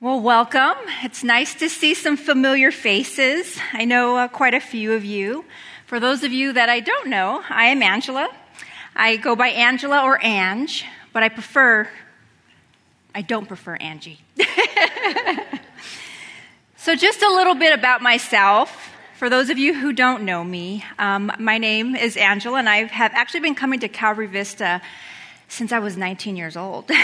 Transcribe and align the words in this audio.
Well, 0.00 0.20
welcome. 0.20 0.76
It's 1.02 1.24
nice 1.24 1.56
to 1.56 1.68
see 1.68 1.92
some 1.92 2.16
familiar 2.16 2.70
faces. 2.70 3.58
I 3.72 3.84
know 3.84 4.16
uh, 4.16 4.28
quite 4.28 4.54
a 4.54 4.60
few 4.60 4.92
of 4.92 5.04
you. 5.04 5.44
For 5.86 5.98
those 5.98 6.22
of 6.22 6.30
you 6.30 6.52
that 6.52 6.68
I 6.68 6.78
don't 6.78 7.08
know, 7.08 7.42
I 7.50 7.64
am 7.64 7.82
Angela. 7.82 8.28
I 8.94 9.16
go 9.16 9.34
by 9.34 9.48
Angela 9.48 10.04
or 10.04 10.24
Ange, 10.24 10.84
but 11.12 11.24
I 11.24 11.28
prefer, 11.28 11.88
I 13.12 13.22
don't 13.22 13.48
prefer 13.48 13.74
Angie. 13.74 14.20
so, 16.76 16.94
just 16.94 17.20
a 17.20 17.30
little 17.30 17.56
bit 17.56 17.76
about 17.76 18.00
myself. 18.00 18.92
For 19.16 19.28
those 19.28 19.50
of 19.50 19.58
you 19.58 19.74
who 19.74 19.92
don't 19.92 20.22
know 20.22 20.44
me, 20.44 20.84
um, 21.00 21.32
my 21.40 21.58
name 21.58 21.96
is 21.96 22.16
Angela, 22.16 22.60
and 22.60 22.68
I 22.68 22.84
have 22.84 23.10
actually 23.14 23.40
been 23.40 23.56
coming 23.56 23.80
to 23.80 23.88
Calvary 23.88 24.28
Vista 24.28 24.80
since 25.48 25.72
I 25.72 25.80
was 25.80 25.96
19 25.96 26.36
years 26.36 26.56
old. 26.56 26.88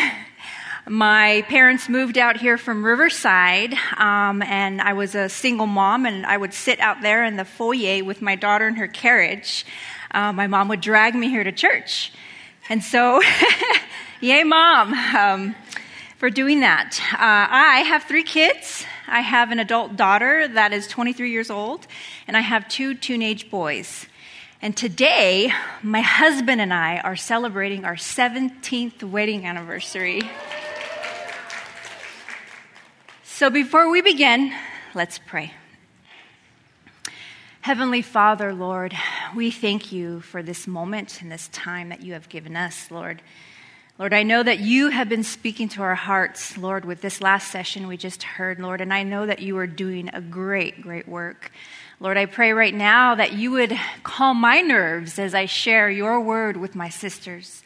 My 0.86 1.46
parents 1.48 1.88
moved 1.88 2.18
out 2.18 2.36
here 2.36 2.58
from 2.58 2.84
Riverside, 2.84 3.72
um, 3.96 4.42
and 4.42 4.82
I 4.82 4.92
was 4.92 5.14
a 5.14 5.30
single 5.30 5.66
mom, 5.66 6.04
and 6.04 6.26
I 6.26 6.36
would 6.36 6.52
sit 6.52 6.78
out 6.78 7.00
there 7.00 7.24
in 7.24 7.36
the 7.36 7.44
foyer 7.46 8.04
with 8.04 8.20
my 8.20 8.36
daughter 8.36 8.68
in 8.68 8.74
her 8.74 8.86
carriage. 8.86 9.64
Uh, 10.10 10.34
my 10.34 10.46
mom 10.46 10.68
would 10.68 10.82
drag 10.82 11.14
me 11.14 11.30
here 11.30 11.42
to 11.42 11.52
church. 11.52 12.12
And 12.68 12.84
so, 12.84 13.22
yay, 14.20 14.44
mom, 14.44 14.92
um, 14.92 15.54
for 16.18 16.28
doing 16.28 16.60
that. 16.60 17.00
Uh, 17.14 17.16
I 17.18 17.84
have 17.86 18.02
three 18.02 18.22
kids. 18.22 18.84
I 19.06 19.22
have 19.22 19.52
an 19.52 19.60
adult 19.60 19.96
daughter 19.96 20.46
that 20.48 20.74
is 20.74 20.86
23 20.86 21.30
years 21.30 21.48
old, 21.48 21.86
and 22.28 22.36
I 22.36 22.40
have 22.40 22.68
two 22.68 22.92
teenage 22.92 23.50
boys. 23.50 24.04
And 24.60 24.76
today, 24.76 25.50
my 25.82 26.02
husband 26.02 26.60
and 26.60 26.74
I 26.74 26.98
are 26.98 27.16
celebrating 27.16 27.86
our 27.86 27.96
17th 27.96 29.02
wedding 29.02 29.46
anniversary. 29.46 30.20
So 33.36 33.50
before 33.50 33.90
we 33.90 34.00
begin, 34.00 34.54
let's 34.94 35.18
pray. 35.18 35.52
Heavenly 37.62 38.00
Father, 38.00 38.54
Lord, 38.54 38.94
we 39.34 39.50
thank 39.50 39.90
you 39.90 40.20
for 40.20 40.40
this 40.40 40.68
moment 40.68 41.20
and 41.20 41.32
this 41.32 41.48
time 41.48 41.88
that 41.88 42.00
you 42.00 42.12
have 42.12 42.28
given 42.28 42.54
us, 42.54 42.92
Lord. 42.92 43.22
Lord, 43.98 44.14
I 44.14 44.22
know 44.22 44.44
that 44.44 44.60
you 44.60 44.90
have 44.90 45.08
been 45.08 45.24
speaking 45.24 45.68
to 45.70 45.82
our 45.82 45.96
hearts, 45.96 46.56
Lord, 46.56 46.84
with 46.84 47.00
this 47.00 47.20
last 47.20 47.50
session 47.50 47.88
we 47.88 47.96
just 47.96 48.22
heard, 48.22 48.60
Lord, 48.60 48.80
and 48.80 48.94
I 48.94 49.02
know 49.02 49.26
that 49.26 49.40
you 49.42 49.58
are 49.58 49.66
doing 49.66 50.10
a 50.12 50.20
great, 50.20 50.80
great 50.80 51.08
work. 51.08 51.50
Lord, 51.98 52.16
I 52.16 52.26
pray 52.26 52.52
right 52.52 52.72
now 52.72 53.16
that 53.16 53.32
you 53.32 53.50
would 53.50 53.76
calm 54.04 54.40
my 54.40 54.60
nerves 54.60 55.18
as 55.18 55.34
I 55.34 55.46
share 55.46 55.90
your 55.90 56.20
word 56.20 56.56
with 56.56 56.76
my 56.76 56.88
sisters. 56.88 57.64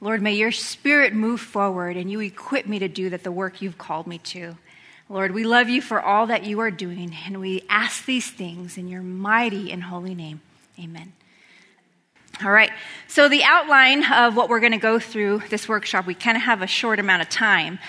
Lord, 0.00 0.22
may 0.22 0.32
your 0.32 0.50
spirit 0.50 1.12
move 1.12 1.42
forward 1.42 1.98
and 1.98 2.10
you 2.10 2.20
equip 2.20 2.66
me 2.66 2.78
to 2.78 2.88
do 2.88 3.10
that 3.10 3.22
the 3.22 3.30
work 3.30 3.60
you've 3.60 3.76
called 3.76 4.06
me 4.06 4.16
to. 4.16 4.56
Lord, 5.10 5.34
we 5.34 5.42
love 5.42 5.68
you 5.68 5.82
for 5.82 6.00
all 6.00 6.28
that 6.28 6.44
you 6.44 6.60
are 6.60 6.70
doing, 6.70 7.16
and 7.26 7.40
we 7.40 7.64
ask 7.68 8.04
these 8.04 8.30
things 8.30 8.78
in 8.78 8.86
your 8.86 9.02
mighty 9.02 9.72
and 9.72 9.82
holy 9.82 10.14
name. 10.14 10.40
Amen. 10.78 11.12
All 12.44 12.52
right, 12.52 12.70
so 13.08 13.28
the 13.28 13.42
outline 13.42 14.04
of 14.12 14.36
what 14.36 14.48
we're 14.48 14.60
going 14.60 14.70
to 14.70 14.78
go 14.78 15.00
through 15.00 15.42
this 15.50 15.68
workshop, 15.68 16.06
we 16.06 16.14
kind 16.14 16.36
of 16.36 16.44
have 16.44 16.62
a 16.62 16.68
short 16.68 17.00
amount 17.00 17.22
of 17.22 17.28
time, 17.28 17.80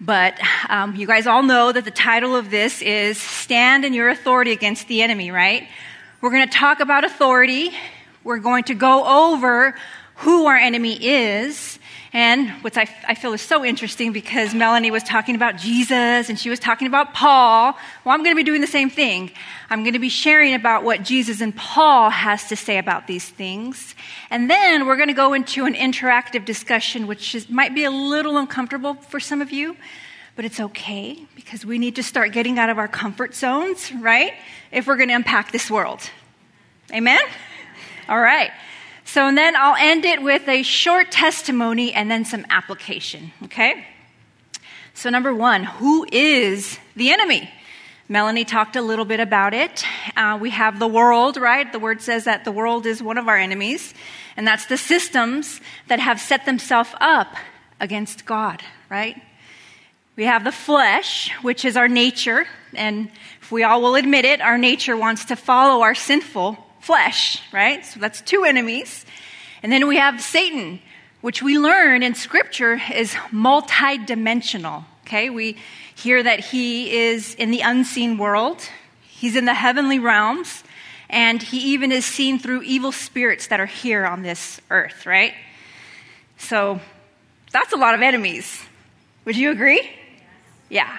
but 0.00 0.38
um, 0.68 0.94
you 0.94 1.08
guys 1.08 1.26
all 1.26 1.42
know 1.42 1.72
that 1.72 1.84
the 1.84 1.90
title 1.90 2.36
of 2.36 2.48
this 2.48 2.80
is 2.80 3.18
Stand 3.18 3.84
in 3.84 3.92
Your 3.92 4.08
Authority 4.08 4.52
Against 4.52 4.86
the 4.86 5.02
Enemy, 5.02 5.32
right? 5.32 5.66
We're 6.20 6.30
going 6.30 6.46
to 6.48 6.54
talk 6.54 6.78
about 6.78 7.02
authority. 7.02 7.72
We're 8.22 8.38
going 8.38 8.62
to 8.64 8.74
go 8.74 9.32
over 9.34 9.74
who 10.14 10.46
our 10.46 10.56
enemy 10.56 10.94
is, 11.04 11.77
and 12.12 12.48
what 12.62 12.78
I, 12.78 12.88
I, 13.06 13.14
feel 13.14 13.34
is 13.34 13.42
so 13.42 13.64
interesting 13.64 14.12
because 14.12 14.54
Melanie 14.54 14.90
was 14.90 15.02
talking 15.02 15.34
about 15.34 15.56
Jesus 15.56 16.30
and 16.30 16.38
she 16.38 16.48
was 16.48 16.58
talking 16.58 16.86
about 16.86 17.12
Paul. 17.12 17.76
Well, 18.04 18.14
I'm 18.14 18.22
going 18.22 18.34
to 18.34 18.36
be 18.36 18.44
doing 18.44 18.62
the 18.62 18.66
same 18.66 18.88
thing. 18.88 19.30
I'm 19.68 19.82
going 19.82 19.92
to 19.92 19.98
be 19.98 20.08
sharing 20.08 20.54
about 20.54 20.84
what 20.84 21.02
Jesus 21.02 21.42
and 21.42 21.54
Paul 21.54 22.08
has 22.08 22.48
to 22.48 22.56
say 22.56 22.78
about 22.78 23.06
these 23.06 23.28
things. 23.28 23.94
And 24.30 24.48
then 24.48 24.86
we're 24.86 24.96
going 24.96 25.08
to 25.08 25.14
go 25.14 25.34
into 25.34 25.66
an 25.66 25.74
interactive 25.74 26.46
discussion, 26.46 27.06
which 27.06 27.34
is, 27.34 27.50
might 27.50 27.74
be 27.74 27.84
a 27.84 27.90
little 27.90 28.38
uncomfortable 28.38 28.94
for 28.94 29.20
some 29.20 29.42
of 29.42 29.52
you, 29.52 29.76
but 30.34 30.46
it's 30.46 30.60
okay 30.60 31.22
because 31.36 31.66
we 31.66 31.78
need 31.78 31.96
to 31.96 32.02
start 32.02 32.32
getting 32.32 32.58
out 32.58 32.70
of 32.70 32.78
our 32.78 32.88
comfort 32.88 33.34
zones, 33.34 33.92
right? 33.92 34.32
If 34.72 34.86
we're 34.86 34.96
going 34.96 35.10
to 35.10 35.14
impact 35.14 35.52
this 35.52 35.70
world. 35.70 36.08
Amen? 36.90 37.20
All 38.08 38.18
right. 38.20 38.50
So, 39.18 39.26
and 39.26 39.36
then 39.36 39.56
I'll 39.56 39.74
end 39.74 40.04
it 40.04 40.22
with 40.22 40.48
a 40.48 40.62
short 40.62 41.10
testimony 41.10 41.92
and 41.92 42.08
then 42.08 42.24
some 42.24 42.46
application, 42.50 43.32
okay? 43.42 43.84
So, 44.94 45.10
number 45.10 45.34
one, 45.34 45.64
who 45.64 46.06
is 46.12 46.78
the 46.94 47.10
enemy? 47.10 47.50
Melanie 48.08 48.44
talked 48.44 48.76
a 48.76 48.80
little 48.80 49.04
bit 49.04 49.18
about 49.18 49.54
it. 49.54 49.84
Uh, 50.16 50.38
we 50.40 50.50
have 50.50 50.78
the 50.78 50.86
world, 50.86 51.36
right? 51.36 51.72
The 51.72 51.80
word 51.80 52.00
says 52.00 52.26
that 52.26 52.44
the 52.44 52.52
world 52.52 52.86
is 52.86 53.02
one 53.02 53.18
of 53.18 53.26
our 53.26 53.36
enemies, 53.36 53.92
and 54.36 54.46
that's 54.46 54.66
the 54.66 54.76
systems 54.76 55.60
that 55.88 55.98
have 55.98 56.20
set 56.20 56.46
themselves 56.46 56.90
up 57.00 57.34
against 57.80 58.24
God, 58.24 58.62
right? 58.88 59.20
We 60.14 60.26
have 60.26 60.44
the 60.44 60.52
flesh, 60.52 61.32
which 61.42 61.64
is 61.64 61.76
our 61.76 61.88
nature, 61.88 62.46
and 62.72 63.10
if 63.42 63.50
we 63.50 63.64
all 63.64 63.82
will 63.82 63.96
admit 63.96 64.24
it, 64.24 64.40
our 64.40 64.58
nature 64.58 64.96
wants 64.96 65.24
to 65.24 65.34
follow 65.34 65.82
our 65.82 65.96
sinful 65.96 66.67
flesh, 66.80 67.42
right? 67.52 67.84
So 67.84 68.00
that's 68.00 68.20
two 68.20 68.44
enemies. 68.44 69.04
And 69.62 69.72
then 69.72 69.86
we 69.86 69.96
have 69.96 70.20
Satan, 70.20 70.80
which 71.20 71.42
we 71.42 71.58
learn 71.58 72.02
in 72.02 72.14
scripture 72.14 72.80
is 72.94 73.12
multidimensional. 73.30 74.84
Okay, 75.06 75.30
we 75.30 75.56
hear 75.94 76.22
that 76.22 76.40
he 76.40 76.94
is 76.96 77.34
in 77.34 77.50
the 77.50 77.60
unseen 77.60 78.18
world, 78.18 78.62
he's 79.02 79.36
in 79.36 79.46
the 79.46 79.54
heavenly 79.54 79.98
realms, 79.98 80.62
and 81.08 81.42
he 81.42 81.72
even 81.72 81.90
is 81.90 82.04
seen 82.04 82.38
through 82.38 82.62
evil 82.62 82.92
spirits 82.92 83.46
that 83.48 83.58
are 83.58 83.66
here 83.66 84.04
on 84.04 84.22
this 84.22 84.60
earth, 84.70 85.06
right? 85.06 85.32
So 86.36 86.80
that's 87.50 87.72
a 87.72 87.76
lot 87.76 87.94
of 87.94 88.02
enemies. 88.02 88.62
Would 89.24 89.36
you 89.36 89.50
agree? 89.50 89.88
Yeah. 90.68 90.96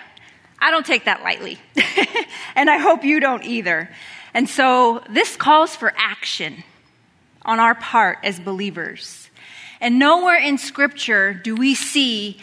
I 0.60 0.72
don't 0.72 0.86
take 0.86 1.06
that 1.06 1.24
lightly. 1.24 1.58
and 2.56 2.70
I 2.70 2.78
hope 2.78 3.04
you 3.04 3.20
don't 3.20 3.46
either. 3.46 3.90
And 4.34 4.50
so 4.50 5.02
this 5.10 5.36
calls 5.36 5.76
for 5.76 5.94
action 5.98 6.64
on 7.44 7.60
our 7.60 7.76
part 7.76 8.20
as 8.24 8.40
believers. 8.40 9.30
And 9.82 9.98
nowhere 9.98 10.38
in 10.38 10.58
Scripture 10.58 11.34
do 11.34 11.56
we 11.56 11.74
see 11.76 12.40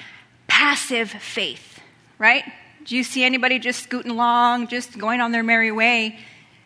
passive 0.48 1.10
faith, 1.10 1.80
right? 2.18 2.44
Do 2.84 2.96
you 2.96 3.02
see 3.02 3.24
anybody 3.24 3.58
just 3.58 3.82
scooting 3.82 4.12
along, 4.12 4.68
just 4.68 4.96
going 4.96 5.20
on 5.20 5.32
their 5.32 5.42
merry 5.42 5.72
way 5.72 6.18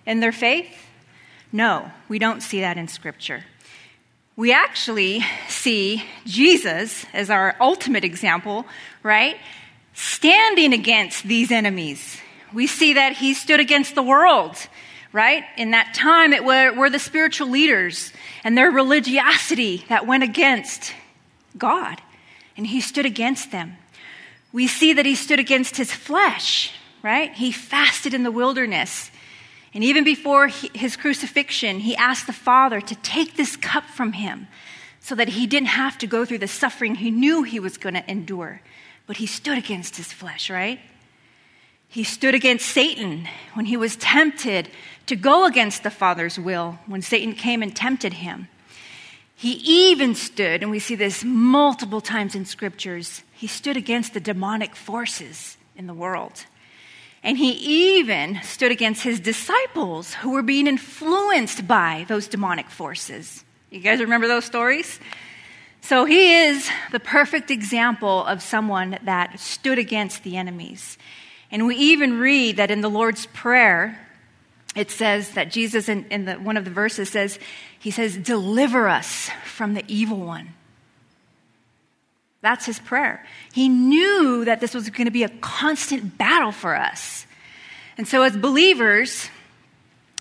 in 0.06 0.20
their 0.20 0.32
faith? 0.32 0.86
No, 1.52 1.90
we 2.08 2.18
don't 2.18 2.42
see 2.42 2.60
that 2.60 2.76
in 2.76 2.88
Scripture. 2.88 3.44
We 4.36 4.52
actually 4.52 5.24
see 5.48 6.04
Jesus 6.24 7.04
as 7.12 7.30
our 7.30 7.56
ultimate 7.60 8.04
example, 8.04 8.64
right? 9.02 9.36
Standing 9.92 10.72
against 10.72 11.24
these 11.24 11.50
enemies. 11.50 12.18
We 12.52 12.66
see 12.66 12.94
that 12.94 13.16
he 13.16 13.34
stood 13.34 13.60
against 13.60 13.94
the 13.94 14.02
world 14.02 14.56
right? 15.12 15.44
In 15.56 15.72
that 15.72 15.94
time, 15.94 16.32
it 16.32 16.44
were, 16.44 16.72
were 16.72 16.90
the 16.90 16.98
spiritual 16.98 17.48
leaders 17.48 18.12
and 18.44 18.56
their 18.56 18.70
religiosity 18.70 19.84
that 19.88 20.06
went 20.06 20.22
against 20.22 20.92
God, 21.58 22.00
and 22.56 22.66
he 22.66 22.80
stood 22.80 23.06
against 23.06 23.50
them. 23.50 23.76
We 24.52 24.66
see 24.66 24.92
that 24.92 25.06
he 25.06 25.14
stood 25.14 25.38
against 25.38 25.76
his 25.76 25.92
flesh, 25.92 26.72
right? 27.02 27.32
He 27.34 27.52
fasted 27.52 28.14
in 28.14 28.22
the 28.22 28.30
wilderness. 28.30 29.10
And 29.72 29.84
even 29.84 30.02
before 30.04 30.48
his 30.48 30.96
crucifixion, 30.96 31.80
he 31.80 31.94
asked 31.96 32.26
the 32.26 32.32
Father 32.32 32.80
to 32.80 32.94
take 32.96 33.36
this 33.36 33.56
cup 33.56 33.84
from 33.84 34.12
him 34.12 34.48
so 35.00 35.14
that 35.14 35.28
he 35.28 35.46
didn't 35.46 35.68
have 35.68 35.96
to 35.98 36.06
go 36.06 36.24
through 36.24 36.38
the 36.38 36.48
suffering 36.48 36.96
he 36.96 37.10
knew 37.10 37.42
he 37.42 37.60
was 37.60 37.78
going 37.78 37.94
to 37.94 38.10
endure. 38.10 38.60
But 39.06 39.16
he 39.16 39.26
stood 39.26 39.58
against 39.58 39.96
his 39.96 40.12
flesh, 40.12 40.50
right? 40.50 40.80
He 41.88 42.04
stood 42.04 42.34
against 42.34 42.68
Satan 42.68 43.28
when 43.54 43.66
he 43.66 43.76
was 43.76 43.96
tempted 43.96 44.70
to 45.06 45.16
go 45.16 45.46
against 45.46 45.82
the 45.82 45.90
Father's 45.90 46.38
will 46.38 46.78
when 46.86 47.02
Satan 47.02 47.34
came 47.34 47.62
and 47.62 47.74
tempted 47.74 48.14
him. 48.14 48.48
He 49.34 49.52
even 49.64 50.14
stood, 50.14 50.62
and 50.62 50.70
we 50.70 50.78
see 50.78 50.94
this 50.94 51.24
multiple 51.24 52.00
times 52.00 52.34
in 52.34 52.44
scriptures, 52.44 53.22
he 53.32 53.46
stood 53.46 53.76
against 53.76 54.12
the 54.12 54.20
demonic 54.20 54.76
forces 54.76 55.56
in 55.76 55.86
the 55.86 55.94
world. 55.94 56.44
And 57.22 57.38
he 57.38 57.50
even 57.50 58.40
stood 58.42 58.70
against 58.70 59.02
his 59.02 59.20
disciples 59.20 60.14
who 60.14 60.32
were 60.32 60.42
being 60.42 60.66
influenced 60.66 61.66
by 61.66 62.04
those 62.08 62.28
demonic 62.28 62.70
forces. 62.70 63.44
You 63.70 63.80
guys 63.80 64.00
remember 64.00 64.28
those 64.28 64.44
stories? 64.44 65.00
So 65.80 66.04
he 66.04 66.34
is 66.34 66.68
the 66.92 67.00
perfect 67.00 67.50
example 67.50 68.24
of 68.24 68.42
someone 68.42 68.98
that 69.02 69.40
stood 69.40 69.78
against 69.78 70.22
the 70.22 70.36
enemies. 70.36 70.98
And 71.50 71.66
we 71.66 71.76
even 71.76 72.18
read 72.18 72.58
that 72.58 72.70
in 72.70 72.80
the 72.80 72.90
Lord's 72.90 73.26
Prayer, 73.26 73.98
it 74.76 74.90
says 74.90 75.30
that 75.32 75.50
Jesus, 75.50 75.88
in, 75.88 76.04
in 76.10 76.26
the, 76.26 76.34
one 76.34 76.56
of 76.56 76.64
the 76.64 76.70
verses, 76.70 77.10
says, 77.10 77.38
He 77.78 77.90
says, 77.90 78.16
Deliver 78.16 78.88
us 78.88 79.30
from 79.44 79.74
the 79.74 79.84
evil 79.88 80.18
one. 80.18 80.54
That's 82.42 82.64
his 82.64 82.78
prayer. 82.78 83.26
He 83.52 83.68
knew 83.68 84.44
that 84.44 84.60
this 84.60 84.72
was 84.72 84.88
going 84.88 85.06
to 85.06 85.10
be 85.10 85.24
a 85.24 85.28
constant 85.28 86.16
battle 86.16 86.52
for 86.52 86.74
us. 86.74 87.26
And 87.98 88.08
so, 88.08 88.22
as 88.22 88.36
believers, 88.36 89.28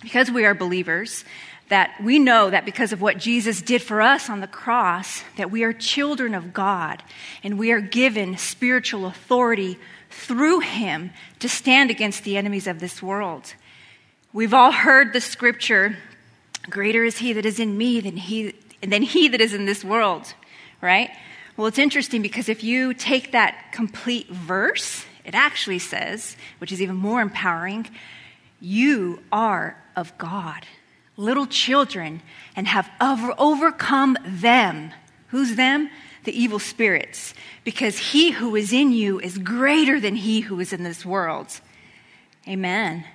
because 0.02 0.30
we 0.30 0.46
are 0.46 0.54
believers, 0.54 1.24
that 1.70 1.94
we 2.02 2.20
know 2.20 2.50
that 2.50 2.66
because 2.66 2.92
of 2.92 3.02
what 3.02 3.18
Jesus 3.18 3.62
did 3.62 3.82
for 3.82 4.02
us 4.02 4.30
on 4.30 4.42
the 4.42 4.48
cross, 4.48 5.24
that 5.38 5.52
we 5.52 5.64
are 5.64 5.72
children 5.72 6.34
of 6.34 6.52
God 6.52 7.04
and 7.44 7.60
we 7.60 7.72
are 7.72 7.80
given 7.80 8.38
spiritual 8.38 9.06
authority 9.06 9.78
through 10.10 10.60
him 10.60 11.12
to 11.40 11.48
stand 11.48 11.92
against 11.92 12.24
the 12.24 12.38
enemies 12.38 12.66
of 12.66 12.80
this 12.80 13.02
world. 13.02 13.54
We've 14.32 14.54
all 14.54 14.72
heard 14.72 15.12
the 15.12 15.22
scripture, 15.22 15.98
greater 16.70 17.04
is 17.04 17.18
he 17.18 17.34
that 17.34 17.48
is 17.48 17.60
in 17.60 17.76
me 17.76 18.00
than 18.00 18.16
he 18.16 18.54
than 18.82 19.02
he 19.02 19.28
that 19.28 19.42
is 19.42 19.56
in 19.56 19.66
this 19.66 19.84
world, 19.84 20.36
right? 20.82 21.10
Well, 21.58 21.66
it's 21.66 21.80
interesting 21.80 22.22
because 22.22 22.48
if 22.48 22.64
you 22.64 22.94
take 22.94 23.32
that 23.32 23.72
complete 23.72 24.30
verse, 24.30 25.04
it 25.26 25.34
actually 25.34 25.80
says, 25.80 26.38
which 26.60 26.72
is 26.72 26.80
even 26.80 26.96
more 26.96 27.22
empowering, 27.22 27.90
you 28.62 29.24
are 29.32 29.84
of 29.96 30.16
God, 30.20 30.66
little 31.18 31.48
children, 31.48 32.22
and 32.56 32.68
have 32.68 32.90
over- 33.02 33.34
overcome 33.38 34.16
them. 34.24 34.92
Who's 35.30 35.56
them? 35.56 35.90
The 36.24 36.40
evil 36.40 36.60
spirits, 36.60 37.34
because 37.64 37.98
he 37.98 38.32
who 38.32 38.56
is 38.56 38.72
in 38.72 38.92
you 38.92 39.20
is 39.20 39.40
greater 39.40 40.00
than 40.00 40.16
he 40.16 40.42
who 40.42 40.60
is 40.60 40.72
in 40.72 40.84
this 40.84 41.04
world. 41.04 41.60
Amen. 42.48 43.06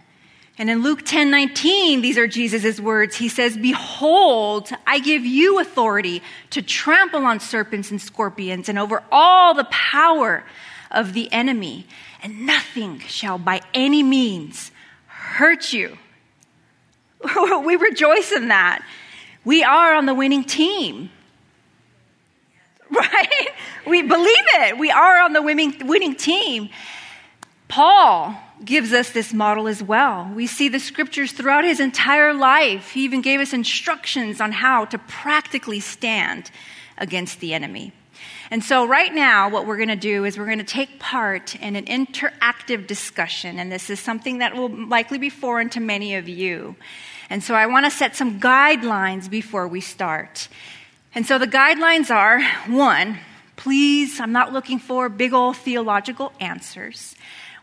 And 0.57 0.71
in 0.71 0.83
Luke 0.83 1.03
10 1.05 1.31
19, 1.31 2.01
these 2.01 2.17
are 2.17 2.29
Jesus' 2.29 2.79
words. 2.79 3.17
He 3.17 3.29
says, 3.29 3.57
Behold, 3.57 4.71
I 4.87 5.01
give 5.01 5.25
you 5.25 5.59
authority 5.61 6.23
to 6.51 6.63
trample 6.63 7.25
on 7.25 7.41
serpents 7.41 7.91
and 7.91 8.01
scorpions 8.01 8.69
and 8.69 8.79
over 8.79 9.03
all 9.11 9.55
the 9.55 9.65
power 9.65 10.45
of 10.93 11.13
the 11.13 11.33
enemy, 11.33 11.87
and 12.23 12.47
nothing 12.47 13.01
shall 13.01 13.37
by 13.37 13.63
any 13.75 14.03
means 14.05 14.71
hurt 15.07 15.73
you. 15.73 15.99
we 17.65 17.75
rejoice 17.75 18.31
in 18.31 18.49
that. 18.49 18.85
We 19.45 19.65
are 19.65 19.95
on 19.95 20.07
the 20.07 20.15
winning 20.15 20.45
team. 20.45 21.11
Right? 22.91 23.49
We 23.87 24.01
believe 24.01 24.47
it. 24.55 24.79
We 24.79 24.91
are 24.91 25.21
on 25.21 25.35
the 25.35 25.43
winning, 25.43 25.75
winning 25.87 26.15
team. 26.15 26.71
Paul 27.69 28.35
gives 28.63 28.93
us 28.93 29.11
this 29.11 29.33
model 29.33 29.67
as 29.67 29.83
well. 29.83 30.31
We 30.35 30.47
see 30.47 30.69
the 30.69 30.79
scriptures 30.79 31.33
throughout 31.33 31.65
his 31.65 31.81
entire 31.81 32.35
life. 32.35 32.91
He 32.91 33.05
even 33.05 33.21
gave 33.21 33.41
us 33.41 33.53
instructions 33.53 34.41
on 34.41 34.53
how 34.53 34.85
to 34.87 34.99
practically 34.99 35.81
stand 35.81 36.51
against 36.99 37.41
the 37.41 37.55
enemy. 37.55 37.93
And 38.51 38.63
so, 38.63 38.87
right 38.87 39.13
now, 39.13 39.49
what 39.49 39.67
we're 39.67 39.77
going 39.77 39.89
to 39.89 39.97
do 39.97 40.25
is 40.25 40.39
we're 40.39 40.47
going 40.47 40.59
to 40.59 40.65
take 40.65 41.01
part 41.01 41.57
in 41.57 41.77
an 41.77 41.87
interactive 41.87 42.87
discussion, 42.87 43.59
and 43.59 43.73
this 43.73 43.91
is 43.91 43.99
something 43.99 44.39
that 44.39 44.55
will 44.55 44.69
likely 44.69 45.19
be 45.19 45.31
foreign 45.31 45.71
to 45.71 45.81
many 45.81 46.15
of 46.15 46.29
you. 46.29 46.77
And 47.31 47.43
so, 47.43 47.55
I 47.55 47.67
want 47.67 47.87
to 47.87 47.91
set 47.91 48.15
some 48.15 48.41
guidelines 48.41 49.29
before 49.29 49.67
we 49.67 49.81
start. 49.81 50.49
And 51.15 51.27
so, 51.27 51.39
the 51.39 51.47
guidelines 51.47 52.11
are 52.11 52.43
one, 52.71 53.19
please, 53.57 54.21
I'm 54.21 54.33
not 54.33 54.53
looking 54.53 54.79
for 54.79 55.09
big 55.09 55.33
old 55.33 55.57
theological 55.57 56.33
answers. 56.39 57.17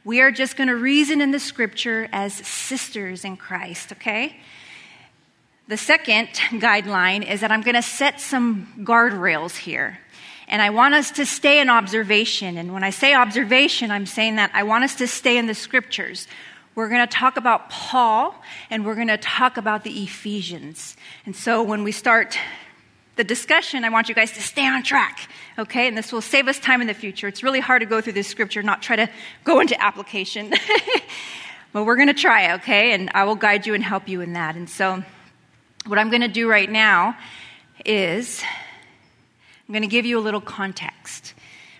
We 0.04 0.22
are 0.22 0.32
just 0.32 0.58
going 0.58 0.68
to 0.68 0.76
reason 0.76 1.22
in 1.22 1.32
the 1.32 1.40
scripture 1.40 2.10
as 2.12 2.34
sisters 2.34 3.24
in 3.24 3.38
Christ, 3.38 3.92
okay? 3.92 4.38
The 5.68 5.78
second 5.78 6.30
guideline 6.54 7.28
is 7.28 7.42
that 7.42 7.52
I'm 7.52 7.62
going 7.62 7.76
to 7.76 7.84
set 7.84 8.20
some 8.20 8.68
guardrails 8.80 9.56
here. 9.56 10.00
And 10.48 10.62
I 10.62 10.72
want 10.72 10.96
us 10.96 11.12
to 11.12 11.26
stay 11.26 11.62
in 11.62 11.70
observation. 11.70 12.58
And 12.58 12.74
when 12.74 12.84
I 12.84 12.90
say 12.90 13.14
observation, 13.14 13.92
I'm 13.92 14.08
saying 14.08 14.38
that 14.38 14.52
I 14.54 14.64
want 14.64 14.84
us 14.84 14.96
to 14.96 15.08
stay 15.08 15.38
in 15.38 15.46
the 15.46 15.54
scriptures. 15.54 16.28
We're 16.74 16.90
going 16.90 17.08
to 17.08 17.14
talk 17.14 17.38
about 17.38 17.70
Paul 17.70 18.36
and 18.70 18.86
we're 18.86 18.96
going 18.96 19.08
to 19.08 19.18
talk 19.18 19.58
about 19.58 19.84
the 19.84 20.04
Ephesians. 20.04 20.98
And 21.26 21.36
so 21.36 21.62
when 21.62 21.84
we 21.84 21.92
start 21.92 22.38
the 23.16 23.24
discussion, 23.24 23.84
I 23.84 23.90
want 23.90 24.10
you 24.10 24.16
guys 24.16 24.32
to 24.34 24.42
stay 24.42 24.66
on 24.66 24.84
track, 24.84 25.30
okay? 25.60 25.88
And 25.88 25.98
this 25.98 26.12
will 26.12 26.22
save 26.22 26.48
us 26.48 26.60
time 26.60 26.82
in 26.82 26.88
the 26.88 26.94
future. 26.94 27.28
It's 27.28 27.44
really 27.44 27.60
hard 27.60 27.82
to 27.82 27.86
go 27.86 28.02
through 28.02 28.14
this 28.14 28.28
scripture, 28.28 28.64
not 28.64 28.82
try 28.82 28.96
to 28.96 29.10
go 29.44 29.60
into 29.60 29.82
application. 29.82 30.54
but 31.74 31.86
we're 31.86 31.98
going 31.98 32.08
to 32.08 32.14
try, 32.14 32.54
okay? 32.54 32.94
And 32.94 33.12
I 33.14 33.26
will 33.26 33.36
guide 33.36 33.68
you 33.68 33.74
and 33.74 33.84
help 33.84 34.08
you 34.08 34.22
in 34.22 34.34
that. 34.34 34.56
And 34.56 34.70
so, 34.70 35.04
what 35.88 35.98
I'm 35.98 36.10
going 36.10 36.22
to 36.22 36.28
do 36.28 36.48
right 36.48 36.70
now 36.70 37.18
is 37.86 38.42
I'm 39.68 39.74
going 39.74 39.82
to 39.82 39.88
give 39.88 40.06
you 40.06 40.18
a 40.18 40.22
little 40.22 40.42
context 40.42 41.34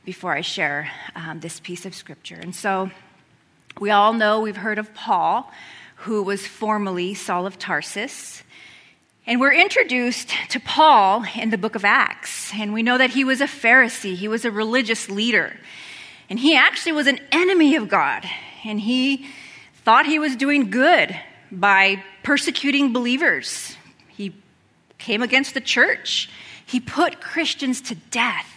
before 0.04 0.34
I 0.34 0.42
share 0.42 0.90
um, 1.16 1.40
this 1.40 1.60
piece 1.60 1.86
of 1.86 1.94
scripture. 1.94 2.36
And 2.36 2.56
so, 2.56 2.90
we 3.80 3.90
all 3.90 4.14
know 4.14 4.42
we've 4.42 4.58
heard 4.58 4.80
of 4.80 4.94
Paul, 4.94 5.50
who 5.96 6.24
was 6.24 6.46
formerly 6.46 7.14
Saul 7.14 7.46
of 7.46 7.58
Tarsus. 7.58 8.44
And 9.28 9.40
we're 9.40 9.54
introduced 9.54 10.34
to 10.50 10.60
Paul 10.60 11.24
in 11.36 11.52
the 11.52 11.58
book 11.58 11.76
of 11.76 11.86
Acts, 11.86 12.52
and 12.56 12.74
we 12.74 12.82
know 12.82 12.98
that 12.98 13.12
he 13.12 13.24
was 13.24 13.40
a 13.40 13.46
Pharisee, 13.46 14.16
he 14.16 14.28
was 14.28 14.46
a 14.46 14.52
religious 14.52 15.10
leader, 15.10 15.56
and 16.28 16.40
he 16.40 16.56
actually 16.56 16.94
was 16.94 17.06
an 17.06 17.20
enemy 17.32 17.76
of 17.76 17.88
God, 17.88 18.26
and 18.66 18.80
he 18.80 19.28
thought 19.86 20.08
he 20.08 20.18
was 20.18 20.36
doing 20.36 20.72
good 20.72 21.16
by 21.52 22.04
persecuting 22.24 22.94
believers. 22.94 23.78
He 24.08 24.34
came 24.98 25.22
against 25.22 25.54
the 25.54 25.62
church, 25.62 26.28
he 26.66 26.80
put 26.80 27.22
Christians 27.22 27.80
to 27.82 27.96
death, 27.96 28.48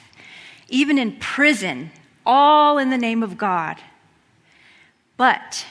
even 0.70 0.96
in 0.98 1.18
prison, 1.18 1.90
all 2.24 2.78
in 2.78 2.88
the 2.88 2.96
name 2.96 3.22
of 3.22 3.36
God. 3.36 3.76
But 5.18 5.66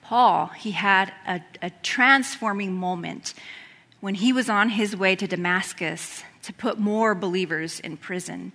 Paul, 0.00 0.46
he 0.46 0.70
had 0.70 1.12
a, 1.26 1.40
a 1.60 1.70
transforming 1.82 2.72
moment 2.72 3.34
when 4.02 4.16
he 4.16 4.32
was 4.32 4.50
on 4.50 4.68
his 4.68 4.96
way 4.96 5.14
to 5.14 5.28
Damascus 5.28 6.24
to 6.42 6.52
put 6.52 6.76
more 6.76 7.14
believers 7.14 7.78
in 7.78 7.96
prison. 7.96 8.50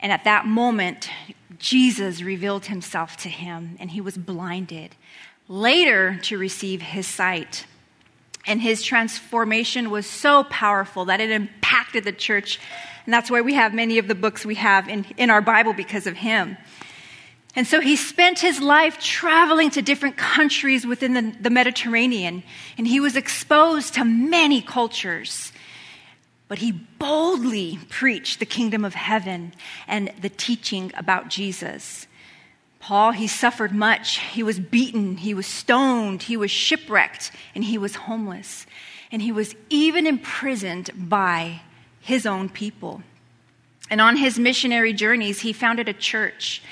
And 0.00 0.10
at 0.10 0.24
that 0.24 0.44
moment, 0.44 1.08
Jesus 1.56 2.20
revealed 2.20 2.66
himself 2.66 3.16
to 3.18 3.28
him, 3.28 3.76
and 3.78 3.92
he 3.92 4.00
was 4.00 4.18
blinded. 4.18 4.96
Later, 5.46 6.18
to 6.22 6.36
receive 6.36 6.82
his 6.82 7.06
sight. 7.06 7.64
And 8.44 8.60
his 8.60 8.82
transformation 8.82 9.88
was 9.88 10.04
so 10.04 10.42
powerful 10.42 11.04
that 11.04 11.20
it 11.20 11.30
impacted 11.30 12.02
the 12.02 12.10
church. 12.10 12.58
And 13.04 13.14
that's 13.14 13.30
why 13.30 13.42
we 13.42 13.54
have 13.54 13.72
many 13.72 13.98
of 13.98 14.08
the 14.08 14.16
books 14.16 14.44
we 14.44 14.56
have 14.56 14.88
in, 14.88 15.06
in 15.16 15.30
our 15.30 15.40
Bible 15.40 15.74
because 15.74 16.08
of 16.08 16.16
him. 16.16 16.56
And 17.56 17.66
so 17.66 17.80
he 17.80 17.96
spent 17.96 18.38
his 18.38 18.60
life 18.60 18.98
traveling 18.98 19.70
to 19.70 19.82
different 19.82 20.18
countries 20.18 20.86
within 20.86 21.14
the, 21.14 21.34
the, 21.40 21.48
Mediterranean, 21.48 22.42
and 22.76 22.86
he 22.86 23.00
was 23.00 23.16
exposed 23.16 23.94
to 23.94 24.04
many 24.04 24.60
cultures. 24.60 25.52
But 26.48 26.58
he 26.58 26.72
boldly 26.72 27.78
preached 27.88 28.40
the 28.40 28.46
kingdom 28.46 28.84
of 28.84 28.94
heaven 28.94 29.54
and 29.88 30.12
the 30.20 30.28
teaching 30.28 30.92
about 30.98 31.28
Jesus. 31.28 32.06
Paul, 32.78 33.12
he 33.12 33.26
suffered 33.26 33.72
much. 33.72 34.18
He 34.18 34.42
was 34.42 34.60
beaten, 34.60 35.16
he 35.16 35.32
was 35.32 35.46
stoned, 35.46 36.24
he 36.24 36.36
was 36.36 36.50
shipwrecked, 36.50 37.32
and 37.54 37.64
he 37.64 37.78
was 37.78 37.96
homeless. 37.96 38.66
And 39.10 39.22
he 39.22 39.32
was 39.32 39.54
even 39.70 40.06
imprisoned 40.06 40.90
by 40.94 41.62
his 42.00 42.26
own 42.26 42.50
people. 42.50 43.02
And 43.88 44.00
on 44.00 44.18
his 44.18 44.38
missionary 44.38 44.92
journeys, 44.92 45.40
he 45.40 45.54
founded 45.54 45.88
a 45.88 45.94
church 45.94 46.62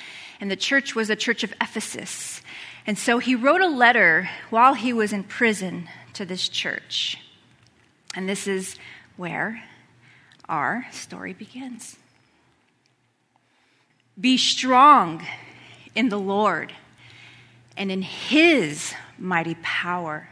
and 0.45 0.51
the 0.51 0.57
church 0.57 0.95
was 0.95 1.09
a 1.09 1.17
church 1.17 1.43
of 1.43 1.55
Ephesus. 1.59 2.43
And 2.87 2.99
so 2.99 3.19
he 3.19 3.35
wrote 3.35 3.63
a 3.63 3.67
letter 3.67 4.29
while 4.51 4.75
he 4.75 4.93
was 4.93 5.11
in 5.11 5.25
prison 5.25 5.89
to 6.13 6.27
this 6.27 6.51
church. 6.51 7.17
And 8.15 8.29
this 8.29 8.47
is 8.47 8.77
where 9.17 9.65
our 10.47 10.85
story 10.93 11.33
begins. 11.33 11.97
Be 14.21 14.37
strong 14.37 15.25
in 15.95 16.11
the 16.11 16.19
Lord 16.19 16.75
and 17.75 17.91
in 17.91 18.03
his 18.03 18.93
mighty 19.17 19.57
power, 19.63 20.29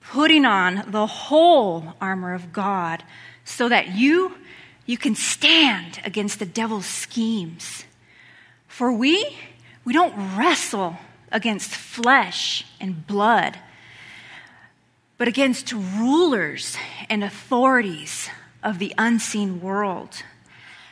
putting 0.00 0.44
on 0.44 0.84
the 0.86 1.08
whole 1.08 1.94
armor 2.00 2.32
of 2.32 2.52
God 2.52 3.02
so 3.44 3.68
that 3.68 3.88
you 3.88 4.36
you 4.86 4.96
can 4.96 5.16
stand 5.16 6.00
against 6.04 6.38
the 6.38 6.46
devil's 6.46 6.86
schemes. 6.86 7.86
For 8.70 8.92
we, 8.92 9.36
we 9.84 9.92
don't 9.92 10.38
wrestle 10.38 10.96
against 11.32 11.70
flesh 11.70 12.64
and 12.80 13.04
blood, 13.04 13.58
but 15.18 15.28
against 15.28 15.72
rulers 15.72 16.76
and 17.10 17.22
authorities 17.22 18.30
of 18.62 18.78
the 18.78 18.94
unseen 18.96 19.60
world, 19.60 20.22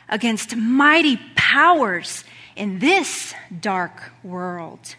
against 0.09 0.55
mighty 0.57 1.17
powers 1.35 2.25
in 2.55 2.79
this 2.79 3.33
dark 3.59 4.11
world, 4.23 4.95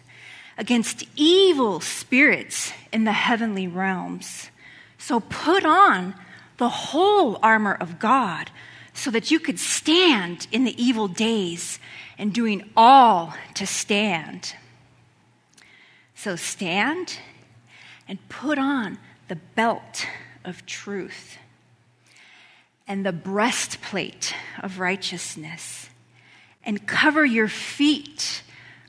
against 0.57 1.05
evil 1.15 1.79
spirits 1.79 2.73
in 2.91 3.03
the 3.03 3.13
heavenly 3.13 3.67
realms. 3.67 4.49
So 4.97 5.19
put 5.19 5.65
on 5.65 6.15
the 6.57 6.69
whole 6.69 7.39
armor 7.43 7.75
of 7.75 7.99
God 7.99 8.49
so 8.93 9.11
that 9.11 9.31
you 9.31 9.39
could 9.39 9.59
stand 9.59 10.47
in 10.51 10.63
the 10.65 10.83
evil 10.83 11.07
days 11.07 11.79
and 12.21 12.31
doing 12.31 12.69
all 12.77 13.33
to 13.55 13.65
stand. 13.65 14.53
So 16.13 16.35
stand 16.35 17.17
and 18.07 18.19
put 18.29 18.59
on 18.59 18.99
the 19.27 19.37
belt 19.55 20.05
of 20.45 20.63
truth 20.67 21.37
and 22.87 23.03
the 23.03 23.11
breastplate 23.11 24.35
of 24.61 24.79
righteousness 24.79 25.89
and 26.63 26.85
cover 26.85 27.25
your 27.25 27.47
feet 27.47 28.43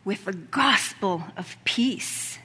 with 0.05 0.27
the 0.27 0.35
gospel 0.35 1.25
of 1.35 1.57
peace 1.65 2.39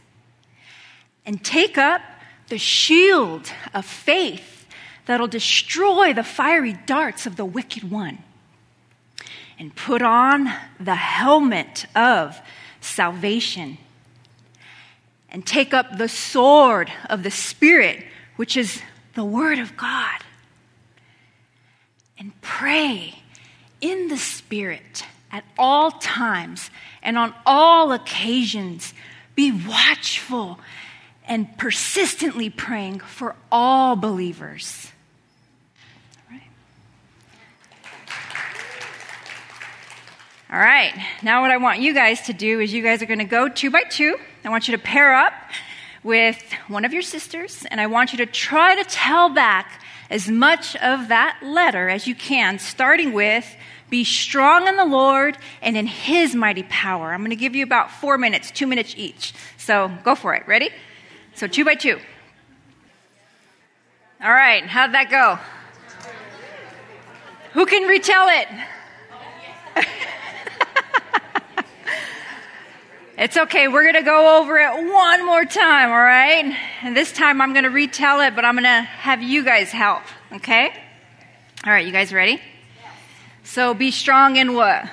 and 1.25 1.43
take 1.43 1.77
up 1.77 1.99
the 2.47 2.57
shield 2.57 3.51
of 3.73 3.83
faith 3.83 4.65
that'll 5.05 5.27
destroy 5.27 6.13
the 6.13 6.23
fiery 6.23 6.77
darts 6.85 7.25
of 7.25 7.35
the 7.35 7.43
wicked 7.43 7.91
one 7.91 8.19
and 9.59 9.75
put 9.75 10.01
on 10.01 10.49
the 10.79 10.95
helmet 10.95 11.85
of 11.95 12.39
salvation 12.79 13.77
and 15.29 15.45
take 15.45 15.73
up 15.73 15.97
the 15.97 16.07
sword 16.07 16.91
of 17.09 17.23
the 17.23 17.31
Spirit, 17.31 18.03
which 18.37 18.55
is 18.55 18.81
the 19.15 19.25
Word 19.25 19.59
of 19.59 19.75
God, 19.75 20.21
and 22.17 22.39
pray 22.41 23.15
in 23.81 24.07
the 24.07 24.17
Spirit 24.17 25.05
at 25.31 25.43
all 25.57 25.91
times 25.91 26.69
and 27.01 27.17
on 27.17 27.33
all 27.45 27.91
occasions. 27.91 28.93
Be 29.35 29.51
watchful 29.51 30.59
and 31.27 31.57
persistently 31.57 32.49
praying 32.49 32.99
for 32.99 33.35
all 33.51 33.95
believers. 33.95 34.91
All 40.49 40.57
right, 40.57 40.93
now 41.21 41.41
what 41.41 41.51
I 41.51 41.57
want 41.57 41.79
you 41.79 41.93
guys 41.93 42.21
to 42.21 42.33
do 42.33 42.61
is 42.61 42.71
you 42.71 42.81
guys 42.81 43.01
are 43.01 43.05
going 43.05 43.19
to 43.19 43.25
go 43.25 43.49
two 43.49 43.69
by 43.69 43.83
two. 43.83 44.15
I 44.45 44.49
want 44.49 44.69
you 44.69 44.77
to 44.77 44.81
pair 44.81 45.13
up 45.13 45.33
with 46.03 46.41
one 46.69 46.85
of 46.85 46.93
your 46.93 47.01
sisters, 47.01 47.65
and 47.69 47.81
I 47.81 47.87
want 47.87 48.13
you 48.13 48.17
to 48.19 48.25
try 48.25 48.81
to 48.81 48.85
tell 48.85 49.27
back 49.27 49.83
as 50.09 50.29
much 50.29 50.77
of 50.77 51.09
that 51.09 51.37
letter 51.43 51.89
as 51.89 52.07
you 52.07 52.15
can, 52.15 52.59
starting 52.59 53.11
with 53.11 53.45
be 53.89 54.05
strong 54.05 54.69
in 54.69 54.77
the 54.77 54.85
Lord 54.85 55.37
and 55.61 55.75
in 55.75 55.85
his 55.85 56.33
mighty 56.33 56.63
power. 56.63 57.11
I'm 57.11 57.19
going 57.19 57.31
to 57.31 57.35
give 57.35 57.53
you 57.53 57.65
about 57.65 57.91
four 57.91 58.17
minutes, 58.17 58.49
two 58.49 58.67
minutes 58.67 58.93
each. 58.95 59.33
So 59.57 59.91
go 60.05 60.15
for 60.15 60.33
it. 60.33 60.47
Ready? 60.47 60.69
So 61.35 61.47
two 61.47 61.65
by 61.65 61.75
two. 61.75 61.99
All 64.23 64.31
right, 64.31 64.65
how'd 64.65 64.93
that 64.93 65.09
go? 65.09 65.39
Who 67.51 67.65
can 67.65 67.85
retell 67.85 68.27
it? 68.29 68.47
It's 73.17 73.35
okay. 73.35 73.67
We're 73.67 73.81
going 73.81 73.95
to 73.95 74.03
go 74.03 74.39
over 74.39 74.59
it 74.59 74.69
one 74.93 75.25
more 75.25 75.43
time, 75.43 75.89
all 75.89 75.97
right? 75.97 76.55
And 76.83 76.95
this 76.95 77.11
time 77.11 77.41
I'm 77.41 77.51
going 77.53 77.63
to 77.63 77.71
retell 77.71 78.21
it, 78.21 78.35
but 78.35 78.45
I'm 78.45 78.53
going 78.53 78.65
to 78.65 78.83
have 78.83 79.23
you 79.23 79.43
guys 79.43 79.71
help, 79.71 80.03
okay? 80.33 80.71
All 81.65 81.73
right, 81.73 81.83
you 81.83 81.91
guys 81.91 82.13
ready? 82.13 82.39
So 83.41 83.73
be 83.73 83.89
strong 83.89 84.35
in 84.35 84.53
what? 84.53 84.83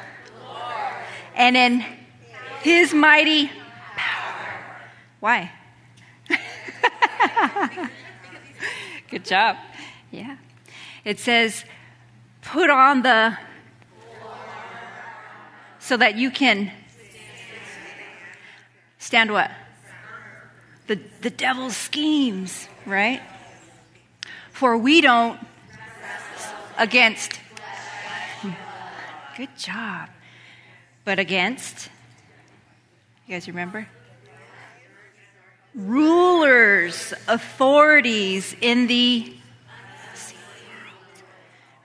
Lord. 0.42 0.94
And 1.34 1.54
in 1.54 1.84
his 2.62 2.94
mighty 2.94 3.50
power. 3.94 4.48
Why? 5.20 5.52
Good 9.10 9.26
job. 9.26 9.58
Yeah. 10.10 10.38
It 11.04 11.18
says, 11.18 11.66
put 12.40 12.70
on 12.70 13.02
the 13.02 13.36
so 15.78 15.98
that 15.98 16.16
you 16.16 16.30
can 16.30 16.72
Stand 19.04 19.32
what? 19.32 19.50
The, 20.86 20.98
the 21.20 21.28
devil's 21.28 21.76
schemes, 21.76 22.66
right? 22.86 23.20
For 24.50 24.78
we 24.78 25.02
don't 25.02 25.38
against. 26.78 27.34
Hmm, 28.40 28.52
good 29.36 29.54
job. 29.58 30.08
But 31.04 31.18
against. 31.18 31.90
You 33.26 33.34
guys 33.34 33.46
remember? 33.46 33.86
Rulers, 35.74 37.12
authorities 37.28 38.56
in 38.58 38.86
the 38.86 39.36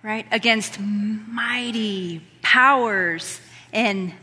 right? 0.04 0.26
Against 0.32 0.80
mighty 0.80 2.26
powers 2.42 3.42
in 3.74 4.14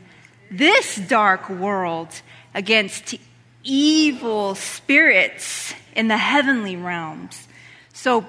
this 0.50 0.96
dark 0.96 1.50
world 1.50 2.22
against 2.56 3.14
evil 3.62 4.54
spirits 4.54 5.74
in 5.94 6.08
the 6.08 6.16
heavenly 6.16 6.74
realms. 6.74 7.46
So 7.92 8.24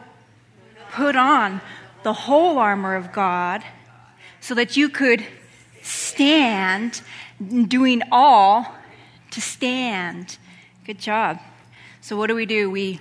put 0.91 1.15
on 1.15 1.61
the 2.03 2.11
whole 2.11 2.57
armor 2.57 2.95
of 2.95 3.13
God 3.13 3.63
so 4.41 4.53
that 4.53 4.75
you 4.75 4.89
could 4.89 5.25
stand, 5.81 7.01
doing 7.39 8.01
all 8.11 8.75
to 9.31 9.41
stand. 9.41 10.37
Good 10.85 10.99
job. 10.99 11.39
So, 12.01 12.17
what 12.17 12.27
do 12.27 12.35
we 12.35 12.45
do? 12.45 12.69
We 12.69 12.99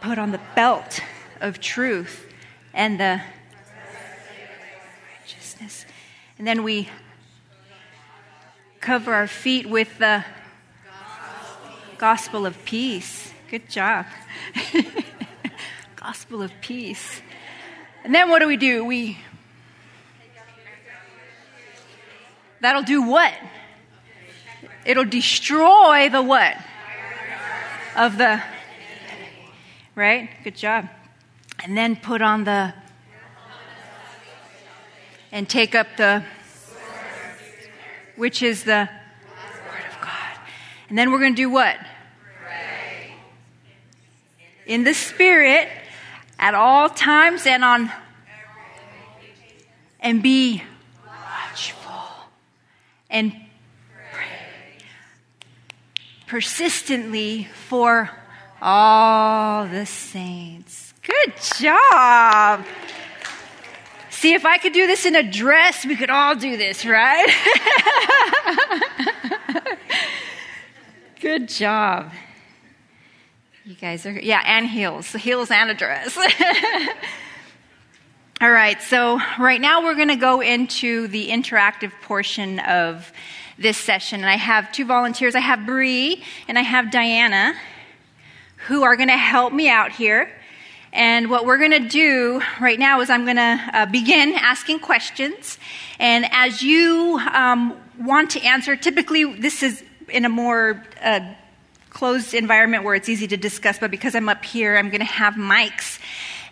put 0.00 0.18
on 0.18 0.32
the 0.32 0.40
belt 0.54 1.00
of 1.40 1.60
truth 1.60 2.26
and 2.72 2.98
the 2.98 3.20
righteousness. 5.18 5.84
And 6.38 6.46
then 6.46 6.62
we 6.62 6.88
cover 8.80 9.14
our 9.14 9.26
feet 9.26 9.66
with 9.66 9.98
the 9.98 10.24
gospel 11.98 12.46
of 12.46 12.64
peace. 12.64 13.32
Good 13.50 13.68
job. 13.68 14.06
gospel 15.96 16.42
of 16.42 16.52
peace. 16.60 17.20
And 18.04 18.14
then 18.14 18.30
what 18.30 18.38
do 18.38 18.46
we 18.46 18.56
do? 18.56 18.84
We 18.84 19.18
That'll 22.60 22.82
do 22.82 23.02
what? 23.02 23.32
It'll 24.84 25.04
destroy 25.04 26.08
the 26.10 26.22
what? 26.22 26.56
Of 27.96 28.18
the 28.18 28.42
Right? 29.94 30.30
Good 30.44 30.56
job. 30.56 30.88
And 31.62 31.76
then 31.76 31.96
put 31.96 32.22
on 32.22 32.44
the 32.44 32.72
and 35.32 35.48
take 35.48 35.74
up 35.74 35.86
the 35.96 36.24
which 38.20 38.42
is 38.42 38.64
the 38.64 38.86
Word 39.66 39.84
of 39.88 40.00
God. 40.02 40.38
And 40.90 40.98
then 40.98 41.10
we're 41.10 41.20
going 41.20 41.32
to 41.32 41.42
do 41.42 41.48
what? 41.48 41.78
Pray. 42.42 43.14
In 44.66 44.84
the 44.84 44.92
Spirit 44.92 45.70
at 46.38 46.54
all 46.54 46.90
times 46.90 47.46
and 47.46 47.64
on 47.64 47.90
and 50.00 50.22
be 50.22 50.62
watchful 51.06 52.26
and 53.08 53.32
pray 54.12 54.26
persistently 56.26 57.48
for 57.68 58.10
all 58.60 59.66
the 59.66 59.86
saints. 59.86 60.92
Good 61.02 61.32
job. 61.58 62.66
See, 64.20 64.34
if 64.34 64.44
I 64.44 64.58
could 64.58 64.74
do 64.74 64.86
this 64.86 65.06
in 65.06 65.16
a 65.16 65.22
dress, 65.22 65.86
we 65.86 65.96
could 65.96 66.10
all 66.10 66.34
do 66.34 66.58
this, 66.58 66.84
right? 66.84 67.26
Good 71.22 71.48
job. 71.48 72.12
You 73.64 73.76
guys 73.76 74.04
are, 74.04 74.10
yeah, 74.10 74.42
and 74.44 74.66
heels. 74.66 75.10
Heels 75.12 75.50
and 75.50 75.70
a 75.70 75.74
dress. 75.74 76.18
all 78.42 78.50
right, 78.50 78.82
so 78.82 79.18
right 79.38 79.58
now 79.58 79.82
we're 79.82 79.94
going 79.94 80.08
to 80.08 80.16
go 80.16 80.42
into 80.42 81.08
the 81.08 81.30
interactive 81.30 81.92
portion 82.02 82.60
of 82.60 83.10
this 83.56 83.78
session. 83.78 84.20
And 84.20 84.28
I 84.28 84.36
have 84.36 84.70
two 84.70 84.84
volunteers. 84.84 85.34
I 85.34 85.40
have 85.40 85.64
Bree 85.64 86.22
and 86.46 86.58
I 86.58 86.62
have 86.62 86.90
Diana 86.90 87.54
who 88.66 88.82
are 88.82 88.96
going 88.96 89.08
to 89.08 89.16
help 89.16 89.54
me 89.54 89.70
out 89.70 89.92
here. 89.92 90.30
And 90.92 91.30
what 91.30 91.46
we're 91.46 91.58
going 91.58 91.70
to 91.70 91.88
do 91.88 92.42
right 92.60 92.78
now 92.78 93.00
is 93.00 93.10
I'm 93.10 93.24
going 93.24 93.36
to 93.36 93.70
uh, 93.72 93.86
begin 93.86 94.32
asking 94.32 94.80
questions. 94.80 95.58
And 95.98 96.26
as 96.32 96.62
you 96.62 97.20
um, 97.32 97.76
want 97.98 98.30
to 98.30 98.40
answer, 98.42 98.74
typically 98.74 99.24
this 99.24 99.62
is 99.62 99.84
in 100.08 100.24
a 100.24 100.28
more 100.28 100.84
uh, 101.00 101.20
closed 101.90 102.34
environment 102.34 102.82
where 102.82 102.94
it's 102.94 103.08
easy 103.08 103.28
to 103.28 103.36
discuss, 103.36 103.78
but 103.78 103.90
because 103.90 104.14
I'm 104.14 104.28
up 104.28 104.44
here, 104.44 104.76
I'm 104.76 104.88
going 104.88 105.00
to 105.00 105.04
have 105.04 105.34
mics. 105.34 106.00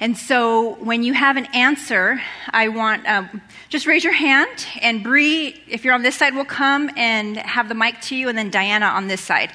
And 0.00 0.16
so 0.16 0.74
when 0.76 1.02
you 1.02 1.12
have 1.12 1.36
an 1.36 1.46
answer, 1.46 2.20
I 2.50 2.68
want 2.68 3.08
um, 3.08 3.42
just 3.68 3.86
raise 3.86 4.04
your 4.04 4.12
hand, 4.12 4.66
and 4.80 5.02
Bree, 5.02 5.60
if 5.66 5.84
you're 5.84 5.94
on 5.94 6.02
this 6.02 6.14
side, 6.14 6.34
will 6.34 6.44
come 6.44 6.90
and 6.96 7.36
have 7.36 7.68
the 7.68 7.74
mic 7.74 8.00
to 8.02 8.14
you, 8.14 8.28
and 8.28 8.38
then 8.38 8.50
Diana 8.50 8.86
on 8.86 9.08
this 9.08 9.20
side. 9.20 9.50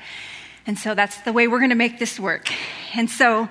And 0.67 0.77
so 0.77 0.95
that's 0.95 1.21
the 1.21 1.31
way 1.31 1.47
we're 1.47 1.59
going 1.59 1.69
to 1.69 1.75
make 1.75 1.99
this 1.99 2.19
work. 2.19 2.49
And 2.95 3.09
so 3.09 3.49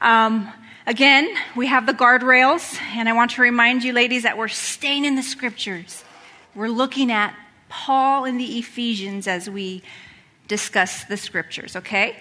um, 0.00 0.52
Again, 0.84 1.28
we 1.54 1.68
have 1.68 1.86
the 1.86 1.94
guardrails, 1.94 2.76
and 2.96 3.08
I 3.08 3.12
want 3.12 3.32
to 3.32 3.42
remind 3.42 3.84
you, 3.84 3.92
ladies, 3.92 4.24
that 4.24 4.36
we're 4.36 4.48
staying 4.48 5.04
in 5.04 5.14
the 5.14 5.22
scriptures. 5.22 6.02
We're 6.56 6.68
looking 6.68 7.12
at 7.12 7.36
Paul 7.68 8.24
in 8.24 8.36
the 8.36 8.58
Ephesians 8.58 9.28
as 9.28 9.48
we 9.48 9.84
discuss 10.48 11.04
the 11.04 11.16
scriptures, 11.16 11.76
okay? 11.76 12.16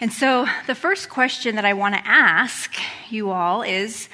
And 0.00 0.10
so 0.10 0.46
the 0.66 0.74
first 0.74 1.10
question 1.10 1.56
that 1.56 1.66
I 1.66 1.74
want 1.74 1.94
to 1.94 2.00
ask 2.06 2.74
you 3.10 3.30
all 3.30 3.60
is 3.60 4.08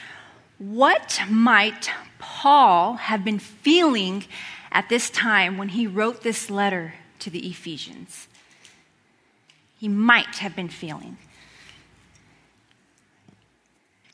what 0.59 1.21
might 1.31 1.89
Paul 2.19 2.95
have 2.95 3.25
been 3.25 3.39
feeling 3.39 4.25
at 4.73 4.89
this 4.89 5.09
time 5.09 5.57
when 5.57 5.69
he 5.69 5.87
wrote 5.87 6.23
this 6.23 6.51
letter 6.51 6.95
to 7.21 7.31
the 7.31 7.47
Ephesians? 7.47 8.27
He 9.79 9.87
might 9.87 10.39
have 10.39 10.57
been 10.57 10.69
feeling. 10.69 11.17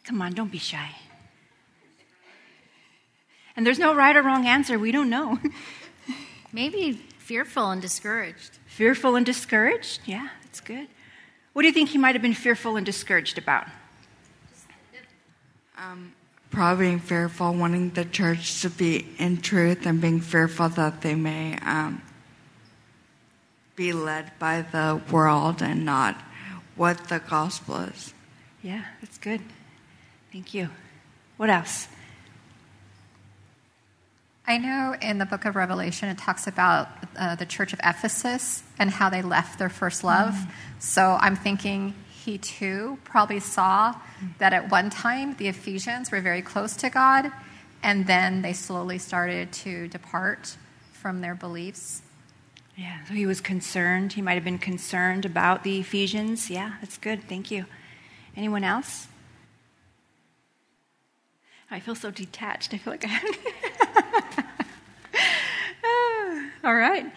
Come 0.05 0.21
on, 0.21 0.33
don't 0.33 0.53
be 0.53 0.59
shy. 0.59 0.91
And 3.57 3.65
there's 3.65 3.79
no 3.79 3.95
right 3.95 4.17
or 4.17 4.23
wrong 4.23 4.47
answer. 4.47 4.79
We 4.79 4.93
don't 4.93 5.11
know. 5.11 5.39
Maybe 6.53 6.93
fearful 6.93 7.71
and 7.71 7.81
discouraged. 7.81 8.59
Fearful 8.67 9.17
and 9.17 9.25
discouraged? 9.25 10.01
Yeah, 10.05 10.29
that's 10.43 10.61
good. 10.61 10.89
What 11.53 11.63
do 11.63 11.69
you 11.69 11.75
think 11.75 11.91
he 11.91 11.99
might 11.99 12.15
have 12.15 12.23
been 12.23 12.35
fearful 12.35 12.77
and 12.77 12.85
discouraged 12.85 13.39
about? 13.39 13.67
Um, 15.79 16.13
probably 16.51 16.87
being 16.87 16.99
fearful, 17.01 17.53
wanting 17.55 17.91
the 17.91 18.05
church 18.05 18.61
to 18.63 18.71
be 18.71 19.09
in 19.19 19.41
truth, 19.41 19.87
and 19.87 20.01
being 20.01 20.21
fearful 20.21 20.69
that 20.71 21.01
they 21.03 21.15
may 21.15 21.59
um, 21.63 22.03
be 23.77 23.93
led 23.93 24.37
by 24.39 24.63
the 24.63 25.01
world 25.11 25.63
and 25.63 25.85
not 25.85 26.21
what 26.77 27.09
the 27.09 27.21
gospel 27.21 27.77
is. 27.77 28.15
Yeah, 28.63 28.85
that's 29.01 29.19
good. 29.19 29.41
Thank 30.35 30.53
you. 30.53 30.69
What 31.37 31.49
else? 31.49 31.87
I 34.49 34.59
know 34.59 34.97
in 35.01 35.19
the 35.19 35.27
book 35.27 35.45
of 35.45 35.55
Revelation 35.55 36.09
it 36.09 36.19
talks 36.19 36.49
about 36.49 36.89
uh, 37.17 37.37
the 37.37 37.47
church 37.47 37.73
of 37.73 37.79
Ephesus 37.85 38.65
and 38.77 38.91
how 38.91 39.11
they 39.11 39.23
left 39.23 39.61
their 39.61 39.69
first 39.69 40.03
love. 40.03 40.35
Mm. 40.35 40.51
So 40.81 41.17
I'm 41.21 41.37
thinking 41.37 41.95
he 42.11 42.39
too 42.39 42.99
probably 43.05 43.39
saw 43.39 43.95
that 44.39 44.53
at 44.53 44.73
one 44.73 44.91
time 44.91 45.37
the 45.37 45.47
Ephesians 45.47 46.11
were 46.11 46.21
very 46.21 46.43
close 46.43 46.75
to 46.79 46.91
God 46.91 47.31
and 47.85 48.05
then 48.09 48.43
they 48.43 48.55
slowly 48.55 48.99
started 48.99 49.53
to 49.53 49.87
depart 49.87 50.57
from 50.91 51.21
their 51.21 51.37
beliefs. 51.37 52.03
Yeah, 52.77 53.05
so 53.05 53.15
he 53.15 53.25
was 53.25 53.41
concerned. 53.41 54.15
He 54.15 54.21
might 54.21 54.35
have 54.35 54.43
been 54.43 54.59
concerned 54.59 55.25
about 55.25 55.63
the 55.63 55.79
Ephesians. 55.79 56.51
Yeah, 56.51 56.73
that's 56.81 56.99
good. 56.99 57.23
Thank 57.29 57.53
you. 57.53 57.67
Anyone 58.37 58.65
else? 58.65 59.07
I 61.75 61.81
feel 61.81 61.97
so 61.97 62.13
detached. 62.13 62.73
I 62.73 62.79
feel 62.79 62.93
like 62.93 63.05
I. 63.05 63.09
have. 63.09 63.37
Ah, 65.87 66.51
all 66.65 66.75
right. 66.75 67.13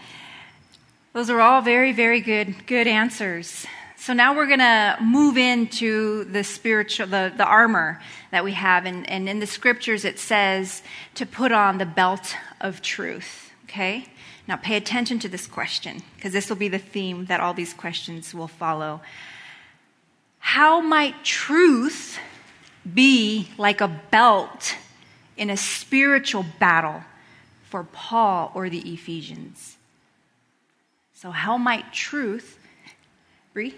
Those 1.14 1.30
are 1.30 1.40
all 1.40 1.62
very, 1.62 1.94
very 1.94 2.20
good, 2.20 2.68
good 2.68 2.86
answers. 2.86 3.66
So 3.96 4.12
now 4.14 4.36
we're 4.36 4.48
going 4.48 4.60
to 4.60 4.98
move 5.02 5.38
into 5.38 6.26
the 6.26 6.44
spiritual, 6.44 7.08
the, 7.08 7.32
the 7.36 7.46
armor 7.46 8.02
that 8.32 8.44
we 8.44 8.52
have. 8.54 8.86
And, 8.86 9.10
and 9.10 9.30
in 9.30 9.40
the 9.40 9.48
scriptures, 9.48 10.04
it 10.04 10.20
says 10.20 10.84
to 11.16 11.26
put 11.26 11.54
on 11.54 11.78
the 11.78 11.86
belt 11.86 12.36
of 12.60 12.82
truth. 12.82 13.52
Okay? 13.66 14.08
Now 14.48 14.58
pay 14.58 14.76
attention 14.76 15.20
to 15.20 15.30
this 15.30 15.48
question, 15.48 16.02
because 16.16 16.34
this 16.34 16.50
will 16.50 16.58
be 16.58 16.68
the 16.68 16.78
theme 16.78 17.26
that 17.26 17.40
all 17.40 17.54
these 17.54 17.74
questions 17.74 18.34
will 18.34 18.50
follow. 18.50 19.02
How 20.40 20.82
might 20.82 21.24
truth 21.24 22.20
be 22.94 23.50
like 23.58 23.82
a 23.82 23.88
belt 23.88 24.76
in 25.36 25.50
a 25.50 25.58
spiritual 25.58 26.46
battle 26.60 27.04
for 27.64 27.84
Paul 27.84 28.52
or 28.56 28.70
the 28.70 28.80
Ephesians. 28.80 29.78
So, 31.14 31.32
how 31.32 31.58
might 31.58 31.92
truth, 31.94 32.60
Bree? 33.54 33.76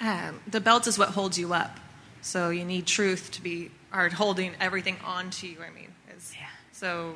Um, 0.00 0.40
the 0.46 0.60
belt 0.60 0.86
is 0.86 0.98
what 0.98 1.10
holds 1.10 1.38
you 1.38 1.52
up. 1.52 1.78
So 2.22 2.50
you 2.50 2.64
need 2.64 2.86
truth 2.86 3.30
to 3.32 3.42
be, 3.42 3.70
or 3.92 4.08
holding 4.08 4.52
everything 4.60 4.96
onto 5.04 5.46
you. 5.46 5.58
I 5.60 5.70
mean, 5.70 5.92
is, 6.14 6.34
yeah. 6.38 6.46
so 6.72 7.14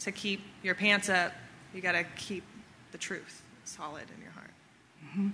to 0.00 0.12
keep 0.12 0.40
your 0.62 0.74
pants 0.74 1.08
up, 1.08 1.32
you 1.74 1.80
got 1.80 1.92
to 1.92 2.04
keep 2.16 2.44
the 2.92 2.98
truth 2.98 3.42
solid 3.64 4.04
in 4.16 4.22
your 4.22 4.32
heart. 4.32 4.50
Mm-hmm. 5.04 5.28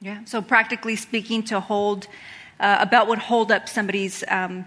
Yeah. 0.00 0.24
So 0.26 0.40
practically 0.42 0.96
speaking, 0.96 1.42
to 1.44 1.60
hold 1.60 2.06
uh, 2.60 2.78
a 2.80 2.86
belt 2.86 3.08
would 3.08 3.18
hold 3.18 3.50
up 3.50 3.68
somebody's 3.68 4.24
um, 4.28 4.64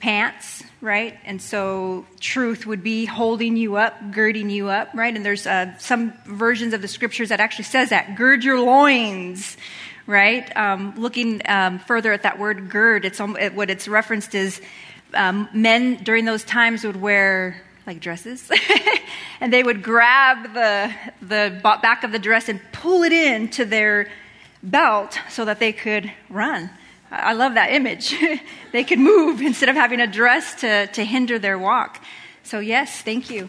pants, 0.00 0.62
right? 0.80 1.18
And 1.24 1.40
so 1.40 2.06
truth 2.18 2.66
would 2.66 2.82
be 2.82 3.04
holding 3.04 3.56
you 3.56 3.76
up, 3.76 4.12
girding 4.12 4.48
you 4.48 4.68
up, 4.68 4.88
right? 4.94 5.14
And 5.14 5.24
there's 5.24 5.46
uh, 5.46 5.76
some 5.78 6.14
versions 6.26 6.72
of 6.72 6.80
the 6.80 6.88
scriptures 6.88 7.28
that 7.28 7.40
actually 7.40 7.64
says 7.64 7.90
that 7.90 8.16
gird 8.16 8.42
your 8.42 8.60
loins, 8.60 9.56
right? 10.06 10.54
Um, 10.56 10.94
looking 10.96 11.42
um, 11.46 11.78
further 11.78 12.12
at 12.12 12.22
that 12.22 12.38
word 12.38 12.70
gird, 12.70 13.04
it's 13.04 13.20
it, 13.20 13.54
what 13.54 13.68
it's 13.68 13.86
referenced 13.86 14.34
is 14.34 14.60
um, 15.12 15.48
men 15.52 15.96
during 15.96 16.24
those 16.24 16.44
times 16.44 16.84
would 16.84 17.00
wear 17.00 17.60
like 17.86 18.00
dresses, 18.00 18.50
and 19.40 19.52
they 19.52 19.62
would 19.62 19.82
grab 19.82 20.54
the 20.54 20.94
the 21.20 21.60
back 21.62 22.04
of 22.04 22.12
the 22.12 22.18
dress 22.18 22.48
and 22.48 22.60
pull 22.72 23.02
it 23.02 23.12
in 23.12 23.48
to 23.48 23.64
their 23.64 24.08
belt 24.62 25.18
so 25.28 25.44
that 25.44 25.58
they 25.58 25.72
could 25.72 26.12
run. 26.28 26.70
I 27.10 27.32
love 27.32 27.54
that 27.54 27.72
image. 27.72 28.14
they 28.72 28.84
could 28.84 28.98
move 28.98 29.40
instead 29.50 29.68
of 29.68 29.76
having 29.76 30.00
a 30.00 30.06
dress 30.06 30.54
to, 30.60 30.86
to 30.88 31.04
hinder 31.04 31.38
their 31.38 31.58
walk. 31.58 32.02
So, 32.42 32.60
yes, 32.60 33.02
thank 33.02 33.30
you. 33.30 33.48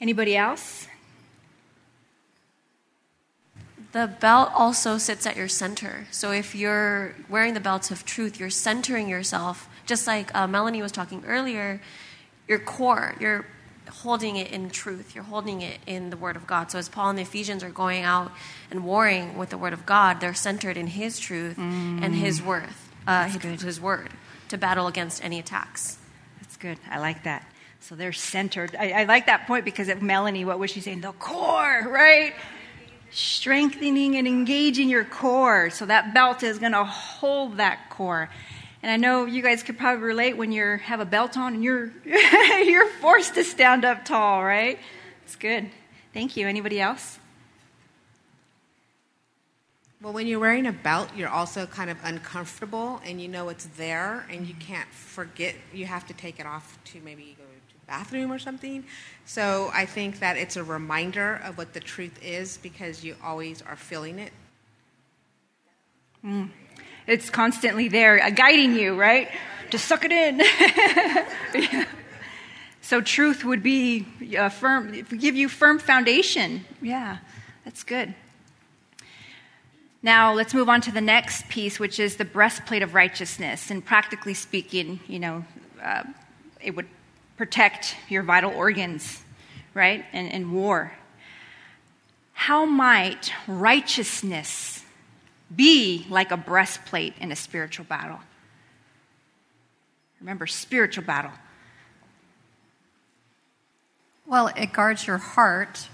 Anybody 0.00 0.36
else? 0.36 0.86
The 3.92 4.06
belt 4.20 4.50
also 4.54 4.98
sits 4.98 5.26
at 5.26 5.36
your 5.36 5.48
center. 5.48 6.06
So 6.12 6.30
if 6.30 6.54
you're 6.54 7.16
wearing 7.28 7.54
the 7.54 7.60
belts 7.60 7.90
of 7.90 8.04
truth, 8.04 8.38
you're 8.38 8.48
centering 8.48 9.08
yourself, 9.08 9.68
just 9.84 10.06
like 10.06 10.34
uh, 10.34 10.46
Melanie 10.46 10.80
was 10.80 10.92
talking 10.92 11.24
earlier, 11.26 11.80
your 12.46 12.60
core, 12.60 13.16
your 13.18 13.46
holding 13.88 14.36
it 14.36 14.50
in 14.50 14.70
truth. 14.70 15.14
You're 15.14 15.24
holding 15.24 15.62
it 15.62 15.78
in 15.86 16.10
the 16.10 16.16
Word 16.16 16.36
of 16.36 16.46
God. 16.46 16.70
So 16.70 16.78
as 16.78 16.88
Paul 16.88 17.10
and 17.10 17.18
the 17.18 17.22
Ephesians 17.22 17.62
are 17.62 17.70
going 17.70 18.02
out 18.02 18.32
and 18.70 18.84
warring 18.84 19.36
with 19.36 19.50
the 19.50 19.58
Word 19.58 19.72
of 19.72 19.86
God, 19.86 20.20
they're 20.20 20.34
centered 20.34 20.76
in 20.76 20.86
His 20.86 21.18
truth 21.18 21.56
mm. 21.56 22.02
and 22.02 22.14
His 22.14 22.42
worth, 22.42 22.90
uh, 23.06 23.28
his, 23.28 23.62
his, 23.62 23.80
Word, 23.80 24.10
to 24.48 24.58
battle 24.58 24.86
against 24.86 25.24
any 25.24 25.38
attacks. 25.38 25.98
That's 26.40 26.56
good. 26.56 26.78
I 26.90 26.98
like 26.98 27.24
that. 27.24 27.46
So 27.80 27.94
they're 27.94 28.12
centered. 28.12 28.76
I, 28.78 28.90
I 28.90 29.04
like 29.04 29.26
that 29.26 29.46
point 29.46 29.64
because 29.64 29.88
of 29.88 30.02
Melanie, 30.02 30.44
what 30.44 30.58
was 30.58 30.70
she 30.70 30.80
saying? 30.80 31.00
The 31.00 31.12
core, 31.12 31.86
right? 31.88 32.34
Strengthening 33.10 34.16
and 34.16 34.28
engaging 34.28 34.88
your 34.88 35.04
core. 35.04 35.70
So 35.70 35.86
that 35.86 36.12
belt 36.12 36.42
is 36.42 36.58
going 36.58 36.72
to 36.72 36.84
hold 36.84 37.56
that 37.56 37.88
core. 37.90 38.28
And 38.82 38.90
I 38.90 38.96
know 38.96 39.26
you 39.26 39.42
guys 39.42 39.62
could 39.62 39.78
probably 39.78 40.02
relate 40.02 40.36
when 40.36 40.52
you 40.52 40.78
have 40.78 41.00
a 41.00 41.04
belt 41.04 41.36
on 41.36 41.54
and 41.54 41.64
you're 41.64 41.92
you're 42.04 42.88
forced 42.88 43.34
to 43.34 43.44
stand 43.44 43.84
up 43.84 44.04
tall, 44.04 44.42
right? 44.42 44.78
It's 45.24 45.36
good. 45.36 45.70
Thank 46.14 46.36
you. 46.36 46.48
Anybody 46.48 46.80
else? 46.80 47.18
Well, 50.02 50.14
when 50.14 50.26
you're 50.26 50.40
wearing 50.40 50.66
a 50.66 50.72
belt, 50.72 51.10
you're 51.14 51.28
also 51.28 51.66
kind 51.66 51.90
of 51.90 51.98
uncomfortable 52.02 53.02
and 53.04 53.20
you 53.20 53.28
know 53.28 53.50
it's 53.50 53.66
there 53.76 54.26
and 54.30 54.46
you 54.46 54.54
can't 54.54 54.88
forget. 54.88 55.54
You 55.74 55.84
have 55.84 56.06
to 56.06 56.14
take 56.14 56.40
it 56.40 56.46
off 56.46 56.78
to 56.86 57.00
maybe 57.00 57.36
go 57.36 57.44
to 57.44 57.74
the 57.74 57.86
bathroom 57.86 58.32
or 58.32 58.38
something. 58.38 58.82
So 59.26 59.70
I 59.74 59.84
think 59.84 60.20
that 60.20 60.38
it's 60.38 60.56
a 60.56 60.64
reminder 60.64 61.42
of 61.44 61.58
what 61.58 61.74
the 61.74 61.80
truth 61.80 62.18
is 62.24 62.56
because 62.56 63.04
you 63.04 63.14
always 63.22 63.60
are 63.60 63.76
feeling 63.76 64.18
it. 64.18 64.32
Mm. 66.24 66.48
It's 67.10 67.28
constantly 67.28 67.88
there, 67.88 68.22
uh, 68.22 68.30
guiding 68.30 68.76
you, 68.76 68.94
right? 68.94 69.28
Just 69.70 69.86
suck 69.86 70.04
it 70.04 70.12
in. 70.12 70.38
yeah. 71.54 71.84
So 72.82 73.00
truth 73.00 73.44
would 73.44 73.62
be 73.62 74.04
a 74.36 74.50
firm, 74.50 74.90
give 75.16 75.36
you 75.36 75.48
firm 75.48 75.78
foundation. 75.78 76.64
Yeah, 76.82 77.18
that's 77.64 77.84
good. 77.84 78.14
Now 80.02 80.32
let's 80.32 80.54
move 80.54 80.68
on 80.68 80.80
to 80.80 80.90
the 80.90 81.00
next 81.00 81.48
piece, 81.48 81.78
which 81.78 82.00
is 82.00 82.16
the 82.16 82.24
breastplate 82.24 82.82
of 82.82 82.94
righteousness. 82.94 83.70
And 83.70 83.84
practically 83.84 84.34
speaking, 84.34 84.98
you 85.06 85.20
know, 85.20 85.44
uh, 85.80 86.02
it 86.60 86.74
would 86.74 86.88
protect 87.36 87.94
your 88.08 88.24
vital 88.24 88.52
organs, 88.52 89.22
right? 89.72 90.04
In, 90.12 90.26
in 90.26 90.52
war. 90.52 90.92
How 92.32 92.64
might 92.64 93.32
righteousness 93.46 94.79
be 95.54 96.06
like 96.08 96.30
a 96.30 96.36
breastplate 96.36 97.14
in 97.20 97.32
a 97.32 97.36
spiritual 97.36 97.84
battle. 97.84 98.20
Remember, 100.20 100.46
spiritual 100.46 101.04
battle. 101.04 101.32
Well, 104.26 104.48
it 104.48 104.72
guards 104.72 105.06
your 105.06 105.18
heart. 105.18 105.88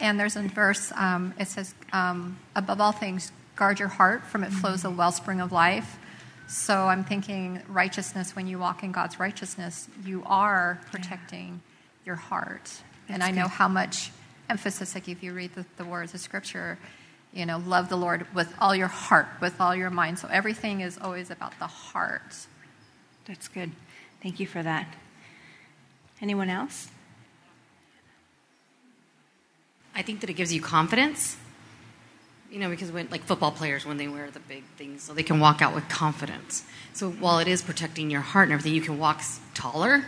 And 0.00 0.18
there's 0.18 0.36
a 0.36 0.42
verse, 0.42 0.92
um, 0.96 1.34
it 1.38 1.48
says, 1.48 1.74
um, 1.92 2.38
above 2.56 2.80
all 2.80 2.92
things, 2.92 3.30
guard 3.56 3.78
your 3.78 3.88
heart, 3.88 4.24
from 4.24 4.42
it 4.42 4.50
flows 4.52 4.84
a 4.84 4.90
wellspring 4.90 5.40
of 5.40 5.52
life. 5.52 5.98
So 6.48 6.74
I'm 6.74 7.04
thinking 7.04 7.62
righteousness, 7.68 8.34
when 8.34 8.46
you 8.46 8.58
walk 8.58 8.82
in 8.82 8.92
God's 8.92 9.20
righteousness, 9.20 9.88
you 10.04 10.22
are 10.26 10.80
protecting 10.90 11.60
your 12.04 12.16
heart. 12.16 12.70
and 13.08 13.22
I 13.22 13.30
know 13.30 13.48
how 13.48 13.68
much 13.68 14.10
emphasis, 14.50 14.94
like 14.94 15.08
if 15.08 15.22
you 15.22 15.32
read 15.32 15.54
the, 15.54 15.64
the 15.76 15.84
words 15.84 16.14
of 16.14 16.20
Scripture, 16.20 16.78
you 17.34 17.44
know, 17.44 17.58
love 17.58 17.88
the 17.88 17.96
Lord 17.96 18.26
with 18.34 18.54
all 18.60 18.74
your 18.74 18.86
heart, 18.88 19.26
with 19.40 19.60
all 19.60 19.74
your 19.74 19.90
mind. 19.90 20.18
So 20.18 20.28
everything 20.30 20.80
is 20.80 20.96
always 20.98 21.30
about 21.30 21.58
the 21.58 21.66
heart. 21.66 22.46
That's 23.26 23.48
good. 23.48 23.72
Thank 24.22 24.38
you 24.40 24.46
for 24.46 24.62
that. 24.62 24.86
Anyone 26.22 26.48
else? 26.48 26.88
I 29.94 30.02
think 30.02 30.20
that 30.20 30.30
it 30.30 30.34
gives 30.34 30.52
you 30.52 30.60
confidence. 30.60 31.36
You 32.50 32.60
know, 32.60 32.70
because 32.70 32.92
when 32.92 33.08
like 33.10 33.22
football 33.22 33.50
players 33.50 33.84
when 33.84 33.96
they 33.96 34.06
wear 34.06 34.30
the 34.30 34.38
big 34.40 34.62
things, 34.76 35.02
so 35.02 35.12
they 35.12 35.24
can 35.24 35.40
walk 35.40 35.60
out 35.60 35.74
with 35.74 35.88
confidence. 35.88 36.62
So 36.92 37.10
while 37.10 37.40
it 37.40 37.48
is 37.48 37.62
protecting 37.62 38.10
your 38.10 38.20
heart 38.20 38.44
and 38.44 38.52
everything, 38.52 38.74
you 38.74 38.80
can 38.80 38.98
walk 38.98 39.22
taller, 39.54 40.04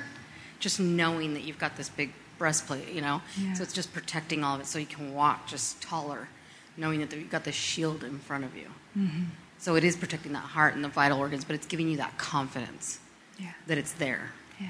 just 0.60 0.78
knowing 0.78 1.34
that 1.34 1.42
you've 1.42 1.58
got 1.58 1.76
this 1.76 1.88
big 1.88 2.12
breastplate. 2.38 2.92
You 2.92 3.00
know, 3.00 3.22
Yeah. 3.36 3.54
so 3.54 3.64
it's 3.64 3.72
just 3.72 3.92
protecting 3.92 4.44
all 4.44 4.54
of 4.54 4.60
it, 4.60 4.66
so 4.68 4.78
you 4.78 4.86
can 4.86 5.12
walk 5.12 5.48
just 5.48 5.82
taller, 5.82 6.28
knowing 6.76 7.00
that 7.00 7.12
you've 7.12 7.30
got 7.30 7.44
this 7.44 7.54
shield 7.54 8.04
in 8.04 8.18
front 8.18 8.44
of 8.44 8.56
you. 8.56 8.68
So 9.58 9.74
it 9.76 9.84
is 9.84 9.96
protecting 9.96 10.32
that 10.32 10.38
heart 10.40 10.74
and 10.74 10.84
the 10.84 10.88
vital 10.88 11.18
organs, 11.18 11.44
but 11.44 11.54
it's 11.54 11.66
giving 11.66 11.88
you 11.88 11.96
that 11.98 12.16
confidence 12.18 12.98
Yeah. 13.38 13.52
that 13.66 13.78
it's 13.78 13.92
there. 13.92 14.32
Yeah. 14.60 14.68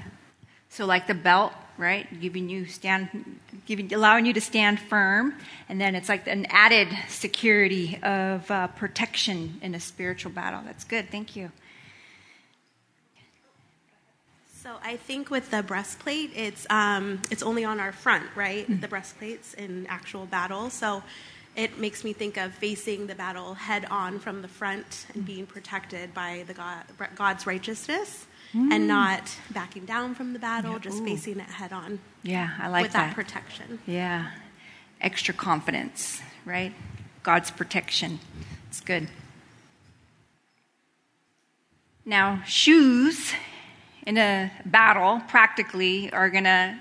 So 0.69 0.85
like 0.85 1.07
the 1.07 1.13
belt, 1.13 1.53
right? 1.77 2.07
Giving 2.19 2.49
you 2.49 2.65
stand, 2.65 3.39
giving, 3.65 3.93
allowing 3.93 4.25
you 4.25 4.33
to 4.33 4.41
stand 4.41 4.79
firm, 4.79 5.35
and 5.69 5.79
then 5.79 5.95
it's 5.95 6.09
like 6.09 6.27
an 6.27 6.45
added 6.49 6.87
security 7.09 7.99
of 8.03 8.49
uh, 8.51 8.67
protection 8.67 9.59
in 9.61 9.75
a 9.75 9.79
spiritual 9.79 10.31
battle. 10.31 10.61
That's 10.65 10.83
good. 10.83 11.09
Thank 11.09 11.35
you. 11.35 11.51
So 14.61 14.75
I 14.83 14.97
think 14.97 15.29
with 15.29 15.49
the 15.51 15.63
breastplate, 15.63 16.31
it's 16.35 16.67
um, 16.69 17.21
it's 17.31 17.43
only 17.43 17.63
on 17.63 17.79
our 17.79 17.93
front, 17.93 18.25
right? 18.35 18.65
The 18.81 18.87
breastplates 18.87 19.53
in 19.53 19.85
actual 19.87 20.25
battle. 20.25 20.69
So 20.69 21.03
it 21.57 21.79
makes 21.79 22.03
me 22.03 22.13
think 22.13 22.37
of 22.37 22.53
facing 22.53 23.07
the 23.07 23.15
battle 23.15 23.55
head 23.55 23.85
on 23.89 24.19
from 24.19 24.43
the 24.43 24.47
front 24.47 25.07
and 25.15 25.25
being 25.25 25.47
protected 25.47 26.13
by 26.13 26.43
the 26.45 26.53
God, 26.53 26.83
God's 27.15 27.47
righteousness, 27.47 28.27
and 28.53 28.71
mm. 28.71 28.85
not 28.85 29.35
backing 29.49 29.83
down 29.83 30.13
from 30.13 30.33
the 30.33 30.39
battle, 30.39 30.77
just 30.79 31.03
facing 31.03 31.39
it 31.39 31.49
head 31.49 31.73
on 31.73 31.99
Yeah, 32.23 32.51
I 32.59 32.69
like 32.69 32.83
with 32.83 32.93
that. 32.93 33.07
that 33.07 33.15
protection. 33.15 33.79
yeah, 33.87 34.31
extra 35.01 35.33
confidence, 35.33 36.21
right? 36.45 36.73
God's 37.23 37.49
protection. 37.49 38.19
It's 38.69 38.79
good. 38.79 39.09
Now, 42.05 42.41
shoes 42.45 43.33
in 44.05 44.17
a 44.17 44.51
battle 44.63 45.21
practically 45.27 46.09
are 46.13 46.29
going 46.29 46.45
to 46.45 46.77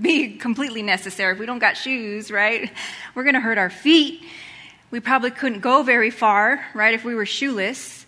be 0.00 0.36
completely 0.36 0.82
necessary. 0.82 1.34
If 1.34 1.38
we 1.38 1.46
don't 1.46 1.58
got 1.58 1.76
shoes, 1.76 2.30
right, 2.30 2.70
we're 3.14 3.24
going 3.24 3.34
to 3.34 3.40
hurt 3.40 3.58
our 3.58 3.70
feet. 3.70 4.22
We 4.90 5.00
probably 5.00 5.30
couldn't 5.30 5.60
go 5.60 5.82
very 5.82 6.10
far, 6.10 6.64
right, 6.74 6.94
if 6.94 7.04
we 7.04 7.14
were 7.14 7.26
shoeless. 7.26 8.06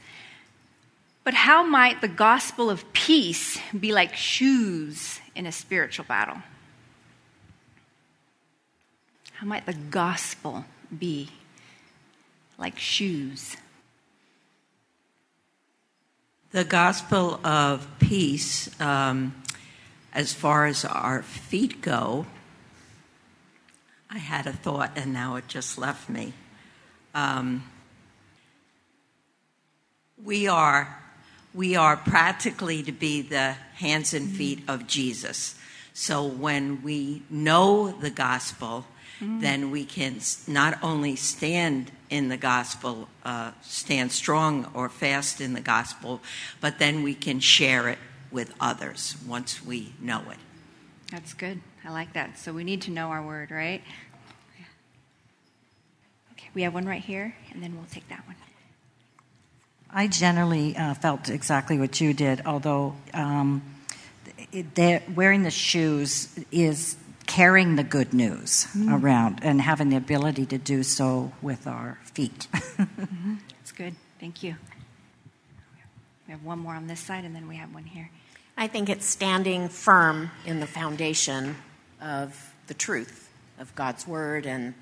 But 1.24 1.34
how 1.34 1.64
might 1.64 2.00
the 2.00 2.08
gospel 2.08 2.68
of 2.68 2.92
peace 2.92 3.58
be 3.78 3.92
like 3.92 4.14
shoes 4.14 5.20
in 5.34 5.46
a 5.46 5.52
spiritual 5.52 6.04
battle? 6.04 6.36
How 9.32 9.46
might 9.46 9.66
the 9.66 9.72
gospel 9.72 10.64
be 10.96 11.30
like 12.58 12.78
shoes? 12.78 13.56
The 16.52 16.64
gospel 16.64 17.40
of 17.44 17.88
peace, 17.98 18.68
um, 18.80 19.34
as 20.14 20.32
far 20.32 20.66
as 20.66 20.84
our 20.84 21.22
feet 21.22 21.82
go, 21.82 22.26
I 24.08 24.18
had 24.18 24.46
a 24.46 24.52
thought 24.52 24.92
and 24.94 25.12
now 25.12 25.36
it 25.36 25.48
just 25.48 25.76
left 25.76 26.08
me. 26.08 26.32
Um, 27.14 27.64
we 30.22 30.46
are 30.46 31.00
we 31.52 31.76
are 31.76 31.96
practically 31.96 32.82
to 32.82 32.92
be 32.92 33.22
the 33.22 33.52
hands 33.76 34.12
and 34.12 34.28
feet 34.28 34.62
of 34.66 34.86
Jesus. 34.88 35.54
So 35.92 36.24
when 36.24 36.82
we 36.82 37.22
know 37.30 37.92
the 37.92 38.10
gospel, 38.10 38.86
then 39.20 39.70
we 39.70 39.84
can 39.84 40.16
not 40.48 40.82
only 40.82 41.14
stand 41.14 41.92
in 42.10 42.28
the 42.28 42.36
gospel, 42.36 43.08
uh, 43.24 43.52
stand 43.62 44.10
strong 44.10 44.68
or 44.74 44.88
fast 44.88 45.40
in 45.40 45.54
the 45.54 45.60
gospel, 45.60 46.20
but 46.60 46.80
then 46.80 47.04
we 47.04 47.14
can 47.14 47.38
share 47.38 47.88
it 47.88 47.98
with 48.34 48.52
others 48.60 49.16
once 49.26 49.64
we 49.64 49.94
know 50.00 50.20
it. 50.30 50.38
That's 51.10 51.32
good. 51.32 51.60
I 51.84 51.92
like 51.92 52.12
that. 52.14 52.36
So 52.38 52.52
we 52.52 52.64
need 52.64 52.82
to 52.82 52.90
know 52.90 53.08
our 53.08 53.24
word, 53.24 53.52
right? 53.52 53.80
Okay, 56.32 56.48
we 56.52 56.62
have 56.62 56.74
one 56.74 56.86
right 56.86 57.02
here, 57.02 57.36
and 57.52 57.62
then 57.62 57.76
we'll 57.76 57.86
take 57.90 58.08
that 58.08 58.26
one. 58.26 58.34
I 59.88 60.08
generally 60.08 60.76
uh, 60.76 60.94
felt 60.94 61.28
exactly 61.28 61.78
what 61.78 62.00
you 62.00 62.12
did, 62.12 62.42
although 62.44 62.96
um, 63.14 63.62
it, 64.50 65.08
wearing 65.14 65.44
the 65.44 65.52
shoes 65.52 66.36
is 66.50 66.96
carrying 67.26 67.76
the 67.76 67.84
good 67.84 68.12
news 68.12 68.66
around 68.90 69.38
and 69.42 69.60
having 69.60 69.90
the 69.90 69.96
ability 69.96 70.46
to 70.46 70.58
do 70.58 70.82
so 70.82 71.32
with 71.40 71.68
our 71.68 71.98
feet. 72.02 72.48
That's 72.76 73.72
good. 73.72 73.94
Thank 74.18 74.42
you. 74.42 74.56
We 76.26 76.32
have 76.32 76.42
one 76.42 76.58
more 76.58 76.74
on 76.74 76.88
this 76.88 77.00
side, 77.00 77.24
and 77.24 77.34
then 77.34 77.46
we 77.46 77.56
have 77.56 77.72
one 77.72 77.84
here. 77.84 78.10
I 78.56 78.68
think 78.68 78.88
it's 78.88 79.04
standing 79.06 79.68
firm 79.68 80.30
in 80.46 80.60
the 80.60 80.66
foundation 80.66 81.56
of 82.00 82.54
the 82.66 82.74
truth 82.74 83.28
of 83.58 83.74
God's 83.74 84.06
word 84.06 84.46
and 84.46 84.74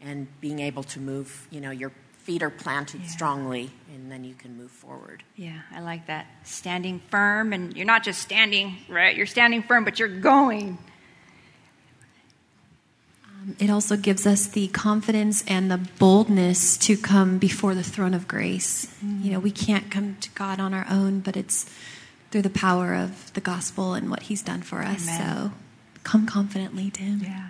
and 0.00 0.26
being 0.40 0.58
able 0.60 0.82
to 0.82 1.00
move, 1.00 1.48
you 1.50 1.62
know, 1.62 1.70
your 1.70 1.90
feet 2.18 2.42
are 2.42 2.50
planted 2.50 3.00
Yeah. 3.00 3.06
strongly 3.06 3.70
and 3.94 4.12
then 4.12 4.22
you 4.22 4.34
can 4.34 4.56
move 4.56 4.70
forward. 4.70 5.22
Yeah, 5.36 5.60
I 5.72 5.80
like 5.80 6.06
that. 6.08 6.26
Standing 6.44 7.00
firm, 7.10 7.52
and 7.52 7.74
you're 7.76 7.86
not 7.86 8.04
just 8.04 8.20
standing, 8.20 8.76
right? 8.88 9.16
You're 9.16 9.26
standing 9.26 9.62
firm, 9.62 9.84
but 9.84 9.98
you're 9.98 10.08
going. 10.20 10.76
Um, 13.24 13.56
it 13.58 13.70
also 13.70 13.96
gives 13.96 14.26
us 14.26 14.46
the 14.46 14.68
confidence 14.68 15.42
and 15.46 15.70
the 15.70 15.78
boldness 15.98 16.76
to 16.78 16.96
come 16.96 17.38
before 17.38 17.74
the 17.74 17.82
throne 17.82 18.14
of 18.14 18.28
grace. 18.28 18.86
Mm-hmm. 19.04 19.24
You 19.24 19.32
know, 19.32 19.38
we 19.38 19.50
can't 19.50 19.90
come 19.90 20.16
to 20.20 20.30
God 20.30 20.60
on 20.60 20.74
our 20.74 20.86
own, 20.90 21.20
but 21.20 21.36
it's 21.36 21.66
through 22.34 22.42
the 22.42 22.50
power 22.50 22.96
of 22.96 23.32
the 23.34 23.40
gospel 23.40 23.94
and 23.94 24.10
what 24.10 24.24
He's 24.24 24.42
done 24.42 24.60
for 24.60 24.82
us. 24.82 25.04
Amen. 25.04 25.20
So 25.20 25.52
come 26.02 26.26
confidently 26.26 26.90
to 26.90 27.00
Him. 27.00 27.20
Yeah. 27.22 27.46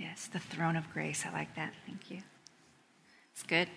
Yes, 0.00 0.26
the 0.26 0.40
throne 0.40 0.74
of 0.74 0.92
grace. 0.92 1.22
I 1.24 1.32
like 1.32 1.54
that. 1.54 1.72
Thank 1.86 2.10
you. 2.10 2.22
It's 3.32 3.44
good. 3.44 3.68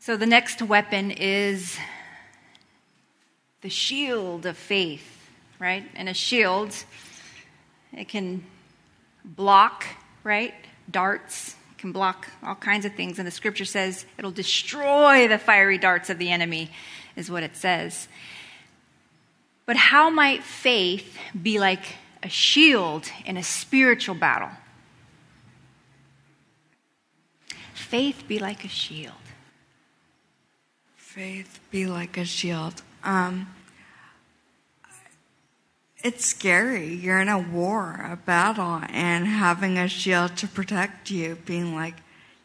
So 0.00 0.16
the 0.16 0.26
next 0.26 0.60
weapon 0.60 1.12
is 1.12 1.78
the 3.60 3.70
shield 3.70 4.46
of 4.46 4.56
faith, 4.56 5.28
right? 5.60 5.84
And 5.94 6.08
a 6.08 6.14
shield, 6.14 6.74
it 7.92 8.08
can 8.08 8.44
block, 9.24 9.86
right? 10.24 10.54
Darts 10.90 11.54
can 11.78 11.92
block 11.92 12.28
all 12.42 12.56
kinds 12.56 12.84
of 12.84 12.96
things. 12.96 13.20
And 13.20 13.28
the 13.28 13.30
scripture 13.30 13.64
says 13.64 14.04
it'll 14.18 14.32
destroy 14.32 15.28
the 15.28 15.38
fiery 15.38 15.78
darts 15.78 16.10
of 16.10 16.18
the 16.18 16.32
enemy, 16.32 16.72
is 17.16 17.30
what 17.30 17.42
it 17.42 17.56
says. 17.56 18.08
But 19.66 19.76
how 19.76 20.10
might 20.10 20.42
faith 20.42 21.18
be 21.40 21.58
like 21.58 21.96
a 22.22 22.28
shield 22.28 23.10
in 23.24 23.36
a 23.36 23.42
spiritual 23.42 24.14
battle? 24.14 24.50
Faith 27.72 28.24
be 28.26 28.38
like 28.38 28.64
a 28.64 28.68
shield. 28.68 29.14
Faith 30.96 31.60
be 31.70 31.86
like 31.86 32.16
a 32.16 32.24
shield. 32.24 32.82
Um, 33.04 33.54
it's 36.02 36.26
scary. 36.26 36.92
You're 36.92 37.20
in 37.20 37.28
a 37.28 37.38
war, 37.38 38.04
a 38.10 38.16
battle, 38.16 38.82
and 38.90 39.26
having 39.26 39.78
a 39.78 39.88
shield 39.88 40.36
to 40.38 40.48
protect 40.48 41.10
you, 41.10 41.38
being 41.46 41.74
like, 41.74 41.94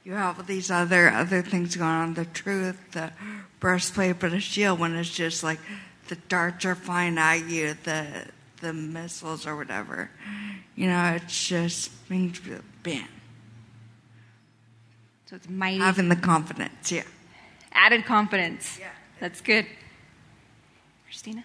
you 0.06 0.14
have 0.14 0.38
all 0.38 0.46
these 0.46 0.72
other 0.72 1.10
other 1.10 1.42
things 1.42 1.76
going 1.76 1.90
on, 1.90 2.14
the 2.14 2.26
truth, 2.26 2.80
the 2.92 3.12
breastplate, 3.60 4.20
but 4.20 4.34
a 4.34 4.40
shield 4.40 4.80
when 4.80 4.96
it's 4.96 5.10
just 5.10 5.44
like 5.44 5.60
the 6.08 6.16
darts 6.28 6.66
are 6.66 6.76
flying 6.76 7.18
at 7.18 7.48
you, 7.48 7.76
the 7.84 8.06
the 8.62 8.74
missiles 8.74 9.48
or 9.48 9.56
whatever. 9.56 10.10
You 10.76 10.88
know, 10.88 11.14
it's 11.16 11.48
just 11.48 11.92
being 12.10 12.36
bam. 12.84 13.08
So 15.28 15.36
it's 15.36 15.48
mighty. 15.50 15.78
Having 15.78 16.10
the 16.10 16.16
confidence, 16.16 16.92
yeah. 16.92 17.04
Added 17.72 18.06
confidence. 18.06 18.78
Yeah. 18.80 18.90
That's 19.20 19.42
good. 19.42 19.66
Christina? 21.06 21.44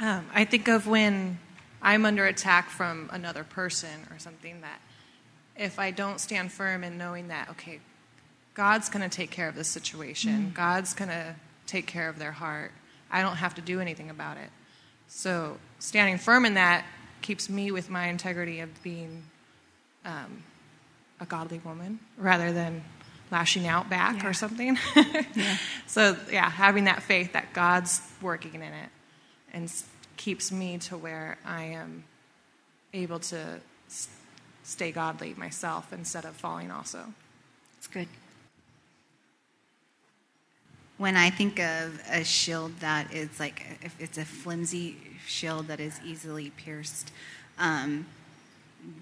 Um, 0.00 0.26
I 0.34 0.44
think 0.44 0.68
of 0.68 0.86
when 0.86 1.38
I'm 1.82 2.04
under 2.04 2.26
attack 2.26 2.68
from 2.68 3.08
another 3.12 3.44
person 3.44 4.06
or 4.10 4.18
something 4.18 4.60
that 4.60 4.80
if 5.56 5.78
I 5.78 5.90
don't 5.90 6.20
stand 6.20 6.52
firm 6.52 6.82
in 6.82 6.98
knowing 6.98 7.28
that, 7.28 7.48
okay, 7.50 7.80
God's 8.54 8.88
going 8.88 9.08
to 9.08 9.14
take 9.14 9.30
care 9.30 9.48
of 9.48 9.54
this 9.54 9.68
situation, 9.68 10.50
Mm. 10.52 10.54
God's 10.54 10.94
going 10.94 11.10
to 11.10 11.34
take 11.66 11.86
care 11.86 12.08
of 12.08 12.18
their 12.18 12.32
heart, 12.32 12.72
I 13.10 13.22
don't 13.22 13.36
have 13.36 13.54
to 13.56 13.60
do 13.62 13.80
anything 13.80 14.10
about 14.10 14.36
it. 14.36 14.50
So 15.08 15.58
standing 15.78 16.18
firm 16.18 16.44
in 16.44 16.54
that 16.54 16.84
keeps 17.22 17.48
me 17.48 17.70
with 17.70 17.88
my 17.90 18.08
integrity 18.08 18.60
of 18.60 18.82
being 18.82 19.24
um, 20.04 20.42
a 21.20 21.26
godly 21.26 21.58
woman 21.64 21.98
rather 22.18 22.52
than 22.52 22.84
lashing 23.30 23.66
out 23.66 23.88
back 23.88 24.22
Yeah. 24.22 24.28
or 24.28 24.32
something. 24.34 24.78
Yeah. 25.34 25.56
So, 25.86 26.16
yeah, 26.30 26.48
having 26.50 26.84
that 26.84 27.02
faith 27.02 27.32
that 27.32 27.52
God's 27.54 28.00
working 28.22 28.54
in 28.54 28.62
it 28.62 28.88
and 29.52 29.72
keeps 30.16 30.52
me 30.52 30.78
to 30.78 30.96
where 30.96 31.38
I 31.44 31.64
am 31.64 32.04
able 32.92 33.18
to 33.20 33.60
stay 34.62 34.92
godly 34.92 35.34
myself 35.34 35.92
instead 35.92 36.24
of 36.24 36.34
falling 36.36 36.70
also. 36.70 37.00
It's 37.78 37.86
good. 37.88 38.08
When 41.04 41.18
I 41.18 41.28
think 41.28 41.60
of 41.60 42.00
a 42.10 42.24
shield 42.24 42.80
that 42.80 43.12
is 43.12 43.38
like, 43.38 43.62
if 43.82 43.94
it's 44.00 44.16
a 44.16 44.24
flimsy 44.24 44.96
shield 45.26 45.66
that 45.68 45.78
is 45.78 46.00
easily 46.02 46.48
pierced, 46.48 47.12
um, 47.58 48.06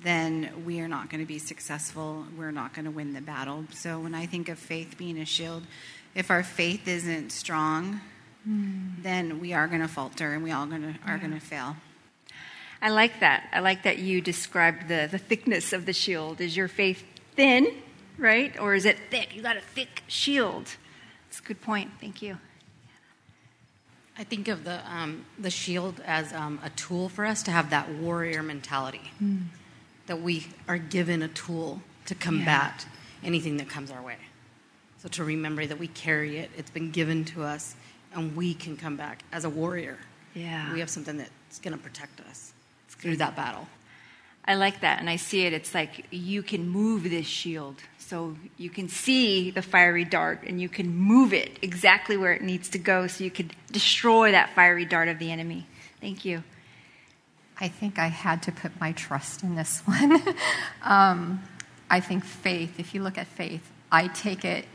then 0.03 0.65
we 0.67 0.81
are 0.81 0.89
not 0.89 1.11
going 1.11 1.21
to 1.21 1.29
be 1.29 1.39
successful. 1.39 2.25
We're 2.37 2.51
not 2.51 2.75
going 2.75 2.87
to 2.87 2.91
win 2.91 3.13
the 3.13 3.21
battle. 3.21 3.67
So 3.71 4.01
when 4.01 4.17
I 4.17 4.27
think 4.27 4.49
of 4.49 4.59
faith 4.59 4.99
being 4.99 5.17
a 5.17 5.25
shield, 5.25 5.63
if 6.17 6.29
our 6.29 6.43
faith 6.43 6.89
isn't 6.89 7.31
strong, 7.31 8.01
then 8.45 9.39
we 9.39 9.53
are 9.53 9.69
going 9.69 9.83
to 9.83 9.87
falter 9.87 10.33
and 10.33 10.43
we 10.43 10.51
all 10.51 10.67
gonna, 10.67 10.97
are 11.07 11.15
Yeah. 11.15 11.19
going 11.19 11.35
to 11.35 11.39
fail. 11.39 11.77
I 12.83 12.89
like 12.91 13.21
that. 13.21 13.49
I 13.53 13.61
like 13.61 13.85
that 13.85 13.99
you 13.99 14.21
described 14.21 14.89
the, 14.89 15.07
the 15.09 15.19
thickness 15.19 15.73
of 15.73 15.87
the 15.87 15.93
shield. 15.93 16.41
Is 16.41 16.57
your 16.57 16.67
faith 16.67 17.05
thin, 17.37 17.73
right? 18.19 18.59
Or 18.59 18.75
is 18.75 18.87
it 18.87 18.99
thick? 19.09 19.37
You 19.37 19.43
got 19.43 19.57
a 19.57 19.61
thick 19.61 20.03
shield. 20.09 20.67
It's 21.33 21.41
a 21.41 21.45
good 21.45 21.63
point. 21.63 21.91
Thank 21.99 22.21
you. 22.21 22.37
I 24.19 24.23
think 24.23 24.49
of 24.49 24.65
the 24.65 24.83
um, 24.87 25.25
the 25.39 25.49
shield 25.49 25.99
as 26.05 26.31
um, 26.35 26.61
a 26.63 26.69
tool 26.69 27.09
for 27.09 27.25
us 27.25 27.43
to 27.45 27.51
have 27.51 27.71
that 27.71 27.89
warrior 27.89 28.43
mentality. 28.43 29.01
That 30.09 30.21
we 30.21 30.49
are 30.69 30.77
given 30.77 31.23
a 31.23 31.29
tool 31.29 31.81
to 32.05 32.15
combat 32.15 32.85
anything 33.25 33.57
that 33.57 33.71
comes 33.71 33.91
our 33.91 34.03
way. 34.03 34.17
So 34.99 35.09
to 35.09 35.25
remember 35.25 35.65
that 35.65 35.79
we 35.79 35.87
carry 35.89 36.37
it, 36.37 36.51
it's 36.55 36.69
been 36.71 36.91
given 36.91 37.25
to 37.25 37.45
us, 37.45 37.77
and 38.15 38.37
we 38.37 38.53
can 38.53 38.77
come 38.77 38.99
back 38.99 39.23
as 39.33 39.47
a 39.47 39.51
warrior. 39.51 39.97
Yeah. 40.35 40.71
We 40.75 40.81
have 40.81 40.91
something 40.91 41.17
that's 41.17 41.61
going 41.61 41.75
to 41.75 41.83
protect 41.83 42.21
us 42.29 42.53
through 42.91 43.17
that 43.17 43.37
battle. 43.37 43.69
I 44.45 44.57
like 44.57 44.83
that, 44.83 44.99
and 44.99 45.09
I 45.09 45.17
see 45.17 45.47
it. 45.47 45.55
It's 45.55 45.75
like 45.75 46.09
you 46.11 46.43
can 46.43 46.69
move 46.69 47.05
this 47.05 47.27
shield. 47.27 47.77
So 48.13 48.37
you 48.59 48.69
can 48.69 48.91
see 48.91 49.51
the 49.51 49.63
fiery 49.63 50.05
dart 50.05 50.41
and 50.47 50.61
you 50.61 50.69
can 50.69 50.95
move 50.95 51.33
it 51.33 51.59
exactly 51.63 52.19
where 52.19 52.35
it 52.35 52.43
needs 52.43 52.69
to 52.69 52.79
go 52.79 53.07
so 53.07 53.25
you 53.25 53.31
could 53.31 53.55
destroy 53.71 54.33
that 54.33 54.51
fiery 54.51 54.85
dart 54.85 55.09
of 55.09 55.19
the 55.19 55.33
enemy. 55.33 55.67
Thank 55.99 56.27
you. 56.27 56.43
I 57.59 57.69
think 57.69 57.99
I 57.99 58.09
had 58.09 58.43
to 58.43 58.53
put 58.53 58.79
my 58.79 58.93
trust 58.93 59.43
in 59.43 59.55
this 59.55 59.81
one. 59.87 60.21
um, 60.83 61.43
I 61.89 62.01
think 62.01 62.27
faith, 62.27 62.79
if 62.79 62.95
you 62.95 63.03
look 63.03 63.17
at 63.17 63.29
faith, 63.29 63.71
I 63.91 64.09
take 64.09 64.45
it 64.45 64.67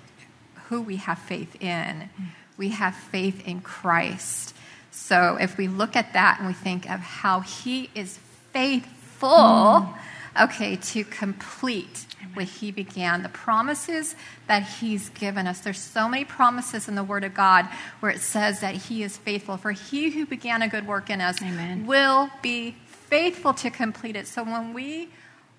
who 0.69 0.81
we 0.81 0.95
have 0.95 1.19
faith 1.19 1.61
in. 1.61 2.09
We 2.57 2.69
have 2.69 2.95
faith 2.95 3.47
in 3.47 3.61
Christ. 3.61 4.55
So 4.89 5.37
if 5.39 5.57
we 5.59 5.67
look 5.67 5.95
at 5.95 6.13
that 6.13 6.39
and 6.39 6.47
we 6.47 6.55
think 6.55 6.89
of 6.89 7.01
how 7.01 7.41
he 7.41 7.91
is 7.93 8.17
faithful, 8.51 9.93
okay, 10.41 10.75
to 10.75 11.03
complete 11.03 12.05
what 12.33 12.45
he 12.45 12.71
began, 12.71 13.23
the 13.23 13.29
promises 13.29 14.15
that 14.47 14.63
he's 14.63 15.09
given 15.09 15.47
us. 15.47 15.59
There's 15.59 15.79
so 15.79 16.07
many 16.07 16.25
promises 16.25 16.87
in 16.87 16.95
the 16.95 17.03
Word 17.03 17.23
of 17.23 17.33
God 17.33 17.67
where 17.99 18.11
it 18.11 18.21
says 18.21 18.59
that 18.61 18.75
he 18.75 19.03
is 19.03 19.17
faithful. 19.17 19.57
For 19.57 19.71
he 19.71 20.11
who 20.11 20.25
began 20.25 20.61
a 20.61 20.67
good 20.67 20.87
work 20.87 21.09
in 21.09 21.21
us 21.21 21.41
Amen. 21.41 21.85
will 21.85 22.29
be 22.41 22.75
faithful 22.85 23.53
to 23.55 23.69
complete 23.69 24.15
it. 24.15 24.27
So 24.27 24.43
when 24.43 24.73
we 24.73 25.09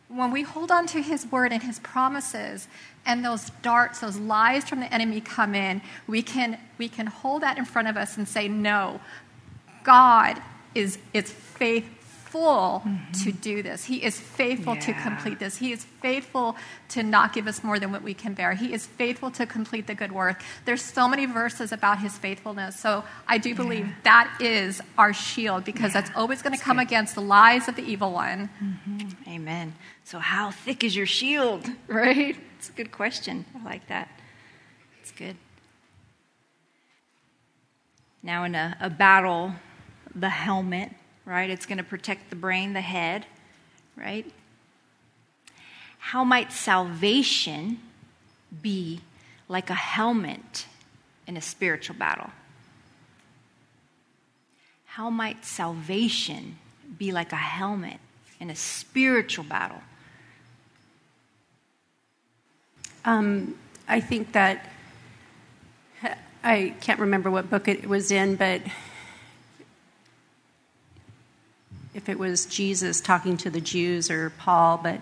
when 0.08 0.30
we 0.30 0.42
hold 0.42 0.70
on 0.70 0.86
to 0.86 1.02
his 1.02 1.26
word 1.30 1.52
and 1.52 1.62
his 1.62 1.78
promises 1.80 2.66
and 3.04 3.22
those 3.22 3.50
darts 3.60 4.00
those 4.00 4.16
lies 4.16 4.64
from 4.64 4.80
the 4.80 4.92
enemy 4.92 5.20
come 5.20 5.54
in 5.54 5.82
we 6.06 6.22
can 6.22 6.58
we 6.78 6.88
can 6.88 7.06
hold 7.06 7.42
that 7.42 7.58
in 7.58 7.64
front 7.66 7.88
of 7.88 7.96
us 7.96 8.16
and 8.16 8.26
say 8.26 8.48
no 8.48 8.98
god 9.84 10.40
is 10.74 10.98
it's 11.12 11.30
faithful 11.30 11.97
to 12.32 12.88
mm-hmm. 12.88 13.30
do 13.40 13.62
this. 13.62 13.84
He 13.84 14.02
is 14.02 14.18
faithful 14.18 14.76
to 14.76 14.92
complete 14.92 15.38
this. 15.38 15.56
He 15.58 15.72
is 15.72 15.84
faithful 15.84 16.56
to 16.90 17.02
not 17.02 17.32
give 17.32 17.46
us 17.46 17.62
more 17.62 17.78
than 17.78 17.92
what 17.92 18.02
we 18.02 18.14
can 18.14 18.34
bear. 18.34 18.54
He 18.54 18.72
is 18.72 18.86
faithful 18.86 19.30
to 19.32 19.46
complete 19.46 19.86
the 19.86 19.94
good 19.94 20.12
work. 20.12 20.42
There's 20.64 20.82
so 20.82 21.08
many 21.08 21.26
verses 21.26 21.72
about 21.72 21.98
his 21.98 22.16
faithfulness 22.18 22.78
so 22.78 23.04
i 23.26 23.38
do 23.38 23.54
believe 23.54 23.88
that 24.04 24.36
is 24.40 24.80
our 24.96 25.12
shield 25.12 25.64
because 25.64 25.92
that's 25.92 26.10
always 26.14 26.42
going 26.42 26.56
to 26.56 26.62
come 26.62 26.78
against 26.78 27.14
the 27.14 27.20
lies 27.20 27.68
of 27.68 27.76
the 27.76 27.82
evil 27.82 28.12
one. 28.12 28.50
Mm-hmm. 28.62 29.30
Amen. 29.30 29.74
So, 30.04 30.18
how 30.18 30.50
thick 30.50 30.84
is 30.84 30.96
your 30.96 31.06
shield, 31.06 31.66
right? 31.86 32.36
It's 32.58 32.68
a 32.68 32.72
good 32.72 32.92
question. 32.92 33.44
I 33.54 33.64
like 33.64 33.88
that. 33.88 34.08
It's 35.00 35.12
good. 35.12 35.36
Now, 38.22 38.44
in 38.44 38.54
a, 38.54 38.76
a 38.80 38.90
battle, 38.90 39.52
the 40.14 40.28
helmet, 40.28 40.90
right? 41.28 41.50
It's 41.50 41.66
going 41.66 41.78
to 41.78 41.84
protect 41.84 42.30
the 42.30 42.36
brain, 42.36 42.72
the 42.72 42.80
head, 42.80 43.26
right? 43.96 44.24
How 45.98 46.24
might 46.24 46.52
salvation 46.52 47.80
be 48.62 49.02
like 49.46 49.68
a 49.68 49.74
helmet 49.74 50.64
in 51.26 51.36
a 51.36 51.42
spiritual 51.42 51.96
battle? 51.96 52.30
How 54.86 55.10
might 55.10 55.44
salvation 55.44 56.56
be 56.96 57.12
like 57.12 57.32
a 57.32 57.36
helmet 57.36 57.98
in 58.40 58.48
a 58.48 58.56
spiritual 58.56 59.44
battle? 59.44 59.82
Um, 63.04 63.54
I 63.86 64.00
think 64.00 64.32
that 64.32 64.70
I 66.42 66.74
can't 66.80 67.00
remember 67.00 67.30
what 67.30 67.50
book 67.50 67.68
it 67.68 67.86
was 67.86 68.10
in, 68.10 68.36
but 68.36 68.62
if 71.98 72.08
it 72.08 72.16
was 72.18 72.46
Jesus 72.46 73.00
talking 73.00 73.36
to 73.38 73.50
the 73.50 73.60
Jews 73.60 74.08
or 74.08 74.30
Paul, 74.30 74.78
but 74.80 75.00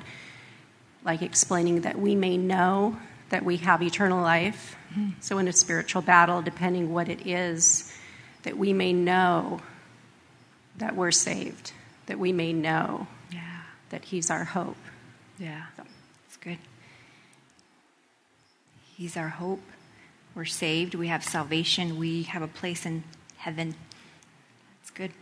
like 1.05 1.21
explaining 1.21 1.83
that 1.83 1.99
we 1.99 2.15
may 2.15 2.39
know 2.39 2.97
that 3.29 3.45
we 3.45 3.59
have 3.59 3.83
eternal 3.83 4.23
life. 4.23 4.77
So 5.21 5.37
in 5.37 5.47
a 5.47 5.53
spiritual 5.53 6.01
battle, 6.01 6.41
depending 6.41 6.95
what 6.95 7.11
it 7.11 7.27
is, 7.27 7.93
that 8.45 8.57
we 8.57 8.73
may 8.73 8.95
know 8.95 9.61
that 10.79 10.97
we're 10.97 11.11
saved, 11.11 11.73
that 12.07 12.19
we 12.19 12.33
may 12.33 12.55
know 12.55 13.07
Yeah. 13.31 13.61
that 13.91 14.07
He's 14.07 14.31
our 14.31 14.45
hope. 14.45 14.79
Yeah. 15.39 15.67
It's 16.27 16.39
good. 16.39 16.57
He's 18.97 19.19
our 19.19 19.29
hope. 19.29 19.61
We're 20.35 20.47
saved. 20.47 20.95
We 20.95 21.09
have 21.09 21.23
salvation. 21.23 21.99
We 21.99 22.23
have 22.23 22.41
a 22.41 22.49
place 22.49 22.87
in 22.87 23.05
heaven. 23.37 23.75
It's 24.81 24.91
good. 24.91 25.13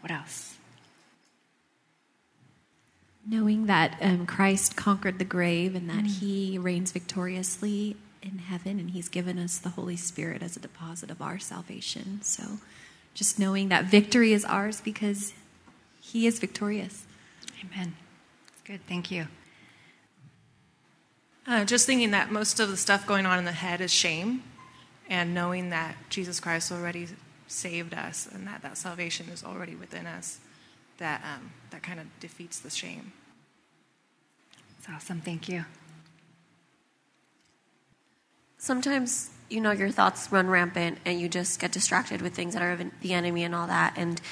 What 0.00 0.10
else? 0.10 0.56
Knowing 3.26 3.66
that 3.66 3.96
um, 4.00 4.26
Christ 4.26 4.76
conquered 4.76 5.18
the 5.18 5.24
grave 5.24 5.74
and 5.74 5.88
that 5.88 6.04
he 6.04 6.58
reigns 6.58 6.92
victoriously 6.92 7.96
in 8.22 8.38
heaven 8.38 8.78
and 8.78 8.90
he's 8.90 9.08
given 9.08 9.38
us 9.38 9.58
the 9.58 9.70
Holy 9.70 9.96
Spirit 9.96 10.42
as 10.42 10.56
a 10.56 10.60
deposit 10.60 11.10
of 11.10 11.22
our 11.22 11.38
salvation. 11.38 12.20
So 12.22 12.58
just 13.14 13.38
knowing 13.38 13.68
that 13.68 13.86
victory 13.86 14.32
is 14.32 14.44
ours 14.44 14.80
because 14.80 15.32
he 16.00 16.26
is 16.26 16.38
victorious. 16.38 17.04
Amen. 17.64 17.94
Good. 18.64 18.80
Thank 18.86 19.10
you. 19.10 19.28
Uh, 21.46 21.64
just 21.64 21.86
thinking 21.86 22.10
that 22.12 22.32
most 22.32 22.58
of 22.60 22.70
the 22.70 22.76
stuff 22.76 23.06
going 23.06 23.26
on 23.26 23.38
in 23.38 23.44
the 23.44 23.52
head 23.52 23.80
is 23.82 23.92
shame, 23.92 24.42
and 25.10 25.34
knowing 25.34 25.68
that 25.70 25.94
Jesus 26.08 26.40
Christ 26.40 26.72
already 26.72 27.06
saved 27.46 27.92
us 27.92 28.26
and 28.32 28.46
that 28.46 28.62
that 28.62 28.78
salvation 28.78 29.28
is 29.28 29.44
already 29.44 29.74
within 29.74 30.06
us, 30.06 30.38
that 30.98 31.22
um, 31.24 31.52
that 31.70 31.82
kind 31.82 32.00
of 32.00 32.06
defeats 32.20 32.58
the 32.58 32.70
shame. 32.70 33.12
It's 34.78 34.88
awesome. 34.88 35.20
Thank 35.20 35.48
you. 35.48 35.64
sometimes 38.64 39.28
you 39.50 39.60
know 39.60 39.72
your 39.72 39.90
thoughts 39.90 40.32
run 40.32 40.48
rampant 40.48 40.96
and 41.04 41.20
you 41.20 41.28
just 41.28 41.60
get 41.60 41.70
distracted 41.70 42.22
with 42.22 42.34
things 42.34 42.54
that 42.54 42.62
are 42.62 42.90
the 43.02 43.12
enemy 43.12 43.44
and 43.44 43.54
all 43.54 43.66
that 43.66 43.92
and 43.96 44.22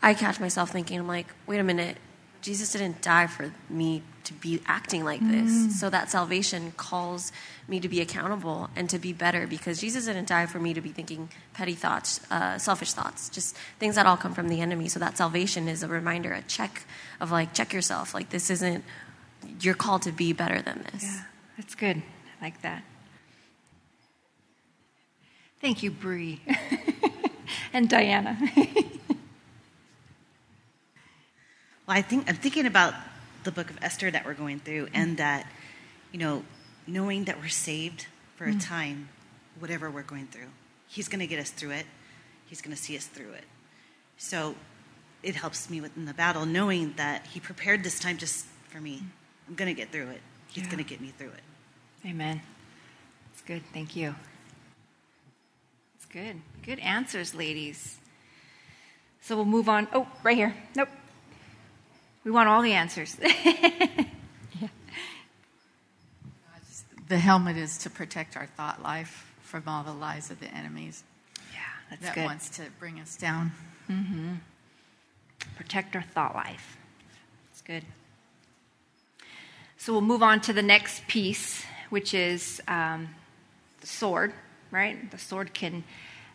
i 0.00 0.14
catch 0.14 0.38
myself 0.38 0.70
thinking 0.70 1.00
i'm 1.00 1.08
like 1.08 1.26
wait 1.48 1.58
a 1.58 1.64
minute 1.64 1.96
jesus 2.40 2.70
didn't 2.70 3.02
die 3.02 3.26
for 3.26 3.52
me 3.68 4.00
to 4.24 4.32
be 4.34 4.60
acting 4.66 5.04
like 5.04 5.20
this 5.20 5.50
Mm. 5.50 5.70
so 5.72 5.90
that 5.90 6.10
salvation 6.10 6.72
calls 6.76 7.32
me 7.68 7.80
to 7.80 7.88
be 7.88 8.00
accountable 8.00 8.68
and 8.76 8.88
to 8.90 8.98
be 8.98 9.12
better 9.12 9.46
because 9.46 9.80
jesus 9.80 10.06
didn't 10.06 10.26
die 10.28 10.46
for 10.46 10.58
me 10.58 10.74
to 10.74 10.80
be 10.80 10.90
thinking 10.90 11.28
petty 11.52 11.74
thoughts 11.74 12.20
uh, 12.30 12.58
selfish 12.58 12.92
thoughts 12.92 13.28
just 13.28 13.56
things 13.78 13.94
that 13.94 14.06
all 14.06 14.16
come 14.16 14.34
from 14.34 14.48
the 14.48 14.60
enemy 14.60 14.88
so 14.88 14.98
that 15.00 15.16
salvation 15.16 15.68
is 15.68 15.82
a 15.82 15.88
reminder 15.88 16.32
a 16.32 16.42
check 16.42 16.82
of 17.20 17.30
like 17.30 17.52
check 17.54 17.72
yourself 17.72 18.14
like 18.14 18.30
this 18.30 18.50
isn't 18.50 18.84
you're 19.60 19.74
called 19.74 20.00
to 20.02 20.10
be 20.12 20.32
better 20.32 20.62
than 20.62 20.82
this. 20.90 21.04
Yeah, 21.04 21.22
that's 21.58 21.74
good. 21.74 22.02
I 22.40 22.44
like 22.44 22.62
that. 22.62 22.82
Thank 25.60 25.82
you, 25.82 25.90
Bree. 25.90 26.40
and 27.74 27.88
Diana. 27.88 28.38
Well, 31.86 31.98
I 31.98 32.00
think 32.00 32.30
I'm 32.30 32.36
thinking 32.36 32.64
about 32.64 32.94
the 33.44 33.52
book 33.52 33.70
of 33.70 33.78
Esther 33.82 34.10
that 34.10 34.24
we're 34.24 34.34
going 34.34 34.58
through, 34.60 34.88
and 34.94 35.16
that, 35.18 35.46
you 36.12 36.18
know, 36.18 36.44
knowing 36.86 37.24
that 37.24 37.38
we're 37.40 37.48
saved 37.48 38.06
for 38.36 38.46
a 38.46 38.52
Mm. 38.52 38.64
time, 38.64 39.08
whatever 39.58 39.90
we're 39.90 40.02
going 40.02 40.26
through, 40.26 40.50
He's 40.86 41.08
going 41.08 41.20
to 41.20 41.26
get 41.26 41.38
us 41.40 41.50
through 41.50 41.70
it. 41.70 41.86
He's 42.46 42.60
going 42.60 42.76
to 42.76 42.80
see 42.80 42.96
us 42.96 43.06
through 43.06 43.32
it. 43.32 43.44
So, 44.16 44.54
it 45.22 45.34
helps 45.36 45.68
me 45.70 45.80
within 45.80 46.04
the 46.04 46.14
battle, 46.14 46.44
knowing 46.46 46.92
that 46.94 47.26
He 47.28 47.40
prepared 47.40 47.82
this 47.82 47.98
time 47.98 48.18
just 48.18 48.46
for 48.68 48.80
me. 48.80 49.02
I'm 49.48 49.54
going 49.54 49.74
to 49.74 49.74
get 49.74 49.90
through 49.90 50.10
it. 50.10 50.20
He's 50.48 50.64
Yeah. 50.64 50.70
going 50.70 50.84
to 50.84 50.88
get 50.88 51.00
me 51.00 51.12
through 51.16 51.30
it. 51.30 51.42
Amen. 52.06 52.42
It's 53.32 53.42
good. 53.42 53.62
Thank 53.72 53.96
you. 53.96 54.14
It's 55.96 56.06
good. 56.06 56.40
Good 56.62 56.78
answers, 56.80 57.34
ladies. 57.34 57.96
So 59.20 59.36
we'll 59.36 59.44
move 59.46 59.68
on. 59.68 59.88
Oh, 59.92 60.06
right 60.22 60.36
here. 60.36 60.54
Nope. 60.76 60.90
We 62.24 62.30
want 62.30 62.48
all 62.48 62.62
the 62.62 62.72
answers. 62.72 63.16
The 67.06 67.18
helmet 67.18 67.56
is 67.56 67.78
to 67.78 67.90
protect 67.90 68.36
our 68.36 68.46
thought 68.46 68.82
life 68.82 69.30
from 69.42 69.64
all 69.66 69.84
the 69.84 69.92
lies 69.92 70.30
of 70.30 70.40
the 70.40 70.46
enemies. 70.46 71.04
Yeah, 71.52 71.58
that's 71.90 72.02
that 72.02 72.14
good. 72.14 72.24
wants 72.24 72.48
to 72.56 72.62
bring 72.78 72.98
us 72.98 73.16
down. 73.16 73.52
Mm-hmm. 73.90 74.34
Protect 75.56 75.94
our 75.94 76.02
thought 76.02 76.34
life. 76.34 76.78
It's 77.52 77.60
good. 77.60 77.84
So 79.76 79.92
we'll 79.92 80.02
move 80.02 80.22
on 80.22 80.40
to 80.42 80.54
the 80.54 80.62
next 80.62 81.06
piece, 81.06 81.64
which 81.90 82.14
is 82.14 82.62
um, 82.68 83.10
the 83.82 83.86
sword, 83.86 84.32
right? 84.70 85.10
The 85.10 85.18
sword 85.18 85.52
can 85.52 85.84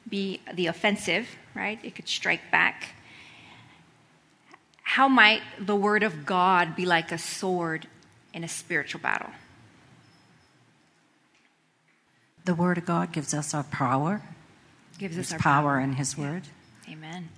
be 0.07 0.39
the 0.53 0.67
offensive, 0.67 1.27
right? 1.55 1.79
It 1.83 1.95
could 1.95 2.07
strike 2.07 2.51
back. 2.51 2.93
How 4.93 5.07
might 5.07 5.43
the 5.59 5.75
word 5.75 6.01
of 6.01 6.25
God 6.25 6.75
be 6.75 6.83
like 6.83 7.11
a 7.11 7.19
sword 7.19 7.85
in 8.33 8.43
a 8.43 8.47
spiritual 8.47 8.99
battle? 8.99 9.29
The 12.45 12.55
Word 12.55 12.79
of 12.79 12.85
God 12.85 13.11
gives 13.11 13.31
us 13.31 13.53
our 13.53 13.61
power. 13.65 14.23
Gives 14.97 15.19
us 15.19 15.31
our 15.31 15.37
power 15.37 15.73
power. 15.73 15.79
in 15.79 15.93
His 15.93 16.17
Word. 16.17 16.41
Amen. 16.89 17.29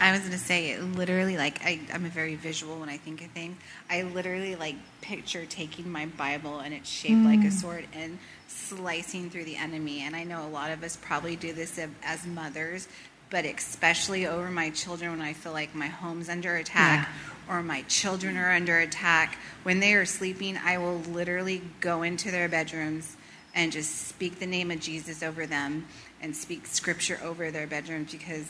I 0.00 0.12
was 0.12 0.20
going 0.20 0.32
to 0.32 0.38
say, 0.38 0.70
it 0.70 0.82
literally, 0.82 1.36
like, 1.36 1.60
I, 1.62 1.80
I'm 1.92 2.06
a 2.06 2.08
very 2.08 2.36
visual 2.36 2.80
when 2.80 2.88
I 2.88 2.96
think 2.96 3.20
of 3.20 3.30
things. 3.32 3.58
I 3.90 4.02
literally, 4.02 4.56
like, 4.56 4.76
picture 5.02 5.44
taking 5.44 5.90
my 5.92 6.06
Bible 6.06 6.60
and 6.60 6.72
it's 6.72 6.88
shaped 6.88 7.24
like 7.24 7.40
a 7.40 7.48
Mm. 7.48 7.60
sword 7.60 7.84
and 7.92 8.18
slicing 8.46 9.28
through 9.28 9.44
the 9.44 9.56
enemy. 9.56 10.00
And 10.00 10.16
I 10.16 10.24
know 10.24 10.46
a 10.46 10.48
lot 10.48 10.70
of 10.70 10.82
us 10.82 10.96
probably 10.96 11.36
do 11.36 11.52
this 11.52 11.76
as- 11.78 11.90
as 12.02 12.24
mothers, 12.24 12.88
but 13.30 13.44
especially 13.44 14.26
over 14.26 14.50
my 14.50 14.70
children 14.70 15.10
when 15.10 15.20
I 15.20 15.32
feel 15.32 15.52
like 15.52 15.74
my 15.74 15.88
home's 15.88 16.28
under 16.28 16.56
attack 16.56 17.08
or 17.48 17.62
my 17.62 17.82
children 17.82 18.36
are 18.36 18.52
under 18.52 18.78
attack. 18.78 19.38
When 19.62 19.80
they 19.80 19.94
are 19.94 20.06
sleeping, 20.06 20.56
I 20.56 20.78
will 20.78 20.98
literally 20.98 21.62
go 21.80 22.02
into 22.02 22.30
their 22.30 22.48
bedrooms 22.48 23.16
and 23.54 23.72
just 23.72 24.08
speak 24.08 24.38
the 24.38 24.46
name 24.46 24.70
of 24.70 24.80
Jesus 24.80 25.22
over 25.22 25.46
them 25.46 25.86
and 26.20 26.34
speak 26.34 26.66
scripture 26.66 27.18
over 27.22 27.50
their 27.50 27.66
bedrooms 27.66 28.12
because 28.12 28.48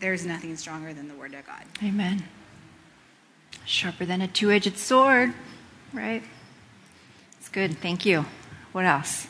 there's 0.00 0.24
nothing 0.26 0.56
stronger 0.56 0.92
than 0.92 1.08
the 1.08 1.14
word 1.14 1.34
of 1.34 1.46
God. 1.46 1.62
Amen. 1.82 2.24
Sharper 3.64 4.04
than 4.04 4.20
a 4.20 4.28
two 4.28 4.50
edged 4.50 4.76
sword, 4.76 5.32
right? 5.92 6.22
It's 7.40 7.48
good. 7.48 7.78
Thank 7.78 8.06
you. 8.06 8.26
What 8.72 8.84
else? 8.84 9.26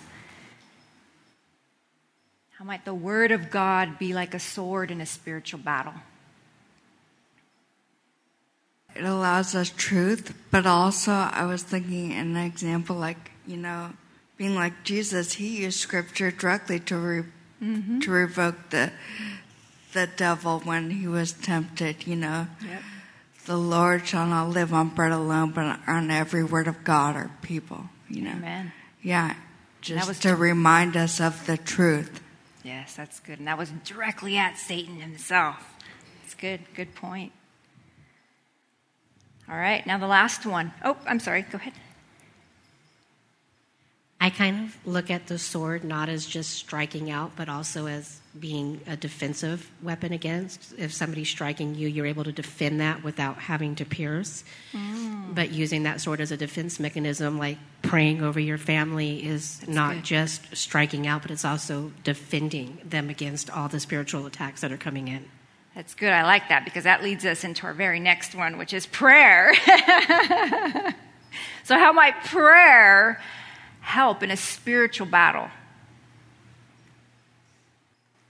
Might 2.67 2.85
the 2.85 2.95
word 2.95 3.31
of 3.31 3.49
God 3.49 3.97
be 3.97 4.13
like 4.13 4.35
a 4.35 4.41
sword 4.41 4.91
in 4.91 5.01
a 5.01 5.07
spiritual 5.07 5.61
battle? 5.61 5.95
It 8.97 9.05
allows 9.05 9.55
us 9.55 9.71
truth, 9.71 10.35
but 10.51 10.67
also 10.67 11.13
I 11.13 11.45
was 11.45 11.63
thinking 11.63 12.13
an 12.13 12.37
example 12.37 12.97
like, 12.97 13.31
you 13.47 13.57
know, 13.57 13.91
being 14.37 14.57
like 14.57 14.83
Jesus, 14.83 15.35
he 15.35 15.63
used 15.63 15.79
scripture 15.79 16.33
directly 16.33 16.81
to 16.81 16.97
re- 16.99 17.25
Mhm. 17.63 18.03
to 18.03 18.11
revoke 18.11 18.71
the 18.71 18.91
the 19.93 20.09
devil 20.09 20.59
when 20.61 20.91
he 20.91 21.07
was 21.07 21.33
tempted, 21.33 22.05
you 22.05 22.17
know. 22.17 22.49
Yep. 22.61 22.83
The 23.47 23.57
Lord 23.57 24.09
shall 24.09 24.27
not 24.27 24.49
live 24.51 24.75
on 24.75 24.89
bread 24.89 25.13
alone, 25.13 25.53
but 25.53 25.79
on 25.87 26.11
every 26.11 26.43
word 26.43 26.67
of 26.67 26.83
God 26.83 27.15
or 27.15 27.31
people, 27.43 27.89
you 28.09 28.23
know. 28.23 28.33
Amen. 28.33 28.73
Yeah, 29.03 29.35
just 29.81 30.09
was 30.09 30.19
to 30.21 30.35
remind 30.35 30.97
us 30.97 31.21
of 31.21 31.47
the 31.47 31.57
truth. 31.57 32.21
Yes, 32.67 32.97
that's 32.97 33.21
good. 33.21 33.39
And 33.39 33.47
that 33.47 33.57
was 33.57 33.71
directly 33.85 34.37
at 34.37 34.59
Satan 34.59 35.01
himself. 35.01 35.77
It's 36.25 36.35
good. 36.35 36.59
Good 36.75 36.97
point. 36.97 37.31
All 39.49 39.57
right, 39.57 39.87
now 39.87 39.99
the 39.99 40.09
last 40.09 40.45
one. 40.45 40.73
Oh, 40.85 40.97
I'm 41.07 41.21
sorry. 41.21 41.43
Go 41.43 41.59
ahead. 41.59 41.75
I 44.19 44.31
kind 44.31 44.65
of 44.65 44.87
look 44.87 45.11
at 45.11 45.27
the 45.27 45.39
sword 45.39 45.85
not 45.85 46.09
as 46.09 46.25
just 46.25 46.53
striking 46.53 47.11
out, 47.11 47.33
but 47.37 47.51
also 47.51 47.87
as 47.87 48.21
being 48.39 48.81
a 48.87 48.97
defensive 48.97 49.71
weapon 49.83 50.13
against. 50.13 50.73
If 50.79 50.93
somebody's 50.93 51.29
striking 51.29 51.75
you, 51.75 51.87
you're 51.87 52.07
able 52.07 52.25
to 52.25 52.33
defend 52.33 52.81
that 52.81 53.05
without 53.05 53.37
having 53.37 53.75
to 53.77 53.85
pierce. 53.85 54.43
Mm. 54.73 55.35
But 55.35 55.51
using 55.51 55.83
that 55.83 56.01
sword 56.01 56.23
as 56.23 56.33
a 56.33 56.37
defense 56.37 56.81
mechanism, 56.81 57.39
like 57.39 57.59
praying 57.83 58.23
over 58.23 58.41
your 58.41 58.57
family, 58.57 59.25
is 59.25 59.67
not 59.69 59.97
good. 59.97 60.05
just 60.05 60.57
striking 60.57 61.07
out, 61.07 61.21
but 61.23 61.31
it's 61.31 61.45
also 61.45 61.93
defending 62.03 62.79
them 62.85 63.11
against 63.11 63.51
all 63.51 63.69
the 63.69 63.81
spiritual 63.81 64.25
attacks 64.25 64.63
that 64.63 64.73
are 64.73 64.79
coming 64.79 65.09
in. 65.09 65.27
That's 65.75 65.95
good. 65.95 66.13
I 66.13 66.23
like 66.23 66.49
that 66.49 66.65
because 66.65 66.85
that 66.85 67.03
leads 67.03 67.27
us 67.27 67.45
into 67.45 67.67
our 67.67 67.75
very 67.75 68.01
next 68.01 68.35
one, 68.35 68.57
which 68.57 68.73
is 68.73 68.87
prayer. 68.87 69.55
so, 71.65 71.79
how 71.79 71.93
might 71.93 72.25
prayer 72.25 73.21
help 73.87 74.21
in 74.23 74.33
a 74.33 74.37
spiritual 74.37 75.07
battle? 75.07 75.49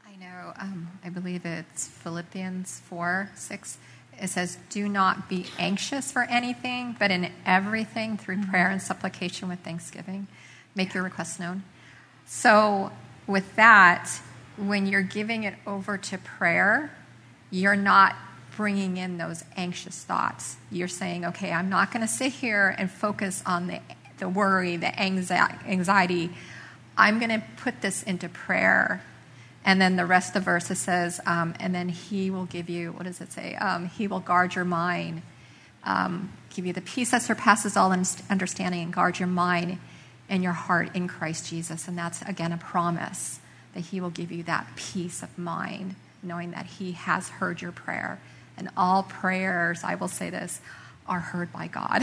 I 0.06 0.14
know, 0.16 0.52
um, 0.60 0.88
I 1.02 1.08
believe 1.08 1.46
it's 1.46 1.88
Philippians 1.88 2.80
4 2.80 3.30
6. 3.34 3.78
It 4.20 4.28
says, 4.28 4.58
Do 4.70 4.88
not 4.88 5.28
be 5.28 5.46
anxious 5.58 6.12
for 6.12 6.22
anything, 6.24 6.94
but 6.98 7.10
in 7.10 7.32
everything, 7.46 8.18
through 8.18 8.44
prayer 8.44 8.68
and 8.68 8.80
supplication 8.80 9.48
with 9.48 9.60
thanksgiving, 9.60 10.26
make 10.74 10.92
your 10.92 11.02
requests 11.02 11.40
known. 11.40 11.64
So, 12.26 12.92
with 13.26 13.56
that, 13.56 14.10
when 14.58 14.86
you're 14.86 15.02
giving 15.02 15.44
it 15.44 15.54
over 15.66 15.96
to 15.96 16.18
prayer, 16.18 16.94
you're 17.50 17.76
not 17.76 18.14
bringing 18.56 18.98
in 18.98 19.18
those 19.18 19.44
anxious 19.56 20.04
thoughts. 20.04 20.56
You're 20.70 20.88
saying, 20.88 21.24
okay, 21.24 21.50
I'm 21.50 21.68
not 21.68 21.92
going 21.92 22.06
to 22.06 22.12
sit 22.12 22.32
here 22.32 22.74
and 22.78 22.90
focus 22.90 23.42
on 23.46 23.66
the, 23.66 23.80
the 24.18 24.28
worry, 24.28 24.76
the 24.76 24.98
anxiety. 25.00 26.30
I'm 26.96 27.18
going 27.18 27.30
to 27.30 27.42
put 27.58 27.82
this 27.82 28.02
into 28.02 28.28
prayer. 28.28 29.02
And 29.64 29.80
then 29.80 29.96
the 29.96 30.06
rest 30.06 30.28
of 30.28 30.34
the 30.34 30.40
verse 30.40 30.66
says, 30.66 31.20
um, 31.26 31.54
and 31.58 31.74
then 31.74 31.88
he 31.88 32.30
will 32.30 32.46
give 32.46 32.70
you, 32.70 32.92
what 32.92 33.04
does 33.04 33.20
it 33.20 33.32
say? 33.32 33.56
Um, 33.56 33.88
he 33.88 34.06
will 34.06 34.20
guard 34.20 34.54
your 34.54 34.64
mind, 34.64 35.22
um, 35.82 36.32
give 36.54 36.66
you 36.66 36.72
the 36.72 36.80
peace 36.80 37.10
that 37.10 37.22
surpasses 37.22 37.76
all 37.76 37.92
understanding, 37.92 38.82
and 38.82 38.92
guard 38.92 39.18
your 39.18 39.28
mind 39.28 39.78
and 40.28 40.42
your 40.42 40.52
heart 40.52 40.94
in 40.94 41.08
Christ 41.08 41.50
Jesus. 41.50 41.88
And 41.88 41.98
that's, 41.98 42.22
again, 42.22 42.52
a 42.52 42.58
promise 42.58 43.40
that 43.74 43.80
he 43.80 44.00
will 44.00 44.10
give 44.10 44.30
you 44.32 44.44
that 44.44 44.68
peace 44.76 45.22
of 45.22 45.36
mind, 45.36 45.96
knowing 46.22 46.52
that 46.52 46.66
he 46.66 46.92
has 46.92 47.28
heard 47.28 47.60
your 47.60 47.72
prayer. 47.72 48.20
And 48.56 48.70
all 48.76 49.02
prayers, 49.02 49.82
I 49.84 49.96
will 49.96 50.08
say 50.08 50.30
this, 50.30 50.60
are 51.08 51.20
heard 51.20 51.52
by 51.52 51.68
God, 51.68 52.02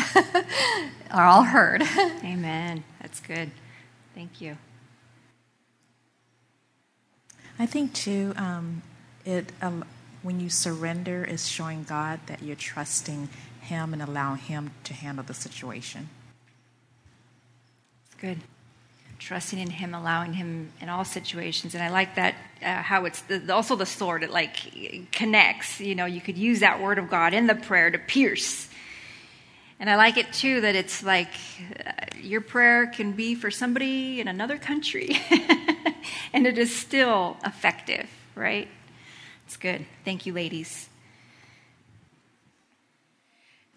are 1.11 1.25
all 1.25 1.43
heard. 1.43 1.81
Amen. 2.23 2.83
That's 3.01 3.19
good. 3.19 3.51
Thank 4.15 4.41
you. 4.41 4.57
I 7.59 7.65
think 7.65 7.93
too, 7.93 8.33
um, 8.35 8.81
it 9.25 9.51
um, 9.61 9.85
when 10.21 10.39
you 10.39 10.49
surrender 10.49 11.23
is 11.23 11.47
showing 11.47 11.83
God 11.83 12.19
that 12.27 12.41
you're 12.41 12.55
trusting 12.55 13.29
Him 13.61 13.93
and 13.93 14.01
allowing 14.01 14.39
Him 14.39 14.71
to 14.85 14.93
handle 14.93 15.23
the 15.23 15.33
situation. 15.33 16.09
It's 18.05 18.15
good. 18.15 18.39
Trusting 19.19 19.59
in 19.59 19.69
Him, 19.69 19.93
allowing 19.93 20.33
Him 20.33 20.71
in 20.81 20.89
all 20.89 21.05
situations, 21.05 21.75
and 21.75 21.83
I 21.83 21.89
like 21.89 22.15
that 22.15 22.35
uh, 22.61 22.81
how 22.81 23.05
it's 23.05 23.21
the, 23.21 23.53
also 23.53 23.75
the 23.75 23.85
sword. 23.85 24.23
It 24.23 24.31
like 24.31 25.11
connects. 25.11 25.79
You 25.79 25.95
know, 25.95 26.05
you 26.05 26.21
could 26.21 26.37
use 26.37 26.61
that 26.61 26.81
word 26.81 26.97
of 26.97 27.09
God 27.09 27.33
in 27.33 27.47
the 27.47 27.55
prayer 27.55 27.91
to 27.91 27.99
pierce. 27.99 28.67
And 29.83 29.89
I 29.89 29.97
like 29.97 30.15
it 30.15 30.31
too 30.31 30.61
that 30.61 30.75
it's 30.75 31.03
like 31.03 31.27
uh, 31.85 31.91
your 32.17 32.39
prayer 32.39 32.87
can 32.87 33.11
be 33.11 33.35
for 33.35 33.51
somebody 33.51 34.21
in 34.21 34.29
another 34.29 34.57
country, 34.57 35.09
and 36.33 36.47
it 36.47 36.57
is 36.57 36.73
still 36.73 37.35
effective, 37.45 38.07
right? 38.33 38.69
It's 39.45 39.57
good. 39.57 39.85
Thank 40.05 40.25
you, 40.25 40.31
ladies. 40.31 40.87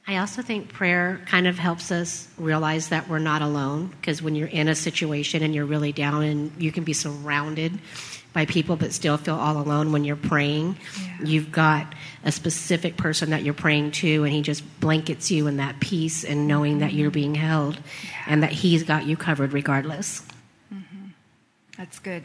I 0.07 0.19
also 0.19 0.43
think 0.43 0.73
prayer 0.73 1.23
kind 1.27 1.49
of 1.49 1.59
helps 1.59 1.91
us 1.91 2.29
realize 2.39 2.91
that 2.91 3.09
we're 3.09 3.19
not 3.19 3.43
alone 3.43 3.89
because 3.89 4.23
when 4.23 4.37
you're 4.37 4.47
in 4.47 4.69
a 4.69 4.77
situation 4.77 5.43
and 5.43 5.53
you're 5.57 5.67
really 5.67 5.91
down 5.91 6.23
and 6.23 6.53
you 6.63 6.71
can 6.71 6.85
be 6.85 6.93
surrounded 6.93 7.81
by 8.37 8.45
people 8.45 8.77
but 8.77 8.93
still 8.93 9.17
feel 9.17 9.35
all 9.35 9.57
alone 9.57 9.93
when 9.93 10.05
you're 10.05 10.15
praying, 10.15 10.77
yeah. 11.01 11.25
you've 11.25 11.51
got 11.51 11.95
a 12.23 12.31
specific 12.31 12.99
person 12.99 13.31
that 13.31 13.43
you're 13.43 13.55
praying 13.55 13.91
to 13.91 14.25
and 14.25 14.33
he 14.35 14.43
just 14.43 14.63
blankets 14.79 15.31
you 15.31 15.47
in 15.47 15.57
that 15.57 15.81
peace 15.81 16.23
and 16.23 16.47
knowing 16.47 16.81
that 16.81 16.93
you're 16.93 17.11
being 17.11 17.35
held 17.35 17.77
yeah. 17.77 18.25
and 18.27 18.43
that 18.43 18.53
he's 18.53 18.83
got 18.83 19.07
you 19.07 19.17
covered 19.17 19.55
regardless. 19.55 20.23
Mm-hmm. 20.71 21.07
That's 21.79 21.99
good. 21.99 22.25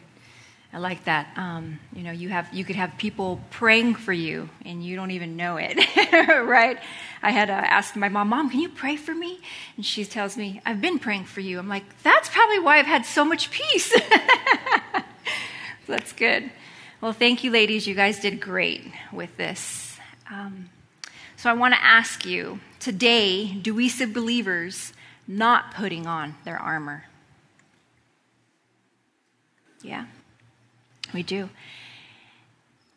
I 0.74 0.80
like 0.80 1.06
that. 1.06 1.30
Um, 1.38 1.80
you 1.96 2.04
know, 2.04 2.12
you 2.12 2.28
have 2.28 2.54
you 2.54 2.66
could 2.66 2.76
have 2.76 2.98
people 2.98 3.40
praying 3.50 3.96
for 3.96 4.14
you, 4.14 4.50
and 4.66 4.82
you 4.84 4.96
don't 4.96 5.12
even 5.12 5.36
know 5.36 5.58
it, 5.60 5.78
right? 6.46 6.78
I 7.22 7.32
had 7.32 7.50
uh, 7.50 7.54
asked 7.54 7.98
my 7.98 8.08
mom, 8.08 8.30
"Mom, 8.30 8.50
can 8.50 8.62
you 8.62 8.70
pray 8.70 8.96
for 8.96 9.14
me?" 9.14 9.42
And 9.76 9.86
she 9.86 10.06
tells 10.06 10.38
me, 10.38 10.62
"I've 10.66 10.80
been 10.80 10.98
praying 10.98 11.26
for 11.26 11.42
you." 11.42 11.60
I'm 11.60 11.68
like, 11.68 11.84
"That's 12.04 12.30
probably 12.30 12.60
why 12.60 12.80
I've 12.80 12.86
had 12.86 13.06
so 13.06 13.26
much 13.26 13.52
peace." 13.52 13.94
That's 15.92 16.14
good. 16.14 16.50
Well, 17.02 17.12
thank 17.12 17.44
you, 17.44 17.52
ladies. 17.52 17.86
You 17.86 17.96
guys 17.96 18.22
did 18.22 18.40
great 18.40 18.90
with 19.12 19.36
this. 19.36 20.00
Um, 20.32 20.70
so 21.36 21.50
I 21.50 21.54
want 21.54 21.74
to 21.74 21.84
ask 21.84 22.26
you 22.26 22.62
today: 22.80 23.48
Do 23.48 23.76
we 23.76 23.90
see 23.90 24.06
believers 24.06 24.94
not 25.28 25.74
putting 25.74 26.08
on 26.08 26.36
their 26.46 26.58
armor? 26.58 27.04
Yeah. 29.82 30.06
We 31.14 31.24
do. 31.24 31.50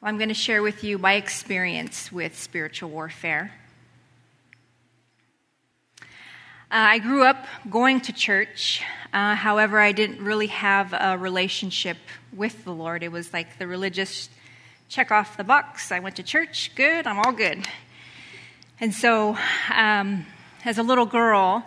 Well, 0.01 0.09
I'm 0.09 0.17
going 0.17 0.29
to 0.29 0.35
share 0.35 0.63
with 0.63 0.85
you 0.85 0.97
my 0.97 1.15
experience 1.15 2.13
with 2.13 2.39
spiritual 2.39 2.91
warfare. 2.91 3.55
Uh, 6.01 6.05
I 6.77 6.99
grew 6.99 7.23
up 7.23 7.47
going 7.71 8.01
to 8.01 8.13
church. 8.13 8.83
Uh, 9.13 9.37
however, 9.37 9.79
I 9.79 9.93
didn't 9.93 10.25
really 10.25 10.49
have 10.49 10.93
a 10.93 11.17
relationship 11.17 11.99
with 12.33 12.65
the 12.65 12.73
Lord. 12.73 13.05
It 13.05 13.13
was 13.13 13.33
like 13.33 13.59
the 13.59 13.69
religious 13.69 14.29
check 14.89 15.13
off 15.13 15.37
the 15.37 15.45
box. 15.45 15.93
I 15.93 16.01
went 16.01 16.17
to 16.17 16.25
church, 16.25 16.73
good, 16.75 17.07
I'm 17.07 17.19
all 17.19 17.31
good. 17.31 17.65
And 18.81 18.93
so, 18.93 19.39
um, 19.73 20.27
as 20.65 20.79
a 20.79 20.83
little 20.83 21.07
girl, 21.07 21.65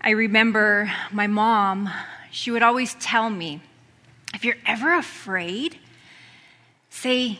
I 0.00 0.10
remember 0.10 0.90
my 1.12 1.28
mom, 1.28 1.88
she 2.32 2.50
would 2.50 2.64
always 2.64 2.94
tell 2.94 3.30
me, 3.30 3.60
if 4.34 4.44
you're 4.44 4.56
ever 4.66 4.94
afraid, 4.94 5.78
say 6.90 7.38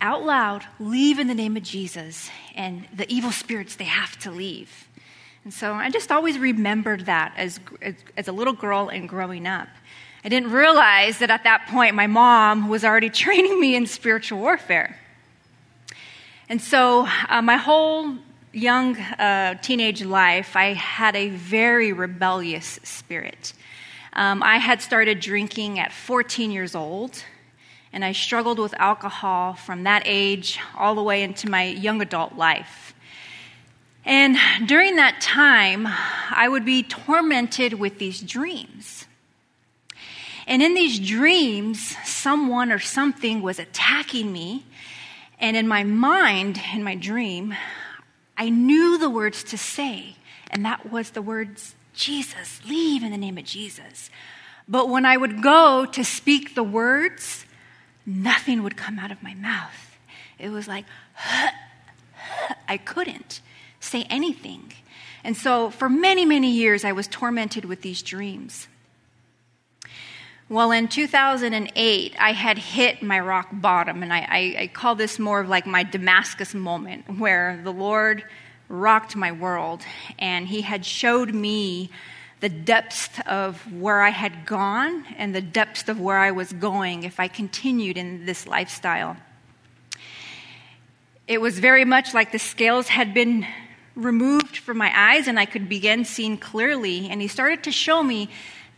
out 0.00 0.22
loud, 0.22 0.64
leave 0.78 1.18
in 1.18 1.26
the 1.26 1.34
name 1.34 1.56
of 1.56 1.64
Jesus, 1.64 2.30
and 2.54 2.86
the 2.94 3.12
evil 3.12 3.32
spirits, 3.32 3.74
they 3.74 3.82
have 3.82 4.16
to 4.20 4.30
leave. 4.30 4.86
And 5.44 5.52
so 5.52 5.74
I 5.74 5.90
just 5.90 6.10
always 6.10 6.38
remembered 6.38 7.04
that 7.06 7.34
as, 7.36 7.60
as, 7.82 7.94
as, 8.16 8.28
a 8.28 8.32
little 8.32 8.54
girl 8.54 8.88
and 8.88 9.06
growing 9.06 9.46
up. 9.46 9.68
I 10.24 10.30
didn't 10.30 10.52
realize 10.52 11.18
that 11.18 11.30
at 11.30 11.44
that 11.44 11.68
point 11.68 11.94
my 11.94 12.06
mom 12.06 12.68
was 12.68 12.82
already 12.82 13.10
training 13.24 13.60
me 13.60 13.76
in 13.76 13.86
spiritual 13.86 14.38
warfare. 14.38 14.98
And 16.48 16.60
so 16.60 17.06
uh, 17.28 17.42
my 17.42 17.56
whole 17.56 18.16
young 18.52 18.96
uh, 18.96 19.56
teenage 19.60 20.02
life, 20.02 20.56
I 20.56 20.72
had 20.72 21.14
a 21.14 21.28
very 21.28 21.92
rebellious 21.92 22.80
spirit. 22.82 23.52
Um, 24.14 24.42
I 24.42 24.58
had 24.58 24.80
started 24.80 25.20
drinking 25.20 25.78
at 25.78 25.92
14 25.92 26.52
years 26.52 26.74
old, 26.74 27.22
and 27.92 28.04
I 28.04 28.12
struggled 28.12 28.58
with 28.58 28.72
alcohol 28.74 29.54
from 29.54 29.82
that 29.84 30.04
age 30.06 30.58
all 30.76 30.94
the 30.94 31.02
way 31.02 31.22
into 31.22 31.50
my 31.50 31.64
young 31.64 32.00
adult 32.00 32.34
life. 32.34 32.93
And 34.04 34.36
during 34.66 34.96
that 34.96 35.20
time, 35.20 35.86
I 35.86 36.46
would 36.48 36.64
be 36.64 36.82
tormented 36.82 37.74
with 37.74 37.98
these 37.98 38.20
dreams. 38.20 39.06
And 40.46 40.62
in 40.62 40.74
these 40.74 40.98
dreams, 40.98 41.96
someone 42.04 42.70
or 42.70 42.78
something 42.78 43.40
was 43.40 43.58
attacking 43.58 44.30
me. 44.30 44.64
And 45.38 45.56
in 45.56 45.66
my 45.66 45.84
mind, 45.84 46.60
in 46.74 46.84
my 46.84 46.94
dream, 46.94 47.54
I 48.36 48.50
knew 48.50 48.98
the 48.98 49.08
words 49.08 49.42
to 49.44 49.58
say. 49.58 50.16
And 50.50 50.64
that 50.64 50.92
was 50.92 51.10
the 51.10 51.22
words 51.22 51.74
Jesus, 51.94 52.60
leave 52.68 53.02
in 53.02 53.10
the 53.10 53.16
name 53.16 53.38
of 53.38 53.44
Jesus. 53.44 54.10
But 54.68 54.88
when 54.88 55.06
I 55.06 55.16
would 55.16 55.42
go 55.42 55.86
to 55.86 56.04
speak 56.04 56.54
the 56.54 56.62
words, 56.62 57.46
nothing 58.04 58.62
would 58.62 58.76
come 58.76 58.98
out 58.98 59.12
of 59.12 59.22
my 59.22 59.34
mouth. 59.34 59.96
It 60.38 60.50
was 60.50 60.68
like, 60.68 60.84
I 62.68 62.76
couldn't 62.76 63.40
say 63.84 64.04
anything. 64.10 64.72
And 65.22 65.36
so 65.36 65.70
for 65.70 65.88
many, 65.88 66.24
many 66.24 66.50
years, 66.50 66.84
I 66.84 66.92
was 66.92 67.08
tormented 67.08 67.64
with 67.64 67.82
these 67.82 68.02
dreams. 68.02 68.68
Well, 70.50 70.72
in 70.72 70.88
2008, 70.88 72.14
I 72.18 72.32
had 72.32 72.58
hit 72.58 73.02
my 73.02 73.18
rock 73.18 73.48
bottom, 73.50 74.02
and 74.02 74.12
I, 74.12 74.18
I, 74.18 74.56
I, 74.60 74.66
call 74.66 74.94
this 74.94 75.18
more 75.18 75.40
of 75.40 75.48
like 75.48 75.66
my 75.66 75.84
Damascus 75.84 76.52
moment, 76.52 77.18
where 77.18 77.58
the 77.64 77.72
Lord 77.72 78.24
rocked 78.68 79.16
my 79.16 79.32
world, 79.32 79.80
and 80.18 80.46
He 80.46 80.60
had 80.60 80.84
showed 80.84 81.34
me 81.34 81.90
the 82.40 82.50
depths 82.50 83.08
of 83.26 83.72
where 83.72 84.02
I 84.02 84.10
had 84.10 84.44
gone 84.44 85.06
and 85.16 85.34
the 85.34 85.40
depths 85.40 85.88
of 85.88 85.98
where 85.98 86.18
I 86.18 86.30
was 86.30 86.52
going 86.52 87.04
if 87.04 87.18
I 87.18 87.26
continued 87.26 87.96
in 87.96 88.26
this 88.26 88.46
lifestyle. 88.46 89.16
It 91.26 91.40
was 91.40 91.58
very 91.58 91.86
much 91.86 92.12
like 92.12 92.32
the 92.32 92.38
scales 92.38 92.88
had 92.88 93.14
been 93.14 93.46
removed 93.94 94.56
from 94.56 94.78
my 94.78 94.92
eyes 94.94 95.28
and 95.28 95.38
I 95.38 95.46
could 95.46 95.68
begin 95.68 96.04
seeing 96.04 96.36
clearly. 96.36 97.08
And 97.08 97.20
he 97.20 97.28
started 97.28 97.64
to 97.64 97.72
show 97.72 98.02
me 98.02 98.28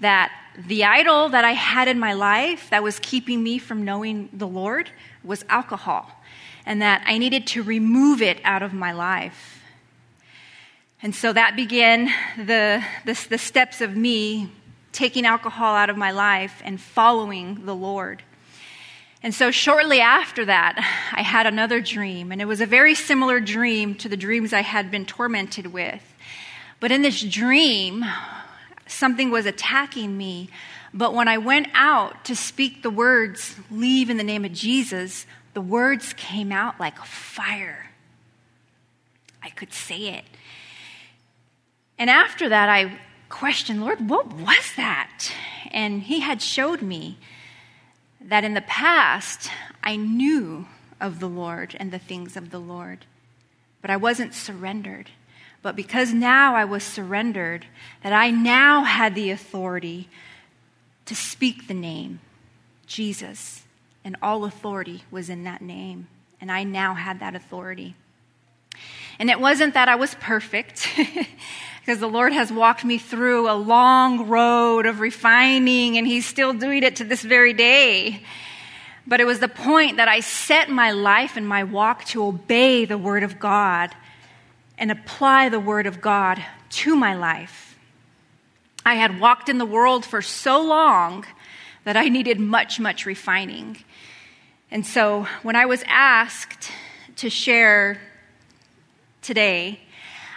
that 0.01 0.33
the 0.57 0.85
idol 0.85 1.29
that 1.31 1.45
I 1.45 1.53
had 1.53 1.89
in 1.89 1.99
my 1.99 2.13
life 2.13 2.71
that 2.71 2.83
was 2.83 2.99
keeping 3.01 3.43
me 3.43 3.59
from 3.59 3.85
knowing 3.85 4.29
the 4.33 4.47
Lord 4.47 4.91
was 5.23 5.45
alcohol, 5.49 6.11
and 6.65 6.81
that 6.83 7.03
I 7.07 7.19
needed 7.19 7.47
to 7.49 7.63
remove 7.63 8.23
it 8.23 8.41
out 8.45 8.63
of 8.63 8.73
my 8.73 8.93
life. 8.93 9.63
And 11.03 11.15
so 11.15 11.33
that 11.33 11.57
began 11.57 12.07
the, 12.37 12.83
the, 13.05 13.27
the, 13.29 13.39
steps 13.39 13.81
of 13.81 13.97
me 13.97 14.51
taking 14.93 15.27
alcohol 15.27 15.75
out 15.75 15.91
of 15.91 15.97
my 15.97 16.11
life 16.11 16.63
and 16.65 16.81
following 16.81 17.67
the 17.67 17.75
Lord. 17.75 18.23
And 19.23 19.35
so 19.35 19.51
shortly 19.51 20.01
after 20.01 20.45
that, 20.45 20.77
I 21.13 21.23
had 21.23 21.47
another 21.47 21.81
dream, 21.81 22.31
and 22.33 22.41
it 22.41 22.45
was 22.45 22.61
a 22.61 22.67
very 22.67 22.95
similar 22.95 23.41
dream 23.41 23.95
to 23.97 24.09
the 24.09 24.17
dreams 24.17 24.53
I 24.53 24.61
had 24.61 24.91
been 24.91 25.07
tormented 25.07 25.73
with. 25.73 26.03
But 26.81 26.93
in 26.93 27.03
this 27.03 27.23
dream, 27.23 28.05
something 28.87 29.31
was 29.31 29.47
attacking 29.47 30.17
me. 30.17 30.51
But 30.93 31.15
when 31.15 31.29
I 31.29 31.39
went 31.39 31.69
out 31.75 32.25
to 32.27 32.37
speak 32.37 32.83
the 32.83 32.91
words, 32.91 33.57
leave 33.71 34.11
in 34.11 34.17
the 34.17 34.25
name 34.25 34.45
of 34.45 34.53
Jesus, 34.53 35.27
the 35.55 35.61
words 35.61 36.13
came 36.13 36.53
out 36.53 36.79
like 36.79 36.99
fire. 37.05 37.91
I 39.43 39.51
could 39.51 39.73
say 39.73 40.09
it. 40.09 40.25
And 41.99 42.11
after 42.11 42.49
that, 42.49 42.69
I 42.69 42.99
questioned, 43.29 43.81
Lord, 43.81 44.09
what 44.09 44.33
was 44.33 44.73
that? 44.77 45.33
And 45.71 46.03
He 46.03 46.21
had 46.21 46.43
showed 46.43 46.83
me 46.83 47.19
that 48.21 48.45
in 48.45 48.55
the 48.55 48.63
past, 48.63 49.51
I 49.83 49.97
knew 49.97 50.67
of 51.01 51.21
the 51.21 51.29
Lord 51.29 51.77
and 51.79 51.91
the 51.91 51.99
things 51.99 52.37
of 52.37 52.51
the 52.51 52.59
Lord, 52.59 53.05
but 53.83 53.91
I 53.91 53.97
wasn't 53.97 54.35
surrendered. 54.35 55.11
But 55.63 55.77
because 55.77 56.13
now 56.13 56.55
I 56.55 56.65
was 56.65 56.85
surrendered, 56.85 57.67
that 58.03 58.13
I 58.13 58.31
now 58.31 58.85
had 58.85 59.15
the 59.15 59.31
authority 59.31 60.09
to 61.07 61.15
speak 61.15 61.67
the 61.67 61.75
name, 61.75 62.21
Jesus, 62.87 63.65
and 64.05 64.17
all 64.23 64.45
authority 64.45 65.05
was 65.11 65.29
in 65.29 65.45
that 65.45 65.63
name. 65.63 66.09
And 66.41 66.53
I 66.53 66.63
now 66.63 66.95
had 66.95 67.21
that 67.21 67.35
authority. 67.35 67.97
And 69.19 69.31
it 69.31 69.41
wasn't 69.41 69.75
that 69.75 69.89
I 69.89 69.97
was 69.97 70.15
perfect, 70.17 70.89
because 71.87 72.01
the 72.01 72.09
Lord 72.09 72.33
has 72.33 72.51
walked 72.51 72.85
me 72.85 72.99
through 72.99 73.49
a 73.49 73.55
long 73.55 74.27
road 74.27 74.87
of 74.87 74.99
refining, 74.99 75.97
and 75.97 76.05
He's 76.05 76.27
still 76.27 76.53
doing 76.53 76.83
it 76.83 76.97
to 76.97 77.05
this 77.05 77.23
very 77.23 77.53
day. 77.53 78.25
But 79.07 79.21
it 79.21 79.25
was 79.25 79.39
the 79.39 79.47
point 79.47 79.99
that 79.99 80.09
I 80.09 80.19
set 80.19 80.69
my 80.69 80.91
life 80.91 81.37
and 81.37 81.47
my 81.47 81.63
walk 81.63 82.05
to 82.07 82.25
obey 82.25 82.87
the 82.87 82.99
Word 82.99 83.23
of 83.23 83.39
God 83.39 83.95
and 84.77 84.91
apply 84.91 85.49
the 85.49 85.61
Word 85.61 85.87
of 85.87 86.01
God 86.01 86.45
to 86.71 86.97
my 86.97 87.15
life. 87.15 87.79
I 88.85 88.95
had 88.95 89.21
walked 89.21 89.49
in 89.49 89.59
the 89.59 89.65
world 89.65 90.05
for 90.05 90.23
so 90.23 90.61
long 90.61 91.25
that 91.85 91.97
I 91.97 92.09
needed 92.09 92.41
much, 92.41 92.81
much 92.81 93.07
refining. 93.07 93.77
And 94.73 94.85
so 94.85 95.29
when 95.45 95.55
I 95.55 95.67
was 95.67 95.85
asked 95.87 96.69
to 97.15 97.31
share 97.31 98.01
today, 99.23 99.86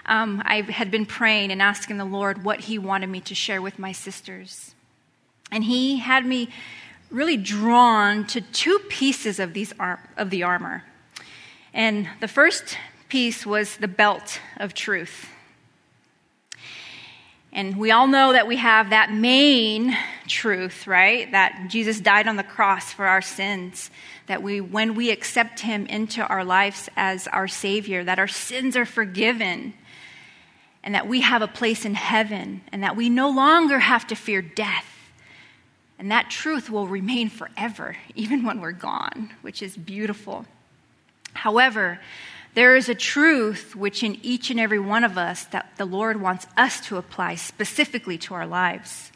um, 0.10 0.41
I 0.43 0.62
had 0.62 0.91
been 0.91 1.05
praying 1.05 1.51
and 1.51 1.62
asking 1.62 1.97
the 1.97 2.05
Lord 2.05 2.43
what 2.43 2.62
He 2.62 2.78
wanted 2.78 3.07
me 3.07 3.22
to 3.22 3.36
share 3.36 3.62
with 3.62 3.80
my 3.80 3.93
sisters. 3.93 4.76
And 5.51 5.64
He 5.64 5.97
had 5.97 6.26
me 6.26 6.49
really 7.12 7.38
drawn 7.38 8.26
to 8.28 8.41
two 8.41 8.80
pieces 8.89 9.39
of, 9.39 9.53
these 9.53 9.74
ar- 9.80 10.10
of 10.18 10.30
the 10.30 10.43
armor. 10.43 10.84
And 11.74 12.10
the 12.20 12.28
first 12.28 12.78
piece 13.07 13.45
was 13.45 13.78
the 13.78 13.88
belt 13.88 14.39
of 14.57 14.74
truth. 14.74 15.30
And 17.51 17.78
we 17.78 17.91
all 17.91 18.07
know 18.07 18.34
that 18.34 18.47
we 18.47 18.57
have 18.57 18.91
that 18.91 19.12
main 19.12 19.97
truth, 20.28 20.86
right? 20.86 21.32
That 21.32 21.66
Jesus 21.68 21.99
died 21.99 22.28
on 22.28 22.36
the 22.36 22.43
cross 22.43 22.93
for 22.93 23.05
our 23.05 23.24
sins. 23.24 23.89
That 24.28 24.43
we, 24.43 24.62
when 24.62 24.93
we 24.93 25.10
accept 25.10 25.62
him 25.62 25.88
into 25.88 26.26
our 26.26 26.43
lives 26.43 26.89
as 26.95 27.28
our 27.28 27.47
Savior, 27.47 28.03
that 28.03 28.20
our 28.20 28.28
sins 28.28 28.78
are 28.78 28.86
forgiven. 28.86 29.74
And 30.84 30.96
that 30.96 31.08
we 31.08 31.22
have 31.22 31.42
a 31.42 31.48
place 31.48 31.86
in 31.86 31.96
heaven. 31.96 32.62
And 32.72 32.84
that 32.84 32.96
we 32.96 33.10
no 33.10 33.30
longer 33.30 33.80
have 33.80 34.08
to 34.08 34.16
fear 34.16 34.42
death. 34.42 34.86
And 35.98 36.12
that 36.12 36.30
truth 36.30 36.70
will 36.70 36.88
remain 36.88 37.30
forever, 37.30 37.98
even 38.16 38.44
when 38.44 38.62
we're 38.62 38.72
gone, 38.72 39.32
which 39.42 39.62
is 39.62 39.76
beautiful. 39.76 40.46
However, 41.34 42.00
there 42.56 42.76
is 42.76 42.90
a 42.90 42.96
truth 42.96 43.76
which 43.76 44.02
in 44.04 44.18
each 44.24 44.50
and 44.50 44.60
every 44.60 44.80
one 44.80 45.04
of 45.04 45.18
us 45.18 45.46
that 45.46 45.74
the 45.78 45.86
Lord 45.86 46.20
wants 46.20 46.48
us 46.58 46.80
to 46.88 46.98
apply 46.98 47.36
specifically 47.36 48.18
to 48.20 48.34
our 48.34 48.48
lives. 48.48 49.12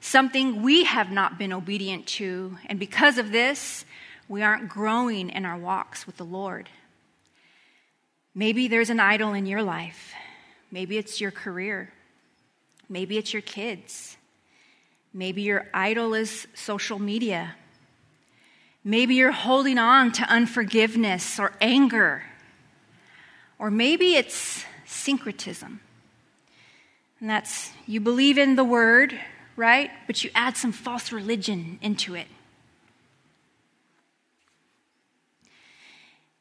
Something 0.00 0.62
we 0.62 0.84
have 0.84 1.10
not 1.10 1.38
been 1.38 1.52
obedient 1.52 2.06
to, 2.06 2.56
and 2.66 2.78
because 2.78 3.18
of 3.18 3.32
this, 3.32 3.84
we 4.28 4.42
aren't 4.42 4.68
growing 4.68 5.30
in 5.30 5.44
our 5.44 5.56
walks 5.56 6.06
with 6.06 6.16
the 6.16 6.24
Lord. 6.24 6.68
Maybe 8.34 8.68
there's 8.68 8.90
an 8.90 9.00
idol 9.00 9.34
in 9.34 9.46
your 9.46 9.62
life. 9.62 10.12
Maybe 10.70 10.98
it's 10.98 11.20
your 11.20 11.30
career. 11.30 11.92
Maybe 12.88 13.18
it's 13.18 13.32
your 13.32 13.42
kids. 13.42 14.16
Maybe 15.12 15.42
your 15.42 15.66
idol 15.72 16.14
is 16.14 16.46
social 16.54 16.98
media. 16.98 17.54
Maybe 18.84 19.14
you're 19.14 19.32
holding 19.32 19.78
on 19.78 20.12
to 20.12 20.22
unforgiveness 20.22 21.38
or 21.38 21.52
anger 21.60 22.22
or 23.58 23.70
maybe 23.70 24.14
it's 24.14 24.64
syncretism. 24.86 25.80
And 27.20 27.28
that's 27.28 27.70
you 27.86 28.00
believe 28.00 28.38
in 28.38 28.54
the 28.54 28.64
word, 28.64 29.18
right? 29.56 29.90
But 30.06 30.22
you 30.22 30.30
add 30.34 30.56
some 30.56 30.72
false 30.72 31.10
religion 31.10 31.78
into 31.82 32.14
it. 32.14 32.28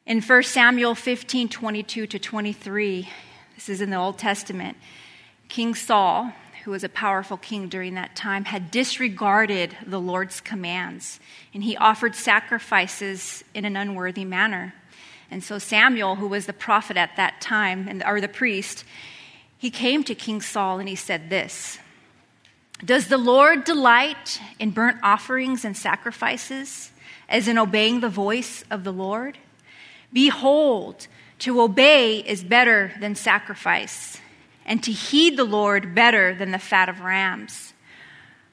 In 0.05 0.21
1 0.21 0.43
Samuel 0.43 0.95
15 0.95 1.49
22 1.49 2.07
to 2.07 2.19
23, 2.19 3.09
this 3.58 3.70
is 3.70 3.82
in 3.82 3.89
the 3.89 3.97
Old 3.97 4.20
Testament, 4.20 4.78
King 5.49 5.74
Saul, 5.74 6.32
who 6.64 6.70
was 6.70 6.84
a 6.84 6.89
powerful 6.89 7.38
king 7.38 7.68
during 7.68 7.95
that 7.95 8.16
time, 8.16 8.45
had 8.45 8.70
disregarded 8.70 9.76
the 9.84 9.99
Lord's 9.99 10.39
commands, 10.39 11.20
and 11.55 11.64
he 11.64 11.76
offered 11.76 12.16
sacrifices 12.16 13.43
in 13.55 13.66
an 13.66 13.76
unworthy 13.76 14.26
manner. 14.26 14.76
And 15.32 15.43
so 15.43 15.58
Samuel, 15.58 16.18
who 16.18 16.28
was 16.28 16.45
the 16.45 16.53
prophet 16.53 16.97
at 16.97 17.16
that 17.16 17.41
time, 17.41 18.03
or 18.05 18.22
the 18.22 18.28
priest, 18.28 18.86
he 19.58 19.72
came 19.72 20.03
to 20.03 20.14
King 20.14 20.39
Saul 20.39 20.78
and 20.78 20.88
he 20.88 20.95
said 20.95 21.32
this 21.32 21.80
Does 22.86 23.08
the 23.08 23.18
Lord 23.18 23.64
delight 23.64 24.39
in 24.60 24.70
burnt 24.70 24.97
offerings 25.01 25.66
and 25.66 25.76
sacrifices, 25.76 26.91
as 27.28 27.47
in 27.47 27.58
obeying 27.58 28.01
the 28.01 28.10
voice 28.10 28.64
of 28.70 28.84
the 28.84 28.93
Lord? 28.93 29.39
Behold, 30.14 31.08
to 31.39 31.61
obey 31.61 32.19
is 32.19 32.43
better 32.43 32.91
than 32.99 33.15
sacrifice, 33.15 34.19
and 34.65 34.83
to 34.83 34.91
heed 34.91 35.38
the 35.38 35.43
Lord 35.43 35.93
better 35.93 36.33
than 36.33 36.51
the 36.51 36.59
fat 36.59 36.89
of 36.89 37.01
rams. 37.01 37.73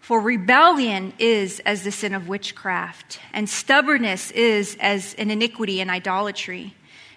For 0.01 0.21
rebellion 0.21 1.15
is 1.19 1.61
as 1.61 1.83
the 1.83 1.91
sin 1.91 2.15
of 2.15 2.29
witchcraft, 2.29 3.21
and 3.33 3.49
stubbornness 3.49 4.31
is 4.33 4.77
as 4.79 5.15
an 5.15 5.31
iniquity 5.31 5.81
and 5.81 5.91
idolatry. 5.91 6.75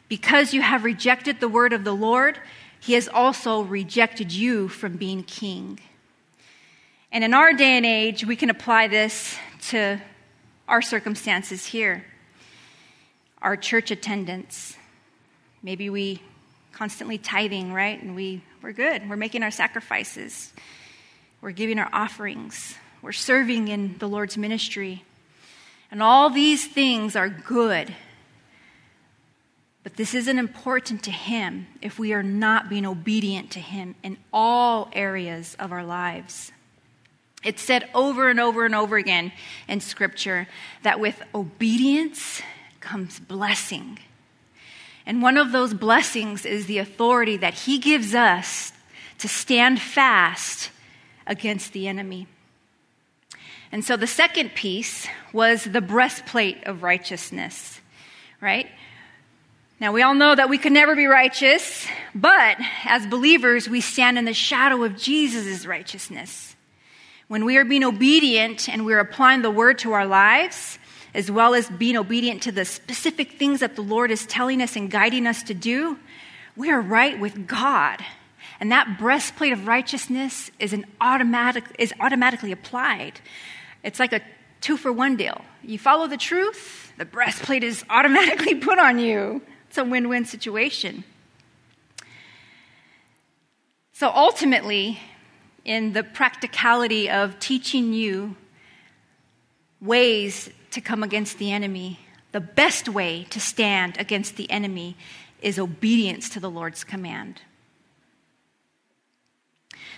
Because 0.08 0.54
you 0.54 0.62
have 0.62 0.86
rejected 0.86 1.42
the 1.42 1.50
word 1.50 1.74
of 1.74 1.84
the 1.84 1.94
Lord, 1.94 2.40
he 2.80 2.94
has 2.94 3.10
also 3.10 3.62
rejected 3.62 4.32
you 4.32 4.70
from 4.70 4.96
being 4.96 5.24
king. 5.24 5.82
And 7.12 7.26
in 7.26 7.34
our 7.34 7.52
day 7.52 7.76
and 7.76 7.86
age, 7.86 8.26
we 8.26 8.38
can 8.38 8.50
apply 8.50 8.88
this 8.88 9.38
to 9.70 10.00
our 10.70 10.82
circumstances 10.82 11.66
here. 11.66 12.06
Our 13.42 13.58
church 13.58 13.92
attendance. 13.92 14.77
Maybe 15.68 15.90
we 15.90 16.22
constantly 16.72 17.18
tithing, 17.18 17.74
right? 17.74 18.02
And 18.02 18.16
we, 18.16 18.42
we're 18.62 18.72
good. 18.72 19.10
We're 19.10 19.18
making 19.18 19.44
our 19.44 19.52
sacrifices. 19.52 20.54
We're 21.42 21.52
giving 21.52 21.78
our 21.78 21.90
offerings. 21.92 22.76
We're 23.02 23.12
serving 23.12 23.68
in 23.68 23.98
the 23.98 24.08
Lord's 24.08 24.38
ministry. 24.38 25.04
And 25.92 26.02
all 26.02 26.30
these 26.30 26.66
things 26.66 27.18
are 27.18 27.28
good. 27.28 27.94
But 29.84 29.98
this 29.98 30.14
isn't 30.14 30.40
important 30.40 31.04
to 31.04 31.12
Him 31.12 31.68
if 31.82 32.00
we 32.00 32.14
are 32.14 32.24
not 32.24 32.70
being 32.70 32.86
obedient 32.86 33.52
to 33.52 33.60
Him 33.60 33.96
in 34.04 34.16
all 34.32 34.90
areas 34.94 35.58
of 35.60 35.74
our 35.74 35.84
lives. 35.84 36.54
It's 37.44 37.62
said 37.62 37.90
over 37.94 38.30
and 38.30 38.40
over 38.40 38.66
and 38.66 38.74
over 38.74 38.96
again 38.96 39.34
in 39.68 39.82
Scripture 39.82 40.48
that 40.84 41.02
with 41.02 41.22
obedience 41.36 42.42
comes 42.80 43.20
blessing. 43.20 44.00
And 45.08 45.22
one 45.22 45.38
of 45.38 45.54
those 45.54 45.74
blessings 45.74 46.46
is 46.46 46.66
the 46.66 46.80
authority 46.80 47.38
that 47.38 47.54
He 47.54 47.80
gives 47.80 48.14
us 48.14 48.74
to 49.20 49.30
stand 49.30 49.82
fast 49.82 50.70
against 51.26 51.72
the 51.72 51.88
enemy. 51.88 52.28
And 53.72 53.86
so 53.86 53.96
the 53.96 54.06
second 54.06 54.54
piece 54.54 55.08
was 55.32 55.64
the 55.64 55.80
breastplate 55.80 56.66
of 56.66 56.84
righteousness, 56.84 57.80
right? 58.42 58.68
Now, 59.80 59.94
we 59.94 60.02
all 60.02 60.14
know 60.14 60.36
that 60.36 60.50
we 60.50 60.58
could 60.58 60.74
never 60.74 60.94
be 60.94 61.06
righteous, 61.06 61.88
but 62.14 62.58
as 62.84 63.08
believers, 63.08 63.70
we 63.70 63.80
stand 63.80 64.18
in 64.18 64.26
the 64.26 64.34
shadow 64.34 64.84
of 64.84 64.98
Jesus' 64.98 65.66
righteousness. 65.66 66.58
When 67.30 67.46
we 67.46 67.56
are 67.56 67.66
being 67.66 67.86
obedient 67.86 68.68
and 68.68 68.86
we're 68.86 69.00
applying 69.00 69.42
the 69.42 69.52
word 69.52 69.80
to 69.80 69.94
our 69.94 70.06
lives, 70.06 70.80
as 71.18 71.32
well 71.32 71.56
as 71.56 71.68
being 71.72 71.98
obedient 71.98 72.44
to 72.44 72.52
the 72.52 72.64
specific 72.64 73.34
things 73.34 73.62
that 73.62 73.76
the 73.76 73.82
Lord 73.82 74.12
is 74.12 74.28
telling 74.28 74.62
us 74.62 74.76
and 74.76 74.90
guiding 74.90 75.26
us 75.26 75.42
to 75.44 75.56
do, 75.56 75.98
we 76.56 76.70
are 76.70 76.80
right 76.80 77.20
with 77.20 77.48
God. 77.48 78.06
And 78.60 78.72
that 78.72 79.00
breastplate 79.00 79.52
of 79.52 79.66
righteousness 79.66 80.52
is, 80.60 80.74
an 80.74 80.86
automatic, 81.02 81.64
is 81.80 81.92
automatically 82.00 82.52
applied. 82.52 83.20
It's 83.84 84.00
like 84.00 84.14
a 84.14 84.22
two 84.62 84.78
for 84.78 84.94
one 84.94 85.16
deal. 85.16 85.42
You 85.64 85.80
follow 85.80 86.06
the 86.06 86.18
truth, 86.18 86.94
the 86.98 87.06
breastplate 87.06 87.64
is 87.64 87.84
automatically 87.90 88.54
put 88.70 88.78
on 88.78 89.00
you. 89.00 89.42
It's 89.70 89.78
a 89.80 89.84
win 89.84 90.10
win 90.10 90.26
situation. 90.26 91.04
So 93.94 94.12
ultimately, 94.14 95.00
in 95.66 95.94
the 95.94 96.04
practicality 96.04 97.10
of 97.10 97.40
teaching 97.40 97.92
you 97.94 98.36
ways 99.82 100.52
to 100.72 100.82
come 100.82 101.04
against 101.04 101.38
the 101.38 101.52
enemy, 101.52 102.00
the 102.32 102.40
best 102.40 102.90
way 102.90 103.26
to 103.30 103.40
stand 103.40 103.98
against 104.00 104.36
the 104.36 104.50
enemy 104.52 104.96
is 105.42 105.60
obedience 105.60 106.30
to 106.30 106.40
the 106.40 106.50
Lord's 106.50 106.84
command. 106.84 107.42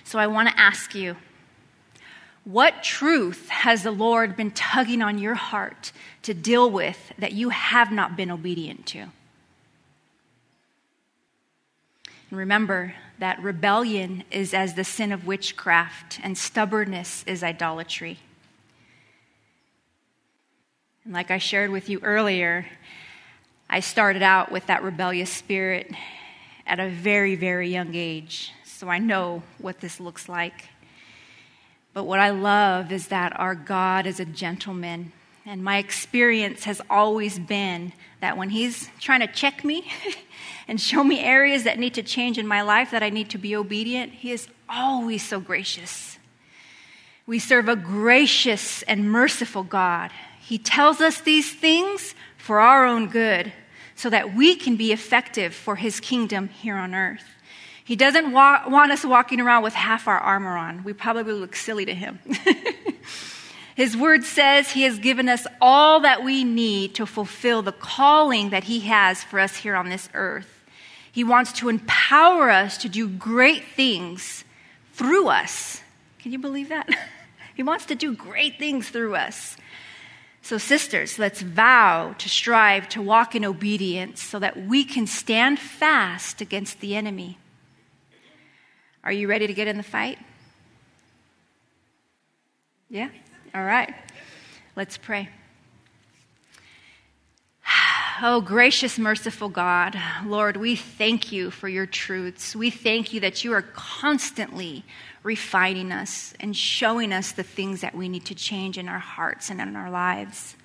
So 0.04 0.20
I 0.20 0.28
want 0.28 0.50
to 0.50 0.60
ask 0.60 0.96
you 0.96 1.16
what 2.44 2.82
truth 2.82 3.50
has 3.50 3.84
the 3.84 3.92
Lord 3.92 4.36
been 4.36 4.52
tugging 4.52 5.02
on 5.02 5.20
your 5.20 5.36
heart 5.36 5.92
to 6.24 6.34
deal 6.34 6.70
with 6.70 7.12
that 7.20 7.34
you 7.34 7.50
have 7.50 7.92
not 7.92 8.16
been 8.16 8.32
obedient 8.32 8.86
to? 8.88 9.00
And 12.30 12.40
remember 12.40 12.96
that 13.20 13.42
rebellion 13.42 14.24
is 14.32 14.54
as 14.54 14.76
the 14.76 14.84
sin 14.84 15.12
of 15.12 15.28
witchcraft, 15.28 16.20
and 16.24 16.38
stubbornness 16.38 17.24
is 17.28 17.44
idolatry. 17.44 18.20
Like 21.10 21.32
I 21.32 21.40
shared 21.40 21.72
with 21.72 21.90
you 21.90 22.00
earlier, 22.04 22.68
I 23.70 23.80
started 23.80 24.22
out 24.22 24.52
with 24.52 24.68
that 24.68 24.84
rebellious 24.84 25.32
spirit 25.32 25.92
at 26.68 26.80
a 26.80 26.88
very, 26.88 27.36
very 27.36 27.70
young 27.70 27.96
age 27.96 28.54
so 28.80 28.88
I 28.88 28.98
know 28.98 29.44
what 29.58 29.82
this 29.82 30.00
looks 30.00 30.30
like. 30.30 30.70
But 31.94 32.06
what 32.06 32.22
I 32.22 32.30
love 32.30 32.94
is 32.94 33.10
that 33.10 33.38
our 33.38 33.54
God 33.54 34.08
is 34.08 34.22
a 34.22 34.26
gentleman. 34.26 35.12
And 35.46 35.62
my 35.62 35.80
experience 35.80 36.64
has 36.64 36.82
always 36.90 37.40
been 37.40 37.92
that 38.22 38.38
when 38.38 38.52
He's 38.52 38.90
trying 39.02 39.20
to 39.20 39.28
check 39.28 39.66
me 39.66 39.92
and 40.70 40.80
show 40.80 41.04
me 41.04 41.20
areas 41.20 41.66
that 41.66 41.78
need 41.78 41.96
to 41.96 42.04
change 42.04 42.38
in 42.38 42.48
my 42.48 42.62
life, 42.62 42.92
that 42.92 43.04
I 43.04 43.10
need 43.10 43.30
to 43.32 43.38
be 43.38 43.54
obedient, 43.54 44.14
He 44.14 44.32
is 44.32 44.48
always 44.70 45.28
so 45.28 45.42
gracious. 45.42 46.18
We 47.26 47.38
serve 47.38 47.68
a 47.68 47.76
gracious 47.76 48.82
and 48.84 49.12
merciful 49.12 49.64
God. 49.64 50.12
He 50.50 50.58
tells 50.58 51.00
us 51.00 51.22
these 51.22 51.54
things 51.54 52.16
for 52.36 52.60
our 52.60 52.84
own 52.84 53.10
good 53.10 53.54
so 53.94 54.10
that 54.10 54.34
we 54.34 54.56
can 54.56 54.78
be 54.78 54.92
effective 54.92 55.54
for 55.54 55.76
His 55.76 56.00
kingdom 56.00 56.48
here 56.48 56.76
on 56.76 56.96
earth. 56.96 57.24
He 57.84 57.96
doesn't 57.96 58.32
wa- 58.32 58.64
want 58.68 58.92
us 58.92 59.06
walking 59.06 59.40
around 59.40 59.62
with 59.62 59.76
half 59.76 60.08
our 60.08 60.18
armor 60.18 60.58
on. 60.58 60.84
We 60.84 60.94
probably 60.94 61.34
look 61.34 61.56
silly 61.56 61.86
to 61.86 61.94
him. 61.94 62.18
His 63.76 63.96
word 63.96 64.24
says 64.24 64.72
he 64.72 64.82
has 64.84 64.98
given 64.98 65.30
us 65.30 65.46
all 65.62 66.00
that 66.00 66.24
we 66.24 66.44
need 66.44 66.96
to 66.96 67.06
fulfill 67.06 67.62
the 67.62 67.72
calling 67.72 68.50
that 68.50 68.64
he 68.64 68.80
has 68.80 69.24
for 69.24 69.40
us 69.40 69.56
here 69.56 69.76
on 69.76 69.90
this 69.90 70.10
earth. 70.16 70.66
He 71.12 71.24
wants 71.24 71.54
to 71.60 71.70
empower 71.70 72.50
us 72.50 72.80
to 72.80 72.90
do 72.90 73.08
great 73.08 73.66
things 73.76 74.44
through 74.94 75.28
us. 75.28 75.82
Can 76.18 76.32
you 76.32 76.40
believe 76.40 76.70
that? 76.70 76.90
he 77.56 77.62
wants 77.62 77.86
to 77.86 77.94
do 77.96 78.16
great 78.16 78.58
things 78.58 78.90
through 78.90 79.14
us. 79.14 79.56
So, 80.42 80.58
sisters, 80.58 81.20
let's 81.20 81.42
vow 81.42 82.16
to 82.18 82.30
strive 82.30 82.88
to 82.90 83.02
walk 83.02 83.36
in 83.36 83.46
obedience 83.46 84.22
so 84.24 84.40
that 84.40 84.66
we 84.66 84.84
can 84.84 85.06
stand 85.06 85.60
fast 85.60 86.42
against 86.42 86.80
the 86.80 86.96
enemy. 86.96 87.38
Are 89.04 89.12
you 89.12 89.28
ready 89.28 89.48
to 89.48 89.54
get 89.54 89.68
in 89.68 89.78
the 89.78 89.84
fight? 89.84 90.18
Yeah? 92.90 93.10
All 93.54 93.64
right. 93.64 93.94
Let's 94.76 94.98
pray. 94.98 95.30
Oh, 98.22 98.42
gracious, 98.42 99.00
merciful 99.00 99.48
God, 99.48 99.98
Lord, 100.26 100.58
we 100.58 100.76
thank 100.76 101.32
you 101.32 101.52
for 101.52 101.70
your 101.70 101.86
truths. 101.86 102.54
We 102.54 102.70
thank 102.70 103.14
you 103.14 103.22
that 103.22 103.46
you 103.46 103.54
are 103.54 103.62
constantly 103.62 104.84
refining 105.24 105.92
us 105.92 106.34
and 106.40 106.56
showing 106.56 107.12
us 107.12 107.32
the 107.32 107.44
things 107.44 107.82
that 107.82 107.96
we 107.96 108.10
need 108.10 108.26
to 108.26 108.36
change 108.36 108.78
in 108.78 108.88
our 108.88 109.00
hearts 109.00 109.50
and 109.50 109.60
in 109.60 109.76
our 109.76 109.90
lives. 109.90 110.56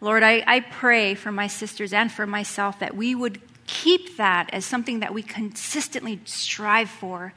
Lord, 0.00 0.22
I, 0.22 0.42
I 0.46 0.60
pray 0.60 1.14
for 1.14 1.32
my 1.32 1.46
sisters 1.46 1.92
and 1.92 2.10
for 2.10 2.26
myself 2.26 2.80
that 2.80 2.96
we 2.96 3.14
would 3.14 3.40
keep 3.66 4.16
that 4.16 4.50
as 4.52 4.64
something 4.64 5.00
that 5.00 5.14
we 5.14 5.22
consistently 5.22 6.20
strive 6.24 6.90
for 6.90 7.32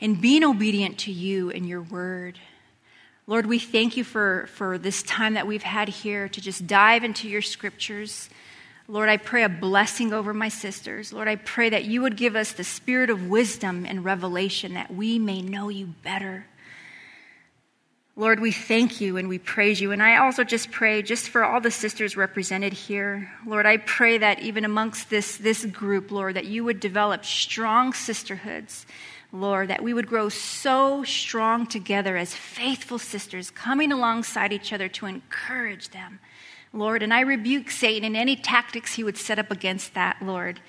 in 0.00 0.14
being 0.14 0.44
obedient 0.44 0.98
to 0.98 1.12
you 1.12 1.50
and 1.50 1.66
your 1.66 1.82
word. 1.82 2.38
Lord, 3.26 3.46
we 3.46 3.58
thank 3.58 3.96
you 3.96 4.04
for, 4.04 4.48
for 4.54 4.78
this 4.78 5.02
time 5.02 5.34
that 5.34 5.46
we've 5.46 5.62
had 5.62 5.88
here 5.88 6.28
to 6.28 6.40
just 6.40 6.66
dive 6.66 7.02
into 7.02 7.28
your 7.28 7.42
scriptures 7.42 8.28
Lord, 8.88 9.08
I 9.08 9.16
pray 9.16 9.42
a 9.42 9.48
blessing 9.48 10.12
over 10.12 10.32
my 10.32 10.48
sisters. 10.48 11.12
Lord, 11.12 11.26
I 11.26 11.36
pray 11.36 11.70
that 11.70 11.86
you 11.86 12.02
would 12.02 12.16
give 12.16 12.36
us 12.36 12.52
the 12.52 12.62
spirit 12.62 13.10
of 13.10 13.28
wisdom 13.28 13.84
and 13.84 14.04
revelation 14.04 14.74
that 14.74 14.94
we 14.94 15.18
may 15.18 15.42
know 15.42 15.68
you 15.68 15.86
better. 16.04 16.46
Lord, 18.14 18.38
we 18.38 18.52
thank 18.52 19.00
you 19.00 19.16
and 19.16 19.28
we 19.28 19.38
praise 19.38 19.80
you. 19.80 19.90
And 19.90 20.02
I 20.02 20.18
also 20.18 20.44
just 20.44 20.70
pray 20.70 21.02
just 21.02 21.28
for 21.28 21.44
all 21.44 21.60
the 21.60 21.70
sisters 21.70 22.16
represented 22.16 22.72
here. 22.72 23.30
Lord, 23.44 23.66
I 23.66 23.76
pray 23.76 24.18
that 24.18 24.40
even 24.40 24.64
amongst 24.64 25.10
this, 25.10 25.36
this 25.36 25.66
group, 25.66 26.12
Lord, 26.12 26.36
that 26.36 26.46
you 26.46 26.64
would 26.64 26.78
develop 26.78 27.24
strong 27.24 27.92
sisterhoods. 27.92 28.86
Lord, 29.32 29.68
that 29.68 29.82
we 29.82 29.92
would 29.92 30.06
grow 30.06 30.28
so 30.28 31.02
strong 31.02 31.66
together 31.66 32.16
as 32.16 32.32
faithful 32.32 32.98
sisters, 32.98 33.50
coming 33.50 33.90
alongside 33.90 34.52
each 34.52 34.72
other 34.72 34.88
to 34.88 35.06
encourage 35.06 35.90
them 35.90 36.20
Lord. 36.76 37.02
And 37.02 37.12
I 37.12 37.20
rebuke 37.20 37.70
Satan 37.70 38.04
and 38.04 38.16
any 38.16 38.36
tactics 38.36 38.94
he 38.94 39.04
would 39.04 39.16
set 39.16 39.38
up 39.38 39.50
against 39.50 39.94
that, 39.94 40.18
Lord. 40.20 40.60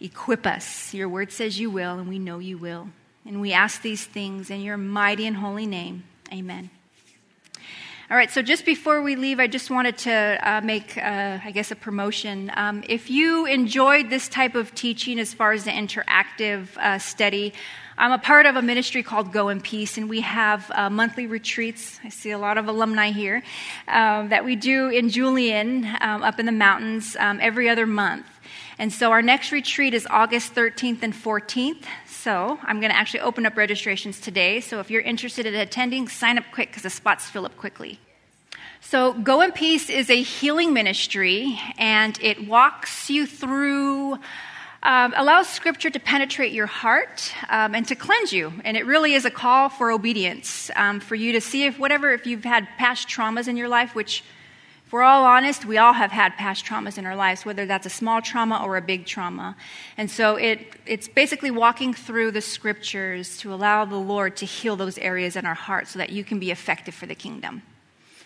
Equip 0.00 0.46
us. 0.46 0.92
Your 0.92 1.08
word 1.08 1.32
says 1.32 1.58
you 1.58 1.70
will, 1.70 1.98
and 1.98 2.08
we 2.08 2.18
know 2.18 2.38
you 2.38 2.58
will. 2.58 2.88
And 3.24 3.40
we 3.40 3.52
ask 3.52 3.82
these 3.82 4.04
things 4.04 4.50
in 4.50 4.60
your 4.60 4.76
mighty 4.76 5.26
and 5.26 5.36
holy 5.36 5.66
name. 5.66 6.04
Amen. 6.32 6.70
All 8.08 8.16
right, 8.16 8.30
so 8.30 8.40
just 8.40 8.64
before 8.64 9.02
we 9.02 9.16
leave, 9.16 9.40
I 9.40 9.48
just 9.48 9.68
wanted 9.68 9.98
to 9.98 10.38
uh, 10.40 10.60
make, 10.60 10.96
uh, 10.96 11.38
I 11.42 11.50
guess, 11.50 11.72
a 11.72 11.76
promotion. 11.76 12.52
Um, 12.54 12.84
if 12.88 13.10
you 13.10 13.46
enjoyed 13.46 14.10
this 14.10 14.28
type 14.28 14.54
of 14.54 14.72
teaching 14.76 15.18
as 15.18 15.34
far 15.34 15.50
as 15.50 15.64
the 15.64 15.72
interactive 15.72 16.68
uh, 16.76 17.00
study, 17.00 17.52
I'm 17.98 18.12
a 18.12 18.18
part 18.18 18.44
of 18.44 18.56
a 18.56 18.62
ministry 18.62 19.02
called 19.02 19.32
Go 19.32 19.48
in 19.48 19.62
Peace, 19.62 19.96
and 19.96 20.10
we 20.10 20.20
have 20.20 20.70
uh, 20.74 20.90
monthly 20.90 21.26
retreats. 21.26 21.98
I 22.04 22.10
see 22.10 22.30
a 22.30 22.36
lot 22.36 22.58
of 22.58 22.68
alumni 22.68 23.10
here 23.10 23.42
um, 23.88 24.28
that 24.28 24.44
we 24.44 24.54
do 24.54 24.90
in 24.90 25.08
Julian 25.08 25.86
um, 26.02 26.22
up 26.22 26.38
in 26.38 26.44
the 26.44 26.52
mountains 26.52 27.16
um, 27.18 27.38
every 27.40 27.70
other 27.70 27.86
month. 27.86 28.26
And 28.78 28.92
so 28.92 29.12
our 29.12 29.22
next 29.22 29.50
retreat 29.50 29.94
is 29.94 30.06
August 30.10 30.54
13th 30.54 31.02
and 31.02 31.14
14th. 31.14 31.84
So 32.06 32.58
I'm 32.64 32.80
going 32.80 32.90
to 32.90 32.96
actually 32.96 33.20
open 33.20 33.46
up 33.46 33.56
registrations 33.56 34.20
today. 34.20 34.60
So 34.60 34.78
if 34.80 34.90
you're 34.90 35.00
interested 35.00 35.46
in 35.46 35.54
attending, 35.54 36.08
sign 36.08 36.36
up 36.36 36.44
quick 36.52 36.68
because 36.68 36.82
the 36.82 36.90
spots 36.90 37.30
fill 37.30 37.46
up 37.46 37.56
quickly. 37.56 37.98
So, 38.82 39.14
Go 39.14 39.40
in 39.40 39.52
Peace 39.52 39.88
is 39.88 40.10
a 40.10 40.22
healing 40.22 40.72
ministry, 40.72 41.58
and 41.78 42.16
it 42.22 42.46
walks 42.46 43.10
you 43.10 43.26
through 43.26 44.18
um, 44.86 45.12
allows 45.16 45.48
Scripture 45.48 45.90
to 45.90 45.98
penetrate 45.98 46.52
your 46.52 46.66
heart 46.66 47.32
um, 47.48 47.74
and 47.74 47.86
to 47.88 47.96
cleanse 47.96 48.32
you. 48.32 48.52
And 48.64 48.76
it 48.76 48.86
really 48.86 49.14
is 49.14 49.24
a 49.24 49.30
call 49.32 49.68
for 49.68 49.90
obedience, 49.90 50.70
um, 50.76 51.00
for 51.00 51.16
you 51.16 51.32
to 51.32 51.40
see 51.40 51.64
if 51.64 51.76
whatever, 51.76 52.12
if 52.12 52.24
you've 52.24 52.44
had 52.44 52.68
past 52.78 53.08
traumas 53.08 53.48
in 53.48 53.56
your 53.56 53.68
life, 53.68 53.96
which, 53.96 54.22
if 54.86 54.92
we're 54.92 55.02
all 55.02 55.24
honest, 55.24 55.66
we 55.66 55.76
all 55.76 55.92
have 55.92 56.12
had 56.12 56.36
past 56.36 56.64
traumas 56.64 56.98
in 56.98 57.04
our 57.04 57.16
lives, 57.16 57.44
whether 57.44 57.66
that's 57.66 57.84
a 57.84 57.90
small 57.90 58.22
trauma 58.22 58.62
or 58.64 58.76
a 58.76 58.80
big 58.80 59.06
trauma. 59.06 59.56
And 59.96 60.08
so 60.08 60.36
it, 60.36 60.76
it's 60.86 61.08
basically 61.08 61.50
walking 61.50 61.92
through 61.92 62.30
the 62.30 62.40
Scriptures 62.40 63.38
to 63.38 63.52
allow 63.52 63.84
the 63.86 63.96
Lord 63.96 64.36
to 64.36 64.46
heal 64.46 64.76
those 64.76 64.98
areas 64.98 65.34
in 65.34 65.44
our 65.46 65.54
heart 65.54 65.88
so 65.88 65.98
that 65.98 66.10
you 66.10 66.22
can 66.22 66.38
be 66.38 66.52
effective 66.52 66.94
for 66.94 67.06
the 67.06 67.16
kingdom. 67.16 67.62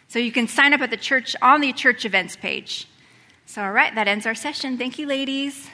So 0.08 0.18
you 0.18 0.30
can 0.30 0.46
sign 0.46 0.74
up 0.74 0.82
at 0.82 0.90
the 0.90 0.98
church 0.98 1.34
on 1.40 1.62
the 1.62 1.72
church 1.72 2.04
events 2.04 2.36
page. 2.36 2.86
So, 3.46 3.62
all 3.62 3.72
right, 3.72 3.94
that 3.94 4.06
ends 4.08 4.26
our 4.26 4.34
session. 4.34 4.76
Thank 4.76 4.98
you, 4.98 5.06
ladies. 5.06 5.70